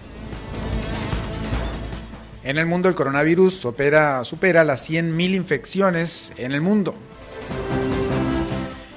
En 2.43 2.57
el 2.57 2.65
mundo 2.65 2.89
el 2.89 2.95
coronavirus 2.95 3.53
supera, 3.53 4.23
supera 4.23 4.63
las 4.63 4.89
100.000 4.89 5.35
infecciones 5.35 6.31
en 6.37 6.51
el 6.53 6.61
mundo. 6.61 6.95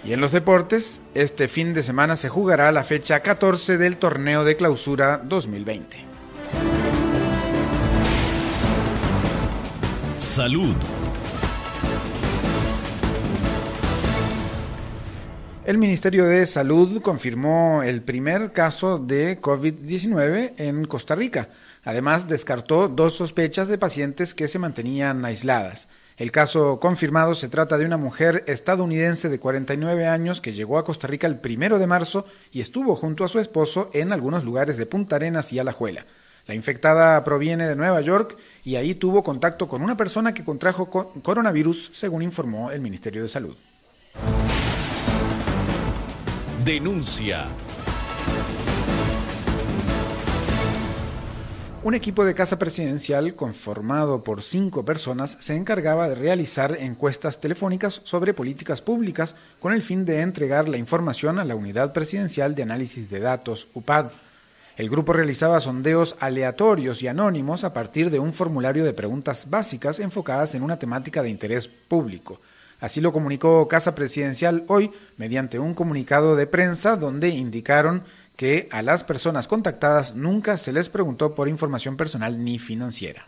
Y 0.02 0.14
en 0.14 0.20
los 0.20 0.32
deportes, 0.32 1.02
este 1.14 1.46
fin 1.46 1.74
de 1.74 1.82
semana 1.82 2.16
se 2.16 2.30
jugará 2.30 2.72
la 2.72 2.84
fecha 2.84 3.20
14 3.20 3.76
del 3.76 3.98
torneo 3.98 4.44
de 4.44 4.56
clausura 4.56 5.18
2020. 5.22 5.98
Salud. 10.18 10.74
El 15.66 15.78
Ministerio 15.78 16.24
de 16.24 16.46
Salud 16.46 17.00
confirmó 17.02 17.82
el 17.82 18.02
primer 18.02 18.52
caso 18.52 18.98
de 18.98 19.40
COVID-19 19.40 20.52
en 20.58 20.84
Costa 20.86 21.14
Rica. 21.14 21.48
Además, 21.84 22.28
descartó 22.28 22.88
dos 22.88 23.14
sospechas 23.14 23.68
de 23.68 23.78
pacientes 23.78 24.34
que 24.34 24.48
se 24.48 24.58
mantenían 24.58 25.24
aisladas. 25.24 25.88
El 26.16 26.30
caso 26.30 26.78
confirmado 26.78 27.34
se 27.34 27.48
trata 27.48 27.76
de 27.76 27.84
una 27.84 27.96
mujer 27.96 28.44
estadounidense 28.46 29.28
de 29.28 29.40
49 29.40 30.06
años 30.06 30.40
que 30.40 30.52
llegó 30.52 30.78
a 30.78 30.84
Costa 30.84 31.08
Rica 31.08 31.26
el 31.26 31.40
primero 31.40 31.78
de 31.78 31.88
marzo 31.88 32.24
y 32.52 32.60
estuvo 32.60 32.94
junto 32.94 33.24
a 33.24 33.28
su 33.28 33.40
esposo 33.40 33.90
en 33.92 34.12
algunos 34.12 34.44
lugares 34.44 34.76
de 34.76 34.86
Punta 34.86 35.16
Arenas 35.16 35.52
y 35.52 35.58
Alajuela. 35.58 36.06
La 36.46 36.54
infectada 36.54 37.24
proviene 37.24 37.66
de 37.66 37.74
Nueva 37.74 38.00
York 38.00 38.36
y 38.64 38.76
ahí 38.76 38.94
tuvo 38.94 39.24
contacto 39.24 39.66
con 39.66 39.82
una 39.82 39.96
persona 39.96 40.32
que 40.32 40.44
contrajo 40.44 40.88
coronavirus, 40.88 41.90
según 41.94 42.22
informó 42.22 42.70
el 42.70 42.80
Ministerio 42.80 43.22
de 43.22 43.28
Salud. 43.28 43.56
Denuncia. 46.64 47.46
Un 51.84 51.92
equipo 51.92 52.24
de 52.24 52.32
casa 52.32 52.58
presidencial 52.58 53.34
conformado 53.34 54.24
por 54.24 54.42
cinco 54.42 54.86
personas 54.86 55.36
se 55.38 55.54
encargaba 55.54 56.08
de 56.08 56.14
realizar 56.14 56.78
encuestas 56.80 57.40
telefónicas 57.40 58.00
sobre 58.04 58.32
políticas 58.32 58.80
públicas 58.80 59.36
con 59.60 59.74
el 59.74 59.82
fin 59.82 60.06
de 60.06 60.22
entregar 60.22 60.66
la 60.66 60.78
información 60.78 61.38
a 61.38 61.44
la 61.44 61.54
Unidad 61.54 61.92
Presidencial 61.92 62.54
de 62.54 62.62
Análisis 62.62 63.10
de 63.10 63.20
Datos, 63.20 63.68
UPAD. 63.74 64.12
El 64.78 64.88
grupo 64.88 65.12
realizaba 65.12 65.60
sondeos 65.60 66.16
aleatorios 66.20 67.02
y 67.02 67.08
anónimos 67.08 67.64
a 67.64 67.74
partir 67.74 68.08
de 68.08 68.18
un 68.18 68.32
formulario 68.32 68.82
de 68.82 68.94
preguntas 68.94 69.50
básicas 69.50 69.98
enfocadas 69.98 70.54
en 70.54 70.62
una 70.62 70.78
temática 70.78 71.22
de 71.22 71.28
interés 71.28 71.68
público. 71.68 72.40
Así 72.80 73.02
lo 73.02 73.12
comunicó 73.12 73.68
Casa 73.68 73.94
Presidencial 73.94 74.64
hoy 74.68 74.90
mediante 75.18 75.58
un 75.58 75.74
comunicado 75.74 76.34
de 76.34 76.46
prensa 76.46 76.96
donde 76.96 77.28
indicaron 77.28 78.04
que 78.36 78.68
a 78.72 78.82
las 78.82 79.04
personas 79.04 79.48
contactadas 79.48 80.14
nunca 80.14 80.58
se 80.58 80.72
les 80.72 80.88
preguntó 80.88 81.34
por 81.34 81.48
información 81.48 81.96
personal 81.96 82.44
ni 82.44 82.58
financiera. 82.58 83.26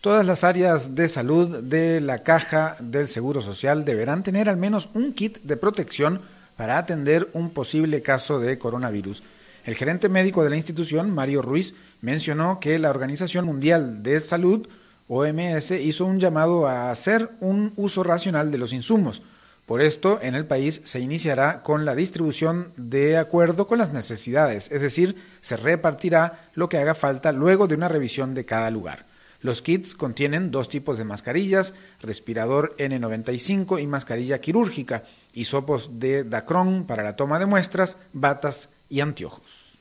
Todas 0.00 0.26
las 0.26 0.42
áreas 0.42 0.96
de 0.96 1.06
salud 1.06 1.62
de 1.62 2.00
la 2.00 2.18
caja 2.18 2.76
del 2.80 3.06
Seguro 3.06 3.40
Social 3.40 3.84
deberán 3.84 4.24
tener 4.24 4.48
al 4.48 4.56
menos 4.56 4.88
un 4.94 5.12
kit 5.12 5.40
de 5.42 5.56
protección 5.56 6.22
para 6.56 6.76
atender 6.76 7.28
un 7.34 7.50
posible 7.50 8.02
caso 8.02 8.40
de 8.40 8.58
coronavirus. 8.58 9.22
El 9.64 9.76
gerente 9.76 10.08
médico 10.08 10.42
de 10.42 10.50
la 10.50 10.56
institución, 10.56 11.12
Mario 11.12 11.40
Ruiz, 11.40 11.76
mencionó 12.00 12.58
que 12.58 12.80
la 12.80 12.90
Organización 12.90 13.46
Mundial 13.46 14.02
de 14.02 14.18
Salud 14.18 14.66
OMS 15.08 15.72
hizo 15.72 16.06
un 16.06 16.20
llamado 16.20 16.66
a 16.66 16.90
hacer 16.90 17.30
un 17.40 17.72
uso 17.76 18.02
racional 18.02 18.50
de 18.50 18.58
los 18.58 18.72
insumos. 18.72 19.22
Por 19.66 19.80
esto, 19.80 20.18
en 20.22 20.34
el 20.34 20.44
país 20.44 20.82
se 20.84 21.00
iniciará 21.00 21.62
con 21.62 21.84
la 21.84 21.94
distribución 21.94 22.72
de 22.76 23.16
acuerdo 23.16 23.66
con 23.66 23.78
las 23.78 23.92
necesidades, 23.92 24.70
es 24.70 24.82
decir, 24.82 25.16
se 25.40 25.56
repartirá 25.56 26.48
lo 26.54 26.68
que 26.68 26.78
haga 26.78 26.94
falta 26.94 27.32
luego 27.32 27.68
de 27.68 27.74
una 27.74 27.88
revisión 27.88 28.34
de 28.34 28.44
cada 28.44 28.70
lugar. 28.70 29.06
Los 29.40 29.60
kits 29.60 29.94
contienen 29.96 30.50
dos 30.50 30.68
tipos 30.68 30.98
de 30.98 31.04
mascarillas, 31.04 31.74
respirador 32.00 32.76
N95 32.78 33.82
y 33.82 33.86
mascarilla 33.86 34.40
quirúrgica, 34.40 35.02
hisopos 35.32 35.98
de 35.98 36.22
Dacron 36.22 36.84
para 36.86 37.02
la 37.02 37.16
toma 37.16 37.40
de 37.40 37.46
muestras, 37.46 37.98
batas 38.12 38.68
y 38.88 39.00
anteojos. 39.00 39.78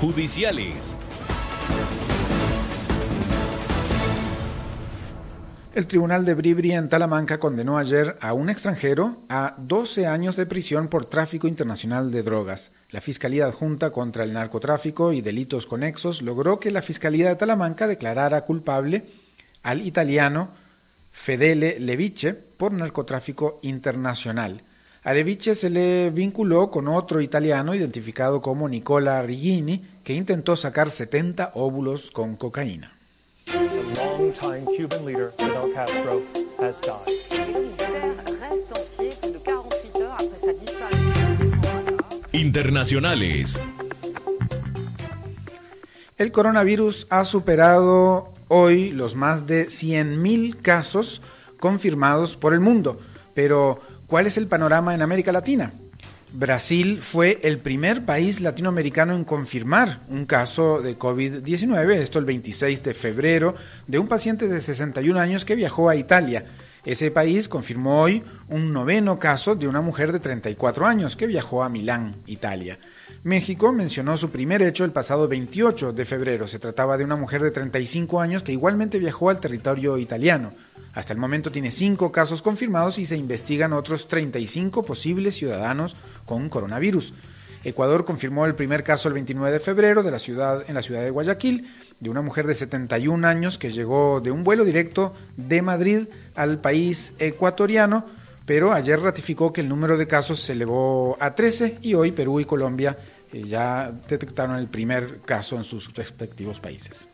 Judiciales. 0.00 0.96
El 5.76 5.86
Tribunal 5.86 6.24
de 6.24 6.32
Bribri 6.32 6.72
en 6.72 6.88
Talamanca 6.88 7.38
condenó 7.38 7.76
ayer 7.76 8.16
a 8.22 8.32
un 8.32 8.48
extranjero 8.48 9.18
a 9.28 9.56
12 9.58 10.06
años 10.06 10.34
de 10.34 10.46
prisión 10.46 10.88
por 10.88 11.04
tráfico 11.04 11.48
internacional 11.48 12.10
de 12.10 12.22
drogas. 12.22 12.70
La 12.92 13.02
Fiscalía 13.02 13.44
Adjunta 13.44 13.90
contra 13.90 14.24
el 14.24 14.32
Narcotráfico 14.32 15.12
y 15.12 15.20
Delitos 15.20 15.66
Conexos 15.66 16.22
logró 16.22 16.58
que 16.58 16.70
la 16.70 16.80
Fiscalía 16.80 17.28
de 17.28 17.36
Talamanca 17.36 17.86
declarara 17.86 18.46
culpable 18.46 19.04
al 19.62 19.86
italiano 19.86 20.48
Fedele 21.12 21.78
Leviche 21.78 22.32
por 22.32 22.72
narcotráfico 22.72 23.58
internacional. 23.60 24.62
A 25.04 25.12
Leviche 25.12 25.54
se 25.54 25.68
le 25.68 26.08
vinculó 26.08 26.70
con 26.70 26.88
otro 26.88 27.20
italiano 27.20 27.74
identificado 27.74 28.40
como 28.40 28.66
Nicola 28.66 29.20
Rigini, 29.20 29.84
que 30.02 30.14
intentó 30.14 30.56
sacar 30.56 30.90
70 30.90 31.50
óvulos 31.52 32.10
con 32.10 32.36
cocaína. 32.36 32.92
Internacionales. 42.32 43.60
El 46.18 46.32
coronavirus 46.32 47.06
ha 47.10 47.24
superado 47.24 48.32
hoy 48.48 48.90
los 48.90 49.14
más 49.14 49.46
de 49.46 49.68
100.000 49.68 50.60
casos 50.60 51.22
confirmados 51.58 52.36
por 52.36 52.52
el 52.52 52.60
mundo. 52.60 53.00
Pero, 53.34 53.80
¿cuál 54.06 54.26
es 54.26 54.36
el 54.36 54.46
panorama 54.48 54.94
en 54.94 55.02
América 55.02 55.32
Latina? 55.32 55.72
Brasil 56.36 57.00
fue 57.00 57.40
el 57.44 57.60
primer 57.60 58.04
país 58.04 58.42
latinoamericano 58.42 59.14
en 59.14 59.24
confirmar 59.24 60.00
un 60.10 60.26
caso 60.26 60.82
de 60.82 60.98
COVID-19, 60.98 61.92
esto 61.92 62.18
el 62.18 62.26
26 62.26 62.82
de 62.82 62.92
febrero, 62.92 63.54
de 63.86 63.98
un 63.98 64.06
paciente 64.06 64.46
de 64.46 64.60
61 64.60 65.18
años 65.18 65.46
que 65.46 65.54
viajó 65.54 65.88
a 65.88 65.96
Italia. 65.96 66.44
Ese 66.84 67.10
país 67.10 67.48
confirmó 67.48 68.02
hoy 68.02 68.22
un 68.50 68.70
noveno 68.74 69.18
caso 69.18 69.54
de 69.54 69.66
una 69.66 69.80
mujer 69.80 70.12
de 70.12 70.20
34 70.20 70.86
años 70.86 71.16
que 71.16 71.26
viajó 71.26 71.64
a 71.64 71.70
Milán, 71.70 72.16
Italia. 72.26 72.78
México 73.26 73.72
mencionó 73.72 74.16
su 74.16 74.30
primer 74.30 74.62
hecho 74.62 74.84
el 74.84 74.92
pasado 74.92 75.26
28 75.26 75.92
de 75.92 76.04
febrero. 76.04 76.46
Se 76.46 76.60
trataba 76.60 76.96
de 76.96 77.02
una 77.02 77.16
mujer 77.16 77.42
de 77.42 77.50
35 77.50 78.20
años 78.20 78.44
que 78.44 78.52
igualmente 78.52 79.00
viajó 79.00 79.30
al 79.30 79.40
territorio 79.40 79.98
italiano. 79.98 80.50
Hasta 80.94 81.12
el 81.12 81.18
momento 81.18 81.50
tiene 81.50 81.72
cinco 81.72 82.12
casos 82.12 82.40
confirmados 82.40 83.00
y 83.00 83.04
se 83.04 83.16
investigan 83.16 83.72
otros 83.72 84.06
35 84.06 84.84
posibles 84.84 85.34
ciudadanos 85.34 85.96
con 86.24 86.48
coronavirus. 86.48 87.14
Ecuador 87.64 88.04
confirmó 88.04 88.46
el 88.46 88.54
primer 88.54 88.84
caso 88.84 89.08
el 89.08 89.14
29 89.14 89.50
de 89.50 89.58
febrero 89.58 90.04
de 90.04 90.12
la 90.12 90.20
ciudad, 90.20 90.64
en 90.68 90.76
la 90.76 90.82
ciudad 90.82 91.02
de 91.02 91.10
Guayaquil 91.10 91.68
de 91.98 92.10
una 92.10 92.22
mujer 92.22 92.46
de 92.46 92.54
71 92.54 93.26
años 93.26 93.58
que 93.58 93.72
llegó 93.72 94.20
de 94.20 94.30
un 94.30 94.44
vuelo 94.44 94.64
directo 94.64 95.14
de 95.36 95.62
Madrid 95.62 96.06
al 96.36 96.60
país 96.60 97.12
ecuatoriano, 97.18 98.06
pero 98.44 98.72
ayer 98.72 99.00
ratificó 99.00 99.52
que 99.52 99.62
el 99.62 99.68
número 99.68 99.98
de 99.98 100.06
casos 100.06 100.38
se 100.38 100.52
elevó 100.52 101.16
a 101.18 101.34
13 101.34 101.78
y 101.82 101.94
hoy 101.94 102.12
Perú 102.12 102.38
y 102.38 102.44
Colombia 102.44 102.96
ya 103.32 103.92
detectaron 104.08 104.56
el 104.56 104.68
primer 104.68 105.20
caso 105.20 105.56
en 105.56 105.64
sus 105.64 105.92
respectivos 105.94 106.60
países. 106.60 107.08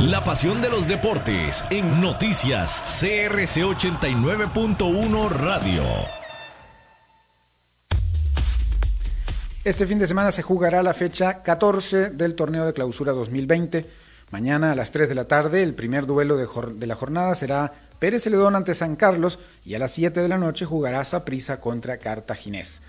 La 0.00 0.22
pasión 0.22 0.62
de 0.62 0.70
los 0.70 0.86
deportes 0.86 1.64
en 1.70 2.00
noticias 2.00 2.82
CRC 3.00 3.62
89.1 3.62 5.28
Radio. 5.30 5.82
Este 9.62 9.86
fin 9.86 9.98
de 9.98 10.06
semana 10.06 10.32
se 10.32 10.40
jugará 10.40 10.82
la 10.82 10.94
fecha 10.94 11.42
14 11.42 12.10
del 12.10 12.34
torneo 12.34 12.64
de 12.64 12.72
clausura 12.72 13.12
2020. 13.12 13.84
Mañana 14.30 14.72
a 14.72 14.74
las 14.74 14.90
3 14.90 15.06
de 15.06 15.14
la 15.14 15.26
tarde 15.28 15.62
el 15.62 15.74
primer 15.74 16.06
duelo 16.06 16.38
de, 16.38 16.86
la 16.86 16.94
jornada 16.94 17.34
será 17.34 17.70
Pérez 17.98 18.22
Celedón 18.22 18.56
ante 18.56 18.74
San 18.74 18.96
Carlos 18.96 19.38
y 19.66 19.74
a 19.74 19.78
las 19.78 19.92
7 19.92 20.22
de 20.22 20.28
la 20.28 20.38
noche 20.38 20.64
jugará 20.64 21.04
Saprissa 21.04 21.60
contra 21.60 21.98
Cartaginés. 21.98 22.80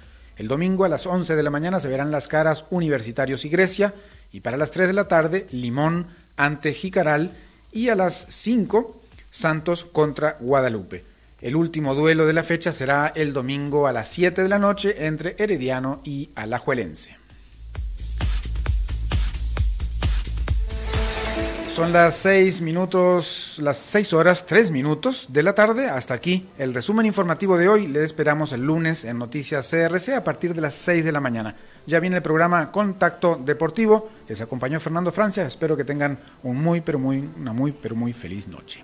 El 0.42 0.48
domingo 0.48 0.86
a 0.86 0.90
las 0.90 1.06
11 1.06 1.36
de 1.36 1.44
la 1.44 1.52
mañana 1.52 1.80
se 1.80 1.88
verán 1.88 2.10
las 2.10 2.28
caras 2.28 2.66
Universitarios 2.72 3.46
y 3.46 3.50
Grecia 3.50 3.94
y 4.32 4.40
para 4.40 4.58
las 4.58 4.72
3 4.72 4.88
de 4.88 4.94
la 4.94 5.08
tarde 5.08 5.46
Limón 5.52 6.08
ante 6.36 6.74
Jicaral 6.74 7.30
y 7.72 7.90
a 7.90 7.96
las 7.96 8.26
5 8.28 9.04
Santos 9.30 9.86
contra 9.86 10.38
Guadalupe. 10.40 11.04
El 11.42 11.56
último 11.56 11.94
duelo 11.94 12.26
de 12.26 12.34
la 12.34 12.42
fecha 12.42 12.72
será 12.72 13.14
el 13.16 13.34
domingo 13.34 13.86
a 13.86 13.94
las 13.94 14.08
7 14.08 14.42
de 14.42 14.50
la 14.50 14.58
noche 14.58 15.06
entre 15.06 15.36
Herediano 15.38 16.02
y 16.04 16.32
Alajuelense. 16.34 17.21
Son 21.72 21.94
las 21.94 22.18
6 22.18 22.60
minutos, 22.62 23.56
las 23.62 23.78
6 23.78 24.12
horas 24.12 24.46
3 24.46 24.72
minutos 24.72 25.28
de 25.30 25.42
la 25.42 25.56
tarde. 25.56 25.90
Hasta 25.90 26.14
aquí 26.14 26.46
el 26.58 26.74
resumen 26.74 27.06
informativo 27.06 27.58
de 27.58 27.70
hoy. 27.70 27.88
Le 27.88 28.04
esperamos 28.04 28.52
el 28.52 28.66
lunes 28.66 29.06
en 29.06 29.18
Noticias 29.18 29.72
CRC 29.72 30.10
a 30.16 30.24
partir 30.24 30.54
de 30.54 30.60
las 30.60 30.74
6 30.74 31.06
de 31.06 31.14
la 31.14 31.22
mañana. 31.22 31.56
Ya 31.88 32.02
viene 32.02 32.18
el 32.18 32.22
programa 32.22 32.70
Contacto 32.74 33.40
Deportivo. 33.42 34.10
Les 34.28 34.42
acompañó 34.42 34.82
Fernando 34.82 35.14
Francia. 35.14 35.48
Espero 35.48 35.78
que 35.78 35.86
tengan 35.86 36.20
un 36.44 36.62
muy, 36.62 36.82
pero 36.82 37.00
muy, 37.00 37.30
una 37.40 37.54
muy, 37.54 37.72
pero 37.72 37.96
muy 37.96 38.12
feliz 38.12 38.50
noche. 38.50 38.84